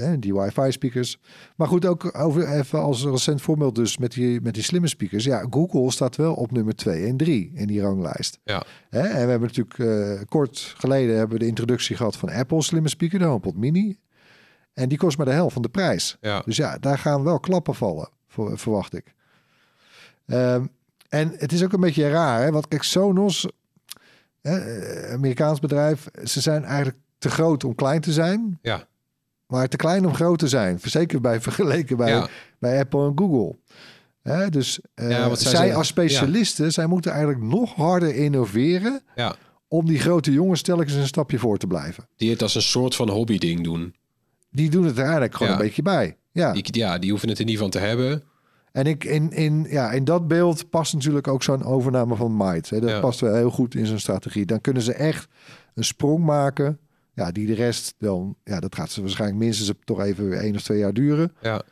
hè, 0.00 0.18
die 0.18 0.34
wifi 0.34 0.72
speakers. 0.72 1.18
Maar 1.56 1.68
goed, 1.68 1.86
ook 1.86 2.18
over, 2.18 2.48
even 2.48 2.80
als 2.80 3.04
recent 3.04 3.42
voorbeeld 3.42 3.74
dus 3.74 3.98
met 3.98 4.12
die, 4.12 4.40
met 4.40 4.54
die 4.54 4.62
slimme 4.62 4.88
speakers. 4.88 5.24
Ja, 5.24 5.46
Google 5.50 5.90
staat 5.90 6.16
wel 6.16 6.34
op 6.34 6.50
nummer 6.52 6.74
2 6.76 7.06
en 7.06 7.16
3 7.16 7.50
in 7.54 7.66
die 7.66 7.80
ranglijst. 7.80 8.38
Ja. 8.44 8.62
En 8.90 9.02
we 9.02 9.08
hebben 9.08 9.50
natuurlijk 9.54 10.28
kort 10.28 10.74
geleden 10.76 11.16
hebben 11.16 11.36
we 11.38 11.42
de 11.42 11.48
introductie 11.48 11.96
gehad 11.96 12.16
van 12.16 12.28
Apple 12.30 12.62
slimme 12.62 12.88
speaker, 12.88 13.18
de 13.18 13.24
HomePod 13.24 13.56
Mini. 13.56 13.98
En 14.72 14.88
die 14.88 14.98
kost 14.98 15.16
maar 15.16 15.26
de 15.26 15.32
helft 15.32 15.52
van 15.52 15.62
de 15.62 15.68
prijs. 15.68 16.16
Ja, 16.20 16.42
Dus 16.44 16.56
ja, 16.56 16.78
daar 16.78 16.98
gaan 16.98 17.22
wel 17.22 17.40
klappen 17.40 17.74
vallen, 17.74 18.08
ver- 18.28 18.58
verwacht 18.58 18.94
ik. 18.94 19.14
Ehm, 20.26 20.64
en 21.12 21.32
het 21.36 21.52
is 21.52 21.62
ook 21.64 21.72
een 21.72 21.80
beetje 21.80 22.08
raar, 22.10 22.42
hè? 22.42 22.50
want 22.50 22.68
kijk, 22.68 22.82
Sonos, 22.82 23.46
hè, 24.42 24.56
eh, 24.58 25.12
Amerikaans 25.12 25.60
bedrijf, 25.60 26.06
ze 26.24 26.40
zijn 26.40 26.64
eigenlijk 26.64 26.96
te 27.18 27.30
groot 27.30 27.64
om 27.64 27.74
klein 27.74 28.00
te 28.00 28.12
zijn, 28.12 28.58
ja, 28.62 28.86
maar 29.46 29.68
te 29.68 29.76
klein 29.76 30.06
om 30.06 30.14
groot 30.14 30.38
te 30.38 30.48
zijn. 30.48 30.78
Zeker 30.82 31.20
bij 31.20 31.40
vergeleken 31.48 31.96
bij, 31.96 32.10
ja. 32.10 32.28
bij 32.58 32.78
Apple 32.78 33.06
en 33.06 33.12
Google. 33.18 33.56
Hè, 34.22 34.48
dus 34.48 34.80
eh, 34.94 35.10
Ja, 35.10 35.34
zij 35.34 35.68
ze- 35.68 35.74
als 35.74 35.86
specialisten, 35.86 36.72
zij 36.72 36.86
moeten 36.86 37.10
eigenlijk 37.12 37.42
nog 37.42 37.74
harder 37.74 38.14
innoveren 38.14 39.00
ja. 39.14 39.34
om 39.68 39.86
die 39.86 39.98
grote 39.98 40.32
jongens 40.32 40.62
telkens 40.62 40.92
een 40.92 41.06
stapje 41.06 41.38
voor 41.38 41.58
te 41.58 41.66
blijven. 41.66 42.08
Die 42.16 42.30
het 42.30 42.42
als 42.42 42.54
een 42.54 42.62
soort 42.62 42.94
van 42.94 43.08
hobbyding 43.08 43.64
doen. 43.64 43.94
Die 44.50 44.70
doen 44.70 44.84
het 44.84 44.96
er 44.96 45.02
eigenlijk 45.04 45.34
gewoon 45.34 45.52
een 45.52 45.58
beetje 45.58 45.82
bij. 45.82 46.16
Ja. 46.32 46.52
Die, 46.52 46.64
ja, 46.70 46.98
die 46.98 47.10
hoeven 47.10 47.28
het 47.28 47.38
er 47.38 47.44
niet 47.44 47.58
van 47.58 47.70
te 47.70 47.78
hebben. 47.78 48.22
En 48.72 48.86
ik, 48.86 49.04
in, 49.04 49.30
in, 49.32 49.66
ja, 49.68 49.90
in 49.90 50.04
dat 50.04 50.28
beeld 50.28 50.70
past 50.70 50.94
natuurlijk 50.94 51.28
ook 51.28 51.42
zo'n 51.42 51.64
overname 51.64 52.14
van 52.16 52.36
Might. 52.36 52.70
Hè. 52.70 52.80
Dat 52.80 52.90
Ja. 52.90 53.00
past 53.00 53.20
wel 53.20 53.34
heel 53.34 53.50
goed 53.50 53.74
in 53.74 53.86
zijn 53.86 54.00
strategie. 54.00 54.46
Dan 54.46 54.60
kunnen 54.60 54.82
ze 54.82 54.92
echt 54.92 55.28
een 55.74 55.84
sprong 55.84 56.24
maken. 56.24 56.78
Ja, 57.14 57.32
die 57.32 57.46
de 57.46 57.54
rest 57.54 57.94
dan... 57.98 58.36
Ja, 58.44 58.60
dat 58.60 58.74
gaat 58.74 58.90
ze 58.90 59.00
waarschijnlijk 59.00 59.40
minstens 59.40 59.72
toch 59.84 60.00
even 60.00 60.40
één 60.40 60.54
of 60.54 60.62
twee 60.62 60.78
jaar 60.78 60.92
duren. 60.92 61.32
Ja, 61.40 61.62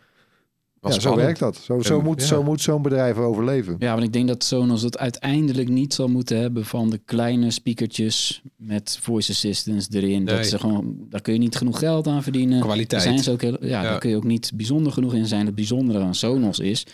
ja, 0.81 0.91
zo 1.01 1.17
werkt 1.17 1.39
dat. 1.39 1.57
Zo, 1.57 1.81
zo, 1.81 2.03
moet, 2.03 2.21
ja. 2.21 2.27
zo 2.27 2.43
moet 2.43 2.61
zo'n 2.61 2.83
bedrijf 2.83 3.17
overleven. 3.17 3.77
Ja, 3.79 3.93
want 3.93 4.05
ik 4.05 4.13
denk 4.13 4.29
dat 4.29 4.45
Sonos 4.45 4.83
het 4.83 4.99
uiteindelijk 4.99 5.69
niet 5.69 5.95
zal 5.95 6.09
moeten 6.09 6.39
hebben 6.41 6.65
van 6.65 6.91
de 6.91 6.99
kleine 7.05 7.51
speakertjes 7.51 8.43
met 8.57 8.99
voice 9.01 9.31
assistants 9.33 9.89
erin. 9.91 10.23
Nee. 10.25 10.37
Dat 10.37 10.47
ze 10.47 10.59
gewoon, 10.59 10.97
daar 11.09 11.21
kun 11.23 11.33
je 11.33 11.39
niet 11.39 11.57
genoeg 11.57 11.79
geld 11.79 12.07
aan 12.07 12.23
verdienen. 12.23 12.57
Daar 12.59 12.67
Kwaliteit. 12.67 13.03
zijn 13.03 13.19
ze 13.19 13.31
ook 13.31 13.43
heel, 13.43 13.57
ja, 13.61 13.69
Ja. 13.69 13.83
daar 13.83 13.99
kun 13.99 14.11
je 14.11 14.17
ook 14.17 14.25
niet 14.25 14.53
bijzonder 14.55 14.93
genoeg 14.93 15.15
in 15.15 15.27
zijn. 15.27 15.47
Het 15.47 15.55
bijzondere 15.55 15.99
aan 16.01 16.15
Sonos 16.15 16.59
is 16.59 16.87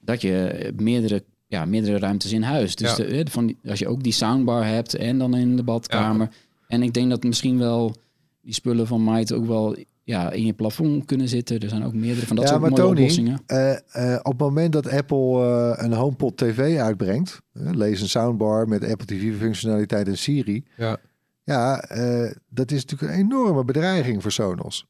dat 0.00 0.20
je 0.22 0.72
meerdere, 0.76 1.24
ja, 1.46 1.64
meerdere 1.64 1.98
ruimtes 1.98 2.32
in 2.32 2.42
huis. 2.42 2.74
Dus 2.76 2.90
Ja. 2.90 2.96
de, 2.96 3.04
eh, 3.04 3.26
van, 3.30 3.46
die- 3.46 3.56
als 3.68 3.78
je 3.78 3.88
ook 3.88 4.02
die 4.02 4.12
soundbar 4.12 4.66
hebt 4.66 4.94
en 4.94 5.18
dan 5.18 5.36
in 5.36 5.56
de 5.56 5.62
badkamer. 5.62 6.28
En 6.68 6.82
ik 6.82 6.94
denk 6.94 7.10
dat 7.10 7.22
misschien 7.22 7.58
wel 7.58 7.94
die 8.42 8.54
spullen 8.54 8.86
van 8.86 9.04
Might 9.04 9.32
ook 9.32 9.46
wel 9.46 9.76
ja, 10.08 10.30
in 10.30 10.46
je 10.46 10.52
plafond 10.52 11.04
kunnen 11.04 11.28
zitten. 11.28 11.60
Er 11.60 11.68
zijn 11.68 11.84
ook 11.84 11.94
meerdere 11.94 12.26
van 12.26 12.36
dat 12.36 12.44
ja, 12.44 12.50
soort 12.50 12.60
maar 12.62 12.70
mooie 12.70 12.82
Tony, 12.82 13.00
oplossingen. 13.00 13.40
eh, 13.46 13.72
eh, 14.12 14.18
op 14.22 14.32
het 14.32 14.40
moment 14.40 14.72
dat 14.72 14.88
Apple 14.90 15.44
eh, 15.76 15.84
een 15.84 15.92
HomePod 15.92 16.36
TV 16.36 16.78
uitbrengt, 16.78 17.40
lees 17.52 18.00
een 18.00 18.08
soundbar 18.08 18.68
met 18.68 18.84
Apple 18.90 19.06
TV 19.06 19.38
functionaliteit 19.38 20.08
en 20.08 20.18
Siri, 20.18 20.64
Ja, 20.76 20.96
ja, 21.44 21.80
eh, 21.80 22.32
dat 22.48 22.70
is 22.70 22.84
natuurlijk 22.84 23.12
een 23.12 23.18
enorme 23.24 23.64
bedreiging 23.64 24.22
voor 24.22 24.32
Sonos. 24.32 24.86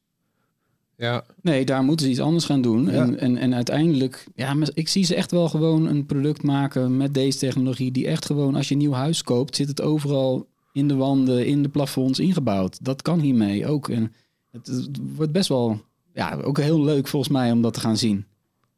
ja, 0.95 1.23
Nee, 1.41 1.65
daar 1.65 1.83
moeten 1.83 2.05
ze 2.05 2.11
iets 2.11 2.21
anders 2.21 2.45
gaan 2.45 2.61
doen. 2.61 2.85
Ja. 2.85 2.91
En, 2.91 3.17
en, 3.19 3.37
en 3.37 3.55
uiteindelijk, 3.55 4.25
ja, 4.35 4.53
maar 4.53 4.69
ik 4.73 4.87
zie 4.87 5.03
ze 5.03 5.15
echt 5.15 5.31
wel 5.31 5.49
gewoon 5.49 5.85
een 5.87 6.05
product 6.05 6.43
maken 6.43 6.97
met 6.97 7.13
deze 7.13 7.37
technologie. 7.37 7.91
Die 7.91 8.07
echt 8.07 8.25
gewoon, 8.25 8.55
als 8.55 8.67
je 8.67 8.73
een 8.73 8.79
nieuw 8.79 8.91
huis 8.91 9.23
koopt, 9.23 9.55
zit 9.55 9.67
het 9.67 9.81
overal 9.81 10.47
in 10.73 10.87
de 10.87 10.95
wanden, 10.95 11.45
in 11.45 11.63
de 11.63 11.69
plafonds 11.69 12.19
ingebouwd. 12.19 12.83
Dat 12.85 13.01
kan 13.01 13.19
hiermee 13.19 13.67
ook. 13.67 13.89
En 13.89 14.13
het, 14.65 14.75
het 14.75 14.97
wordt 15.15 15.31
best 15.31 15.49
wel, 15.49 15.81
ja, 16.13 16.37
ook 16.43 16.59
heel 16.59 16.83
leuk 16.83 17.07
volgens 17.07 17.31
mij 17.31 17.51
om 17.51 17.61
dat 17.61 17.73
te 17.73 17.79
gaan 17.79 17.97
zien. 17.97 18.25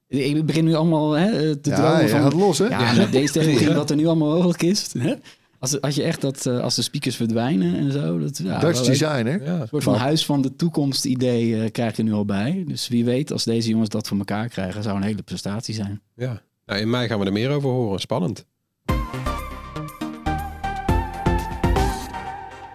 Ik 0.08 0.46
begin 0.46 0.66
nu 0.66 0.74
allemaal 0.74 1.12
hè, 1.12 1.56
te 1.56 1.70
ja, 1.70 1.76
dromen 1.76 2.10
van... 2.10 2.22
gaat 2.22 2.34
los, 2.34 2.58
hè? 2.58 2.66
Ja, 2.66 2.94
met 2.94 3.12
deze 3.20 3.34
technologie, 3.34 3.74
wat 3.74 3.90
er 3.90 3.96
nu 3.96 4.06
allemaal 4.06 4.36
mogelijk 4.36 4.62
is. 4.62 4.94
Hè? 4.98 5.14
Als, 5.60 5.82
als 5.82 5.96
je 5.96 6.04
echt 6.04 6.22
dat, 6.22 6.46
eh, 6.46 6.60
als 6.60 6.76
de 6.76 6.82
speakers 6.82 7.16
verdwijnen 7.16 7.76
en 7.76 7.92
zo. 7.92 8.20
Dat, 8.20 8.38
ja, 8.38 8.60
Dutch 8.60 8.82
design, 8.82 9.26
hè? 9.26 9.36
ja. 9.36 9.62
Een 9.62 9.68
soort 9.68 9.84
van 9.84 9.96
huis 9.96 10.26
van 10.26 10.42
de 10.42 10.56
toekomst 10.56 11.06
idee 11.06 11.62
eh, 11.62 11.72
krijg 11.72 11.96
je 11.96 12.04
nu 12.04 12.14
al 12.14 12.26
bij. 12.26 12.64
Dus 12.68 12.88
wie 12.88 13.06
weet, 13.06 13.32
als 13.32 13.44
deze 13.44 13.70
jongens 13.70 13.90
dat 13.90 14.08
voor 14.08 14.18
elkaar 14.18 14.50
krijgen, 14.50 14.84
zou 14.84 14.96
een 14.96 15.04
hele 15.04 15.22
prestatie 15.22 15.74
zijn. 15.74 16.02
ja. 16.16 16.42
Nou, 16.66 16.84
in 16.84 16.90
mei 16.90 17.08
gaan 17.08 17.20
we 17.20 17.26
er 17.26 17.32
meer 17.32 17.50
over 17.50 17.70
horen. 17.70 18.00
Spannend. 18.00 18.46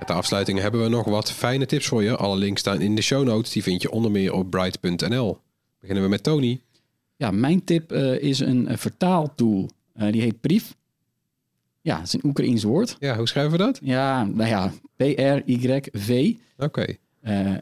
Ter 0.06 0.14
afsluiting 0.14 0.58
hebben 0.58 0.82
we 0.82 0.88
nog 0.88 1.04
wat 1.04 1.32
fijne 1.32 1.66
tips 1.66 1.86
voor 1.86 2.02
je. 2.02 2.16
Alle 2.16 2.36
links 2.36 2.60
staan 2.60 2.80
in 2.80 2.94
de 2.94 3.02
show 3.02 3.24
notes. 3.24 3.52
Die 3.52 3.62
vind 3.62 3.82
je 3.82 3.90
onder 3.90 4.10
meer 4.10 4.32
op 4.32 4.50
bright.nl. 4.50 5.38
Beginnen 5.80 6.04
we 6.04 6.10
met 6.10 6.22
Tony. 6.22 6.60
Ja, 7.16 7.30
mijn 7.30 7.64
tip 7.64 7.92
eh, 7.92 8.18
is 8.18 8.38
een, 8.38 8.68
eh, 8.68 8.76
vertaaltool. 8.76 9.70
Eh, 9.92 10.12
die 10.12 10.22
heet 10.22 10.40
Priv. 10.40 10.64
Ja, 11.80 11.96
het 11.96 12.06
is 12.06 12.12
een 12.12 12.24
Oekraïens 12.24 12.62
woord. 12.62 12.96
Ja, 13.00 13.16
hoe 13.16 13.28
schrijven 13.28 13.52
we 13.52 13.58
dat? 13.58 13.78
Ja, 13.82 14.24
nou 14.24 14.48
ja, 14.48 14.72
P-R-Y-V. 14.96 16.34
Oké. 16.56 16.96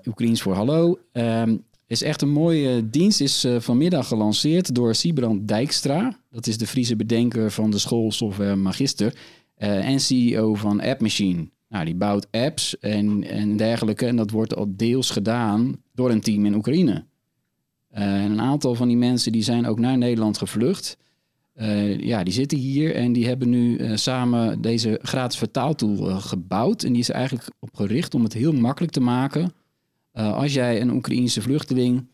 Oekraïens 0.07 0.43
voor 0.43 0.55
hallo. 0.55 0.99
Ehm, 1.13 1.57
is 1.87 2.03
echt 2.03 2.23
een 2.23 2.31
mooie 2.31 2.91
dienst. 2.91 3.21
Is 3.21 3.47
vanmiddag 3.59 4.07
gelanceerd 4.07 4.75
door 4.75 4.95
Siebrand 4.95 5.49
Dijkstra. 5.49 6.19
Dat 6.31 6.47
is 6.47 6.59
de 6.59 6.67
Friese 6.67 6.97
bedenker 6.97 7.51
van 7.51 7.71
de 7.71 7.79
schoolsoftware 7.79 8.57
Magister. 8.57 9.15
en 9.57 10.01
CEO 10.01 10.55
van 10.55 10.81
App 10.81 11.01
Machine. 11.01 11.49
Nou, 11.75 11.87
die 11.87 11.95
bouwt 11.95 12.27
apps 12.31 12.79
en, 12.79 13.25
en 13.25 13.57
dergelijke. 13.57 14.07
En 14.07 14.17
dat 14.17 14.31
wordt 14.31 14.57
al 14.57 14.67
deels 14.77 15.11
gedaan 15.11 15.77
door 15.93 16.11
een 16.11 16.21
team 16.21 16.47
in 16.47 16.55
Oekraïne. 16.55 17.05
Eh, 17.89 18.03
en 18.03 18.31
een 18.31 18.41
aantal 18.41 18.75
van 18.75 18.89
die 18.89 18.97
mensen 18.97 19.33
die 19.33 19.43
zijn 19.43 19.67
ook 19.67 19.79
naar 19.79 19.99
Nederland 19.99 20.39
gevlucht. 20.39 20.97
Eh, 21.55 21.99
ja, 21.99 22.25
die 22.25 22.33
zitten 22.33 22.59
hier 22.59 22.95
en 22.95 23.13
die 23.13 23.27
hebben 23.27 23.49
nu 23.49 23.77
eh, 23.77 23.97
samen 23.97 24.61
deze 24.61 24.99
gratis 25.03 25.39
vertaaltool 25.39 26.21
gebouwd. 26.21 26.83
En 26.83 26.93
die 26.93 27.01
is 27.01 27.11
eigenlijk 27.11 27.49
op 27.59 27.75
gericht 27.75 28.15
om 28.15 28.23
het 28.23 28.33
heel 28.33 28.53
makkelijk 28.53 28.93
te 28.93 29.01
maken. 29.01 29.53
als 30.13 30.55
jij 30.55 30.81
een 30.81 30.93
Oekraïense 30.93 31.43
vluchteling 31.43 32.07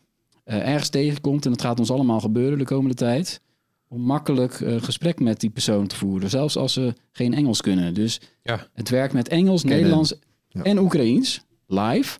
ergens 0.43 0.89
tegenkomt, 0.89 1.45
en 1.45 1.51
dat 1.51 1.61
gaat 1.61 1.79
ons 1.79 1.91
allemaal 1.91 2.19
gebeuren 2.19 2.57
de 2.57 2.65
komende 2.65 2.95
tijd, 2.95 3.41
om 3.91 4.01
makkelijk 4.01 4.53
eh, 4.61 4.81
gesprek 4.81 5.19
met 5.19 5.39
die 5.39 5.49
persoon 5.49 5.87
te 5.87 5.95
voeren. 5.95 6.29
Zelfs 6.29 6.57
als 6.57 6.73
ze 6.73 6.93
geen 7.11 7.33
Engels 7.33 7.61
kunnen. 7.61 7.93
Dus 7.93 8.21
Ja. 8.43 8.67
het 8.73 8.89
werkt 8.89 9.13
met 9.13 9.27
Engels, 9.27 9.61
Kennen. 9.61 9.79
Nederlands 9.79 10.13
Ja. 10.47 10.61
en 10.63 10.79
Oekraïens, 10.79 11.45
live. 11.67 12.19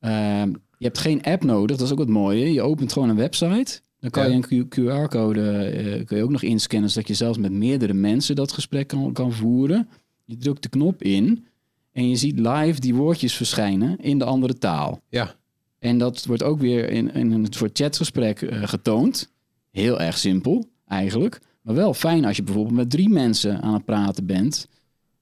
Ehm, 0.00 0.48
je 0.78 0.84
hebt 0.84 0.98
geen 0.98 1.22
app 1.22 1.44
nodig, 1.44 1.76
dat 1.76 1.86
is 1.86 1.92
ook 1.92 1.98
het 1.98 2.08
mooie. 2.08 2.52
Je 2.52 2.62
opent 2.62 2.92
gewoon 2.92 3.08
een 3.08 3.16
website. 3.16 3.80
Dan 4.00 4.10
kan 4.10 4.22
Ja. 4.22 4.28
je 4.28 4.34
een 4.48 4.68
QR-code 4.68 5.50
eh, 5.50 6.04
kun 6.04 6.16
je 6.16 6.22
ook 6.22 6.30
nog 6.30 6.42
inscannen, 6.42 6.90
zodat 6.90 7.08
je 7.08 7.14
zelfs 7.14 7.38
met 7.38 7.52
meerdere 7.52 7.94
mensen 7.94 8.34
dat 8.36 8.52
gesprek 8.52 8.86
kan, 8.88 9.12
kan 9.12 9.32
voeren. 9.32 9.88
Je 10.24 10.36
drukt 10.36 10.62
de 10.62 10.68
knop 10.68 11.02
in 11.02 11.46
en 11.92 12.08
je 12.08 12.16
ziet 12.16 12.38
live 12.38 12.80
die 12.80 12.94
woordjes 12.94 13.34
verschijnen 13.34 13.98
in 14.00 14.18
de 14.18 14.24
andere 14.24 14.58
taal. 14.58 15.00
Ja. 15.08 15.34
En 15.78 15.98
dat 15.98 16.24
wordt 16.24 16.42
ook 16.42 16.60
weer 16.60 16.90
in, 16.90 17.14
in 17.14 17.32
een 17.32 17.46
soort 17.50 17.78
chatgesprek 17.78 18.42
eh, 18.42 18.62
getoond. 18.62 19.32
Heel 19.70 20.00
erg 20.00 20.18
simpel, 20.18 20.64
eigenlijk. 20.88 21.38
Maar 21.62 21.74
wel 21.74 21.94
fijn 21.94 22.24
als 22.24 22.36
je 22.36 22.42
bijvoorbeeld 22.42 22.76
met 22.76 22.90
drie 22.90 23.08
mensen 23.08 23.62
aan 23.62 23.74
het 23.74 23.84
praten 23.84 24.26
bent. 24.26 24.68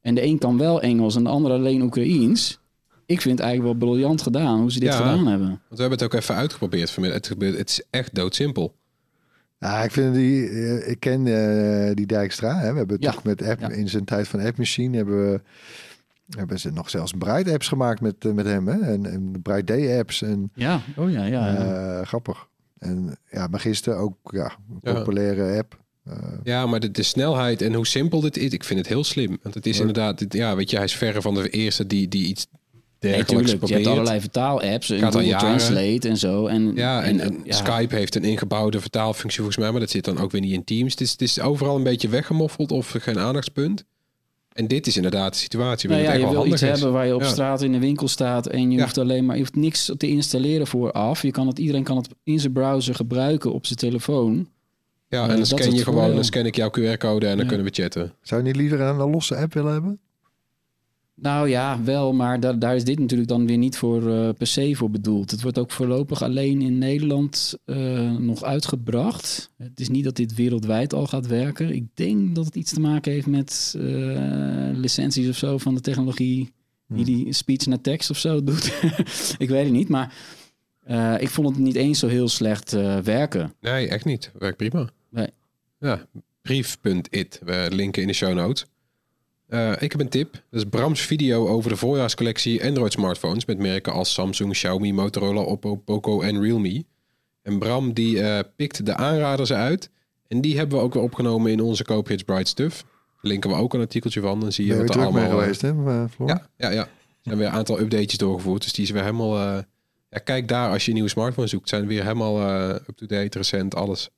En 0.00 0.14
de 0.14 0.24
een 0.24 0.38
kan 0.38 0.58
wel 0.58 0.80
Engels 0.82 1.16
en 1.16 1.22
de 1.24 1.28
ander 1.30 1.52
alleen 1.52 1.82
Oekraïens. 1.82 2.60
Ik 3.06 3.20
vind 3.20 3.38
het 3.38 3.46
eigenlijk 3.46 3.78
wel 3.78 3.88
briljant 3.88 4.22
gedaan 4.22 4.60
hoe 4.60 4.72
ze 4.72 4.80
dit 4.80 4.88
Ja. 4.88 4.96
gedaan 4.96 5.26
hebben. 5.26 5.46
Want 5.48 5.60
we 5.68 5.80
hebben 5.80 5.98
het 5.98 6.02
ook 6.02 6.14
even 6.14 6.34
uitgeprobeerd 6.34 6.90
vanmiddag. 6.90 7.18
Het, 7.20 7.28
gebeurt- 7.28 7.58
het 7.58 7.68
is 7.70 7.82
echt 7.90 8.14
doodsimpel. 8.14 8.74
Ja, 9.58 9.82
ik 9.82 9.90
vind 9.90 10.14
die, 10.14 10.48
eh, 10.48 10.90
ik 10.90 11.00
ken 11.00 11.26
eh, 11.26 11.94
die 11.94 12.06
Dijkstra. 12.06 12.58
Hè. 12.58 12.72
We 12.72 12.78
hebben 12.78 12.96
Ja. 13.00 13.10
toch 13.10 13.22
met 13.24 13.42
app, 13.42 13.60
Ja. 13.60 13.68
in 13.70 13.88
zijn 13.88 14.04
tijd 14.04 14.28
van 14.28 14.40
App 14.40 14.58
Machine 14.58 14.96
hebben 14.96 15.30
we 15.32 15.40
hebben 16.36 16.60
ze 16.60 16.70
nog 16.72 16.90
zelfs 16.90 17.12
Bright 17.18 17.50
apps 17.50 17.68
gemaakt 17.68 18.00
met, 18.00 18.14
eh, 18.24 18.32
met 18.32 18.46
hem. 18.46 18.68
Hè. 18.68 18.80
En, 18.80 19.06
en 19.06 19.42
Bright 19.42 19.66
Day 19.66 19.98
apps 19.98 20.22
en 20.22 20.50
Ja, 20.54 20.80
oh 20.96 21.10
ja, 21.10 21.24
ja. 21.24 21.52
ja. 21.52 21.56
eh, 22.00 22.06
grappig. 22.06 22.48
En 22.84 23.16
ja, 23.30 23.46
Magister 23.46 23.94
ook 23.96 24.16
ja, 24.30 24.56
een 24.82 24.92
Ja. 24.92 24.98
populaire 24.98 25.58
app. 25.58 25.78
Eh, 26.04 26.16
Ja, 26.44 26.66
maar 26.66 26.80
de, 26.80 26.90
de 26.90 27.02
snelheid 27.02 27.62
en 27.62 27.74
hoe 27.74 27.86
simpel 27.86 28.20
dit 28.20 28.36
is, 28.36 28.50
ik 28.52 28.64
vind 28.64 28.78
het 28.78 28.88
heel 28.88 29.04
slim. 29.04 29.38
Want 29.42 29.54
het 29.54 29.66
is 29.66 29.78
Hoor. 29.78 29.86
inderdaad, 29.86 30.24
ja, 30.28 30.56
weet 30.56 30.70
je, 30.70 30.76
hij 30.76 30.84
is 30.84 30.96
verre 30.96 31.22
van 31.22 31.34
de 31.34 31.48
eerste 31.50 31.86
die, 31.86 32.08
die 32.08 32.26
iets 32.26 32.46
Nee, 33.00 33.12
dergelijks 33.12 33.50
tuurlijk. 33.50 33.68
Je 33.70 33.74
hebt 33.74 33.86
allerlei 33.86 34.20
vertaalapps. 34.20 34.86
Google. 34.88 35.36
Translate 35.36 36.08
en 36.08 36.16
zo. 36.16 36.46
En, 36.46 36.74
Ja, 36.74 37.02
en, 37.02 37.20
en 37.20 37.40
ja. 37.44 37.52
Skype 37.56 37.94
heeft 37.96 38.14
een 38.14 38.24
ingebouwde 38.24 38.80
vertaalfunctie 38.80 39.36
volgens 39.38 39.56
mij, 39.56 39.70
maar 39.70 39.80
dat 39.80 39.90
zit 39.90 40.04
dan 40.04 40.18
ook 40.18 40.30
weer 40.30 40.40
niet 40.40 40.52
in 40.52 40.64
Teams. 40.64 40.90
Het 40.90 41.00
is, 41.00 41.10
het 41.10 41.22
is 41.22 41.40
overal 41.40 41.76
een 41.76 41.82
beetje 41.82 42.08
weggemoffeld 42.08 42.72
of 42.72 42.94
geen 42.98 43.18
aandachtspunt. 43.18 43.84
En 44.54 44.66
dit 44.68 44.86
is 44.86 44.96
inderdaad 44.96 45.32
de 45.32 45.38
situatie 45.38 45.88
Nou 45.88 46.02
ja, 46.02 46.10
het 46.10 46.20
je 46.20 46.24
wil 46.26 46.32
wel 46.34 46.46
iets 46.46 46.62
is. 46.62 46.68
hebben 46.68 46.92
waar 46.92 47.06
je 47.06 47.14
op 47.14 47.20
Ja. 47.20 47.28
straat 47.28 47.62
in 47.62 47.72
de 47.72 47.78
winkel 47.78 48.08
staat 48.08 48.46
en 48.46 48.70
je 48.70 48.76
Ja. 48.76 48.82
hoeft 48.82 48.98
alleen 48.98 49.24
maar 49.24 49.34
je 49.34 49.40
hoeft 49.40 49.56
niks 49.56 49.90
te 49.96 50.08
installeren 50.08 50.66
vooraf. 50.66 51.22
Je 51.22 51.30
kan 51.30 51.46
het, 51.46 51.58
iedereen 51.58 51.82
kan 51.82 51.96
het 51.96 52.08
in 52.24 52.40
zijn 52.40 52.52
browser 52.52 52.94
gebruiken 52.94 53.52
op 53.52 53.66
zijn 53.66 53.78
telefoon. 53.78 54.48
Ja, 55.08 55.16
Eh, 55.16 55.22
en 55.22 55.28
dan 55.28 55.28
dat 55.28 55.38
is 55.38 55.48
scan 55.64 55.74
je 55.74 55.82
gewoon, 55.84 56.14
dan 56.14 56.24
scan 56.24 56.46
ik 56.46 56.56
jouw 56.56 56.68
QR-code 56.70 57.26
en 57.26 57.32
dan 57.36 57.42
Ja. 57.44 57.46
kunnen 57.52 57.66
we 57.66 57.72
chatten. 57.82 58.12
zou 58.22 58.40
je 58.40 58.46
niet 58.46 58.56
liever 58.56 58.80
een 58.80 58.96
losse 58.96 59.36
app 59.36 59.54
willen 59.54 59.72
hebben? 59.72 59.98
Nou 61.16 61.48
ja, 61.48 61.82
wel, 61.82 62.12
maar 62.12 62.40
da- 62.40 62.52
daar 62.52 62.76
is 62.76 62.84
dit 62.84 62.98
natuurlijk 62.98 63.28
dan 63.28 63.46
weer 63.46 63.56
niet 63.58 63.76
voor 63.76 64.10
eh, 64.10 64.28
per 64.38 64.46
se 64.46 64.74
voor 64.74 64.90
bedoeld. 64.90 65.30
Het 65.30 65.42
wordt 65.42 65.58
ook 65.58 65.70
voorlopig 65.70 66.22
alleen 66.22 66.62
in 66.62 66.78
Nederland 66.78 67.58
eh, 67.64 68.10
nog 68.16 68.42
uitgebracht. 68.44 69.50
Het 69.58 69.80
is 69.80 69.88
niet 69.88 70.04
dat 70.04 70.16
dit 70.16 70.34
wereldwijd 70.34 70.92
al 70.94 71.06
gaat 71.06 71.26
werken. 71.26 71.74
Ik 71.74 71.84
denk 71.94 72.34
dat 72.34 72.44
het 72.44 72.54
iets 72.56 72.72
te 72.72 72.80
maken 72.80 73.12
heeft 73.12 73.26
met 73.26 73.74
eh, 73.78 73.82
licenties 74.72 75.28
of 75.28 75.36
zo 75.36 75.58
van 75.58 75.74
de 75.74 75.80
technologie 75.80 76.52
die 76.88 77.04
die 77.04 77.32
speech 77.32 77.66
naar 77.66 77.80
tekst 77.80 78.10
of 78.10 78.18
zo 78.18 78.42
doet. 78.44 78.72
ik 79.38 79.48
weet 79.48 79.64
het 79.64 79.72
niet, 79.72 79.88
maar 79.88 80.14
ik 81.20 81.28
vond 81.28 81.48
het 81.48 81.58
niet 81.58 81.74
eens 81.74 81.98
zo 81.98 82.06
heel 82.08 82.28
slecht 82.28 82.70
werken. 83.02 83.54
Nee, 83.60 83.88
echt 83.88 84.04
niet. 84.04 84.30
Werkt 84.38 84.56
prima. 84.56 84.88
Nee. 85.10 85.28
Ja, 85.78 86.06
brief.it. 86.42 87.40
We 87.44 87.68
linken 87.72 88.02
in 88.02 88.08
de 88.08 88.14
show 88.14 88.34
notes. 88.34 88.64
Eh, 89.46 89.72
ik 89.82 89.92
heb 89.92 90.00
een 90.00 90.08
tip. 90.08 90.32
Dat 90.32 90.60
is 90.60 90.64
Brams 90.64 91.00
video 91.00 91.48
over 91.48 91.70
de 91.70 91.76
voorjaarscollectie 91.76 92.64
Android 92.64 92.92
smartphones 92.92 93.44
met 93.44 93.58
merken 93.58 93.92
als 93.92 94.12
Samsung, 94.12 94.52
Xiaomi, 94.52 94.92
Motorola, 94.92 95.40
Oppo, 95.40 95.74
Poco 95.76 96.20
en 96.20 96.40
Realme. 96.42 96.84
En 97.42 97.58
Bram 97.58 97.92
die 97.92 98.20
eh, 98.22 98.44
pikt 98.56 98.86
de 98.86 98.94
aanraders 98.94 99.52
uit. 99.52 99.90
En 100.28 100.40
die 100.40 100.56
hebben 100.56 100.78
we 100.78 100.84
ook 100.84 100.94
weer 100.94 101.02
opgenomen 101.02 101.50
in 101.50 101.60
onze 101.60 101.84
Coopage 101.84 102.24
Bright 102.24 102.48
Stuff. 102.48 102.84
Linken 103.20 103.50
we 103.50 103.56
ook 103.56 103.74
een 103.74 103.80
artikeltje 103.80 104.20
van. 104.20 104.40
Dan 104.40 104.52
zie 104.52 104.66
je 104.66 104.76
wat 104.76 104.88
weer 104.88 104.96
er 104.96 105.02
allemaal... 105.02 105.30
geweest, 105.40 105.60
hè, 105.60 105.68
eh, 105.68 106.04
Floor? 106.10 106.28
Ja, 106.28 106.48
ja, 106.56 106.70
ja. 106.70 106.82
Er 106.82 106.88
zijn 107.22 107.36
weer 107.38 107.46
een 107.46 107.52
aantal 107.52 107.80
updates 107.80 108.16
doorgevoerd. 108.18 108.62
Dus 108.62 108.72
die 108.72 108.84
is 108.84 108.90
weer 108.90 109.02
helemaal... 109.02 109.36
eh, 109.36 109.62
ja, 110.10 110.18
kijk 110.18 110.48
daar 110.48 110.70
als 110.70 110.82
je 110.82 110.88
een 110.88 110.94
nieuwe 110.94 111.10
smartphone 111.10 111.46
zoekt. 111.46 111.68
Zijn 111.68 111.86
weer 111.86 112.02
helemaal 112.02 112.40
eh, 112.40 112.68
up-to-date, 112.88 113.38
recent, 113.38 113.74
alles. 113.74 114.10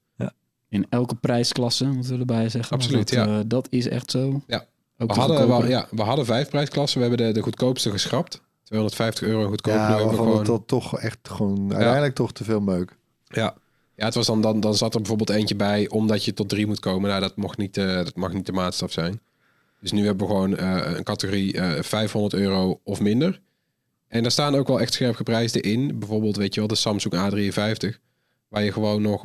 In 0.69 0.87
elke 0.89 1.15
prijsklasse, 1.15 1.87
moeten 1.87 2.13
we 2.13 2.19
erbij 2.19 2.49
zeggen. 2.49 2.77
Absoluut, 2.77 3.15
dat, 3.15 3.27
ja. 3.27 3.39
eh, 3.39 3.45
dat 3.47 3.67
is 3.71 3.89
echt 3.89 4.11
zo. 4.11 4.43
Ja. 4.47 4.65
Ook 4.99 5.09
We 5.09 5.15
de 5.15 5.21
hadden, 5.21 5.61
we, 5.61 5.69
ja, 5.69 5.87
we 5.91 6.03
hadden 6.03 6.25
vijf 6.25 6.49
prijsklassen. 6.49 7.01
We 7.01 7.07
hebben 7.07 7.27
de, 7.27 7.33
de 7.33 7.43
goedkoopste 7.43 7.91
geschrapt. 7.91 8.41
250 8.63 9.29
euro 9.29 9.49
goedkoop. 9.49 9.75
Ja, 9.75 10.09
we 10.09 10.17
gewoon... 10.17 10.45
dat 10.45 10.63
toch 10.67 10.99
echt 10.99 11.19
gewoon 11.23 11.73
uiteindelijk 11.73 12.15
toch 12.15 12.33
te 12.33 12.45
veel 12.45 12.61
meuk. 12.61 12.97
Ja. 13.25 13.55
ja, 13.95 14.05
het 14.05 14.15
was 14.15 14.27
dan, 14.27 14.41
dan, 14.41 14.61
dan 14.61 14.75
zat 14.75 14.95
er 14.95 15.01
bijvoorbeeld 15.01 15.31
eentje 15.31 15.57
bij 15.57 15.89
omdat 15.89 16.25
je 16.25 16.35
tot 16.35 16.49
drie 16.49 16.67
moet 16.67 16.81
komen. 16.81 17.09
Nou, 17.09 17.21
dat, 17.21 17.37
mocht 17.37 17.59
niet, 17.59 17.77
eh, 17.77 17.95
dat 17.95 18.17
mag 18.17 18.33
niet 18.33 18.47
de 18.47 18.53
maatstaf 18.53 18.93
zijn. 18.93 19.21
Dus 19.81 19.93
nu 19.93 20.07
hebben 20.07 20.27
we 20.27 20.33
gewoon 20.33 20.57
eh, 20.57 20.97
een 20.97 21.05
categorie 21.05 21.61
eh 21.61 21.83
500 21.83 22.35
euro 22.35 22.81
of 22.85 23.01
minder. 23.01 23.41
En 24.09 24.23
daar 24.23 24.31
staan 24.31 24.55
ook 24.55 24.69
wel 24.69 24.81
echt 24.81 24.93
scherp 24.93 25.15
geprijsde 25.15 25.61
in. 25.61 25.99
Bijvoorbeeld, 25.99 26.37
weet 26.37 26.55
je 26.55 26.61
wel, 26.61 26.69
de 26.69 26.75
Samsung 26.75 27.15
A53. 27.15 27.99
Waar 28.49 28.65
je 28.65 28.73
gewoon 28.73 29.03
nog 29.03 29.25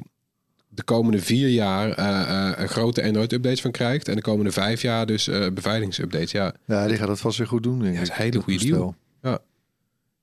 de 0.74 0.84
komende 0.84 1.19
vier 1.19 1.47
jaar 1.47 1.91
eh, 1.91 2.22
eh, 2.22 2.59
een 2.59 2.67
grote 2.67 3.03
Android-updates 3.03 3.61
van 3.61 3.72
krijgt. 3.72 4.07
En 4.07 4.15
de 4.15 4.22
komende 4.22 4.51
vijf 4.51 4.82
jaar 4.82 5.05
dus 5.05 5.28
eh 5.28 5.47
beveiligingsupdates. 5.53 6.32
Ja, 6.32 6.53
Ja, 6.65 6.88
die 6.88 6.97
gaat 6.97 7.07
het 7.07 7.19
vast 7.19 7.38
weer 7.38 7.47
goed 7.47 7.63
doen. 7.63 7.80
Denk 7.80 7.93
Ja, 7.93 7.99
dat 7.99 8.09
is 8.09 8.09
een 8.09 8.22
hele 8.22 8.32
dat 8.32 8.43
goede 8.43 8.65
deal. 8.65 8.95
Ja, 9.22 9.39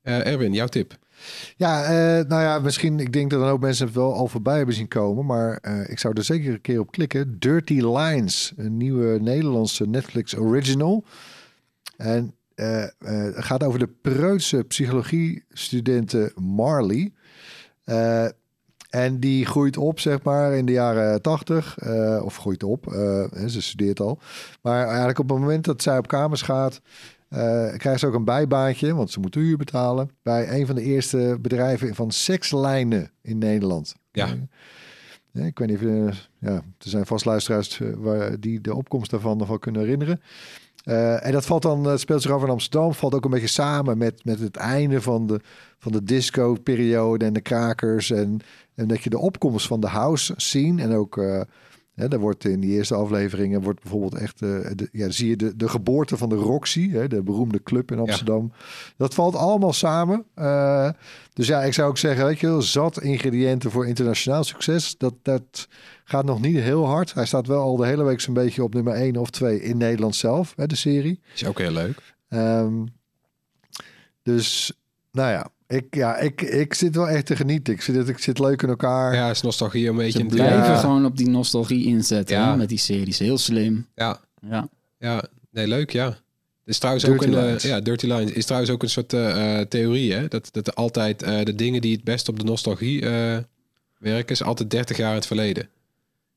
Erwin, 0.03 0.53
jouw 0.53 0.66
tip. 0.66 0.96
Ja, 1.57 1.90
nou 2.22 2.42
ja, 2.42 2.59
misschien, 2.59 3.01
ik 3.01 3.12
denk 3.12 3.30
dat 3.30 3.40
een 3.40 3.49
hoop 3.49 3.61
mensen 3.61 3.86
het 3.86 3.94
wel 3.94 4.14
al 4.14 4.28
voorbij 4.28 4.57
hebben 4.57 4.74
zien 4.74 4.88
komen, 4.88 5.26
maar 5.26 5.59
ik 5.88 5.99
zou 5.99 6.14
er 6.16 6.24
zeker 6.24 6.53
een 6.53 6.61
keer 6.61 6.80
op 6.80 6.90
klikken. 6.90 7.38
Dirty 7.38 7.80
Lines, 7.80 8.53
een 8.57 8.76
nieuwe 8.76 9.18
Nederlandse 9.20 9.86
Netflix 9.86 10.36
original. 10.36 11.05
En 11.96 12.34
het 12.55 13.44
gaat 13.44 13.62
over 13.62 13.78
de 13.78 13.88
preutse 14.03 14.64
psychologie-studenten 14.64 16.32
Marley. 16.34 17.12
En 18.89 19.20
die 19.20 19.47
groeit 19.47 19.76
op, 19.76 20.01
zeg 20.01 20.22
maar, 20.22 20.53
in 20.53 20.66
de 20.66 20.72
jaren 20.72 21.22
tachtig. 21.22 21.78
eh, 21.78 22.20
of 22.24 22.36
groeit 22.36 22.62
op, 22.62 22.84
hè, 23.30 23.49
ze 23.49 23.62
studeert 23.62 24.01
al. 24.01 24.18
Maar 24.62 24.86
eigenlijk 24.86 25.18
op 25.18 25.28
het 25.28 25.39
moment 25.39 25.64
dat 25.64 25.82
zij 25.82 25.99
op 25.99 26.09
kamers 26.09 26.43
gaat... 26.43 26.80
eh 27.28 27.76
krijgt 27.76 28.01
ze 28.01 28.07
ook 28.07 28.14
een 28.14 28.24
bijbaantje, 28.24 28.95
want 28.95 29.11
ze 29.11 29.20
moet 29.20 29.34
huur 29.34 29.57
betalen... 29.57 30.11
bij 30.22 30.61
een 30.61 30.66
van 30.66 30.74
de 30.74 30.82
eerste 30.82 31.39
bedrijven 31.41 31.95
van 31.95 32.11
sekslijnen 32.11 33.11
in 33.22 33.39
Nederland. 33.39 33.95
Ja. 34.12 34.28
Ik 35.32 35.59
weet 35.59 35.68
niet 35.68 35.78
of... 35.78 36.28
ja, 36.39 36.55
er 36.55 36.62
zijn 36.78 37.07
vast 37.07 37.24
luisteraars 37.24 37.80
waar, 37.97 38.41
die 38.41 38.61
de 38.61 38.74
opkomst 38.74 39.11
daarvan 39.11 39.36
nog 39.36 39.49
wel 39.49 39.59
kunnen 39.59 39.82
herinneren. 39.82 40.20
Eh, 40.89 41.26
en 41.26 41.32
dat 41.32 41.47
valt 41.47 41.62
dan, 41.62 41.84
het 41.84 42.01
speelt 42.01 42.22
zich 42.22 42.30
af 42.30 42.43
in 42.43 42.49
Amsterdam, 42.49 42.95
valt 42.95 43.14
ook 43.14 43.24
een 43.24 43.30
beetje 43.30 43.47
samen 43.47 43.99
met, 43.99 44.24
met 44.24 44.41
het 44.41 44.57
einde 44.57 45.03
van 45.03 45.26
de, 45.26 45.41
van 45.78 45.93
de 45.93 46.03
disco-periode 46.03 47.24
en 47.24 47.32
de 47.32 47.41
krakers. 47.41 48.11
En, 48.11 48.41
en 48.74 48.89
dat 48.89 49.03
je 49.03 49.11
de 49.11 49.18
opkomst 49.18 49.66
van 49.66 49.80
de 49.80 49.86
house 49.86 50.32
scene 50.36 50.82
en 50.82 50.93
ook, 50.93 51.18
eh 51.18 51.41
hè, 51.99 52.09
daar 52.09 52.18
wordt 52.18 52.44
in 52.44 52.61
die 52.61 52.70
eerste 52.70 52.94
afleveringen, 52.94 53.62
wordt 53.62 53.82
bijvoorbeeld 53.82 54.14
echt, 54.14 54.42
eh, 54.42 54.49
de, 54.74 54.88
ja, 54.92 55.11
zie 55.11 55.28
je 55.28 55.36
de, 55.36 55.57
de 55.57 55.68
geboorte 55.68 56.16
van 56.16 56.28
de 56.28 56.34
Roxy, 56.34 56.90
hè, 56.90 57.09
de 57.09 57.22
beroemde 57.22 57.62
club 57.62 57.92
in 57.92 57.99
Amsterdam. 57.99 58.53
Dat 58.96 59.14
valt 59.14 59.34
allemaal 59.34 59.72
samen. 59.72 60.24
Eh, 60.34 60.90
dus 61.32 61.46
ja, 61.46 61.62
ik 61.62 61.74
zou 61.74 61.88
ook 61.88 61.99
zeggen, 61.99 62.24
weet 62.24 62.40
je, 62.40 62.46
wel, 62.46 62.62
zat 62.62 63.03
ingrediënten 63.03 63.70
voor 63.70 63.86
internationaal 63.86 64.44
succes. 64.44 64.96
Dat, 64.99 65.14
dat 65.22 65.68
gaat 66.05 66.24
nog 66.24 66.40
niet 66.40 66.57
heel 66.57 66.86
hard. 66.86 67.14
Hij 67.14 67.26
staat 67.26 67.46
wel 67.46 67.61
al 67.61 67.76
de 67.76 67.86
hele 67.86 68.05
week 68.05 68.20
zo'n 68.20 68.34
beetje 68.34 68.62
op 68.62 68.74
nummer 68.74 68.94
1 68.94 69.16
of 69.16 69.30
2 69.30 69.61
in 69.61 69.76
Nederland 69.76 70.16
zelf, 70.16 70.53
hè, 70.57 70.66
de 70.66 70.76
serie. 70.76 71.20
Is 71.34 71.46
ook 71.46 71.59
heel 71.59 71.72
leuk. 71.72 72.16
Ehm, 72.28 72.84
dus, 74.22 74.72
nou 75.12 75.30
ja, 75.30 75.51
ik, 75.68 75.94
ja 75.94 76.16
ik, 76.16 76.42
ik 76.42 76.74
zit 76.74 76.94
wel 76.94 77.08
echt 77.08 77.26
te 77.26 77.36
genieten. 77.36 77.74
Ik 77.74 77.80
zit, 77.82 78.08
ik 78.08 78.18
zit 78.18 78.38
leuk 78.38 78.62
in 78.62 78.68
elkaar. 78.68 79.14
Ja, 79.14 79.30
is 79.30 79.40
nostalgie 79.40 79.88
een 79.88 79.96
beetje 79.96 80.12
Ze 80.12 80.20
een 80.20 80.26
blijven 80.26 80.56
Ja. 80.72 80.76
gewoon 80.78 81.04
op 81.04 81.16
die 81.16 81.28
nostalgie 81.28 81.86
inzetten 81.86 82.36
Ja. 82.36 82.50
hè, 82.50 82.56
met 82.56 82.68
die 82.68 82.78
series. 82.78 83.18
Heel 83.18 83.38
slim. 83.38 83.86
Ja, 83.94 84.20
Ja. 84.50 84.68
ja, 84.98 85.24
nee, 85.50 85.66
leuk, 85.68 85.90
ja. 85.90 86.16
Is 86.64 86.78
trouwens 86.78 87.04
Dirty 87.04 87.24
ook 87.24 87.32
een, 87.32 87.38
eh, 87.38 87.44
Lines. 87.44 87.62
ja, 87.62 87.80
Dirty 87.80 88.06
Lines 88.06 88.30
is 88.32 88.44
trouwens 88.44 88.70
ook 88.72 88.82
een 88.82 88.90
soort 88.90 89.12
eh, 89.12 89.60
eh, 89.60 89.66
theorie, 89.68 90.12
hè? 90.12 90.28
Dat, 90.28 90.48
dat 90.52 90.66
er 90.66 90.72
altijd 90.74 91.22
eh, 91.22 91.44
de 91.44 91.54
dingen 91.54 91.80
die 91.80 91.94
het 91.94 92.04
best 92.04 92.28
op 92.28 92.38
de 92.38 92.44
nostalgie 92.44 93.02
eh, 93.02 93.38
werken, 93.98 94.32
is 94.34 94.42
altijd 94.42 94.70
30 94.70 94.96
jaar 94.96 95.08
in 95.10 95.14
het 95.16 95.26
verleden. 95.26 95.68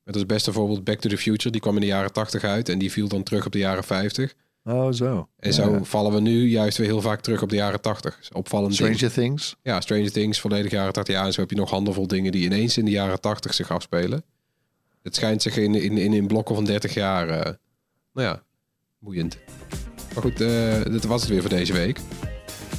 Met 0.04 0.14
als 0.14 0.26
beste 0.26 0.52
voorbeeld 0.52 0.84
Back 0.84 1.00
to 1.00 1.08
the 1.08 1.16
Future, 1.18 1.50
die 1.50 1.60
kwam 1.60 1.74
in 1.74 1.80
de 1.80 1.86
jaren 1.86 2.12
80 2.12 2.44
uit 2.44 2.68
en 2.68 2.78
die 2.78 2.90
viel 2.92 3.08
dan 3.08 3.22
terug 3.22 3.46
op 3.46 3.52
de 3.52 3.58
jaren 3.58 3.84
50. 3.84 4.34
Oh, 4.64 4.92
zo. 4.92 5.28
En 5.38 5.48
Ja, 5.50 5.54
zo 5.54 5.70
ja. 5.72 5.84
vallen 5.84 6.12
we 6.12 6.20
nu 6.20 6.48
juist 6.48 6.78
weer 6.78 6.86
heel 6.86 7.00
vaak 7.00 7.20
terug 7.20 7.42
op 7.42 7.48
de 7.48 7.56
jaren 7.56 7.80
80. 7.80 8.18
Is 8.20 8.30
Opvallend 8.32 8.76
ding. 8.78 8.94
Stranger 8.96 9.14
Things. 9.14 9.56
Ja, 9.62 9.80
Stranger 9.80 10.12
Things, 10.12 10.40
volledig 10.40 10.70
jaren 10.70 10.92
80 10.92 11.14
jaar. 11.14 11.26
En 11.26 11.32
zo 11.32 11.40
heb 11.40 11.50
je 11.50 11.56
nog 11.56 11.70
handenvol 11.70 12.06
dingen 12.06 12.32
die 12.32 12.44
ineens 12.44 12.78
in 12.78 12.84
de 12.84 12.90
jaren 12.90 13.20
80 13.20 13.54
zich 13.54 13.70
afspelen. 13.70 14.24
Het 15.02 15.14
schijnt 15.14 15.42
zich 15.42 15.56
in, 15.56 15.74
in, 15.74 15.98
in, 15.98 16.12
in 16.12 16.26
blokken 16.26 16.54
van 16.54 16.64
30 16.64 16.94
jaar, 16.94 17.28
eh, 17.28 17.52
nou 18.12 18.28
ja, 18.28 18.42
boeiend. 18.98 19.38
Maar 20.14 20.22
goed, 20.22 20.40
eh 20.40 20.82
dit 20.84 21.04
was 21.04 21.20
het 21.20 21.30
weer 21.30 21.40
voor 21.40 21.50
deze 21.50 21.72
week. 21.72 21.98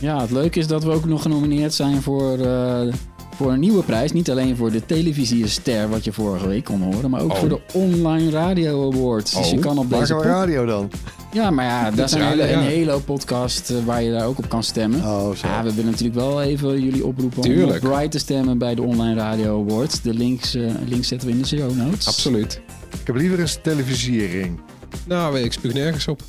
ja, 0.01 0.21
het 0.21 0.31
leuke 0.31 0.59
is 0.59 0.67
dat 0.67 0.83
we 0.83 0.91
ook 0.91 1.05
nog 1.05 1.21
genomineerd 1.21 1.73
zijn 1.73 2.01
voor, 2.01 2.39
eh, 2.39 2.93
voor 3.35 3.51
een 3.51 3.59
nieuwe 3.59 3.83
prijs. 3.83 4.11
Niet 4.11 4.31
alleen 4.31 4.55
voor 4.55 4.71
de 4.71 4.85
televisiester, 4.85 5.89
wat 5.89 6.03
je 6.03 6.13
vorige 6.13 6.47
week 6.47 6.63
kon 6.63 6.81
horen, 6.81 7.09
maar 7.09 7.21
ook 7.21 7.31
Oh. 7.31 7.37
voor 7.37 7.49
de 7.49 7.59
Online 7.73 8.29
Radio 8.31 8.91
Awards. 8.91 9.31
Dus 9.31 9.45
Oh, 9.45 9.51
je 9.51 9.59
kan 9.59 9.77
op 9.77 9.89
deze 9.89 10.13
radio 10.17 10.65
dan? 10.65 10.89
Ja, 11.33 11.49
maar 11.51 11.65
ja, 11.65 11.91
daar 11.91 12.05
is 12.05 12.11
zijn 12.11 12.23
hele, 12.23 12.51
een 12.51 12.59
hele 12.59 12.91
hoop 12.91 13.05
podcasts 13.05 13.69
eh, 13.69 13.77
waar 13.85 14.03
je 14.03 14.11
daar 14.11 14.25
ook 14.25 14.37
op 14.37 14.49
kan 14.49 14.63
stemmen. 14.63 14.99
Oh, 15.01 15.35
zo. 15.35 15.47
Ja, 15.47 15.63
we 15.63 15.73
willen 15.73 15.91
natuurlijk 15.91 16.19
wel 16.19 16.41
even 16.41 16.81
jullie 16.81 17.05
oproepen 17.05 17.41
Tuurlijk. 17.41 17.69
om 17.83 17.87
op 17.89 17.93
Bright 17.93 18.11
te 18.11 18.19
stemmen 18.19 18.57
bij 18.57 18.75
de 18.75 18.81
Online 18.81 19.15
Radio 19.15 19.65
Awards. 19.67 20.01
De 20.01 20.13
links, 20.13 20.55
eh, 20.55 20.63
links 20.87 21.07
zetten 21.07 21.27
we 21.27 21.33
in 21.33 21.41
de 21.41 21.47
show 21.47 21.75
notes. 21.77 22.07
Absoluut. 22.07 22.61
Ik 23.01 23.07
heb 23.07 23.15
liever 23.15 23.39
een 23.39 23.47
televisiering. 23.63 24.59
Nou, 25.07 25.39
ik 25.39 25.53
spuug 25.53 25.73
nergens 25.73 26.07
op. 26.07 26.21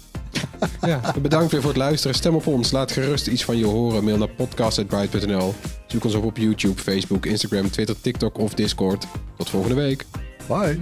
ja, 0.80 1.00
bedankt 1.22 1.52
weer 1.52 1.60
voor 1.60 1.70
het 1.70 1.78
luisteren. 1.78 2.16
Stem 2.16 2.34
op 2.34 2.46
ons. 2.46 2.70
Laat 2.70 2.92
gerust 2.92 3.26
iets 3.26 3.44
van 3.44 3.56
je 3.56 3.64
horen. 3.64 4.04
Mail 4.04 4.16
naar 4.18 4.28
podcast.bright.nl. 4.28 5.54
Zoek 5.94 6.04
ons 6.04 6.14
op 6.14 6.24
op 6.24 6.36
YouTube, 6.36 6.80
Facebook, 6.80 7.26
Instagram, 7.26 7.70
Twitter, 7.70 8.00
TikTok 8.00 8.38
of 8.38 8.54
Discord. 8.54 9.06
Tot 9.36 9.50
volgende 9.50 9.74
week. 9.74 10.04
Bye. 10.48 10.80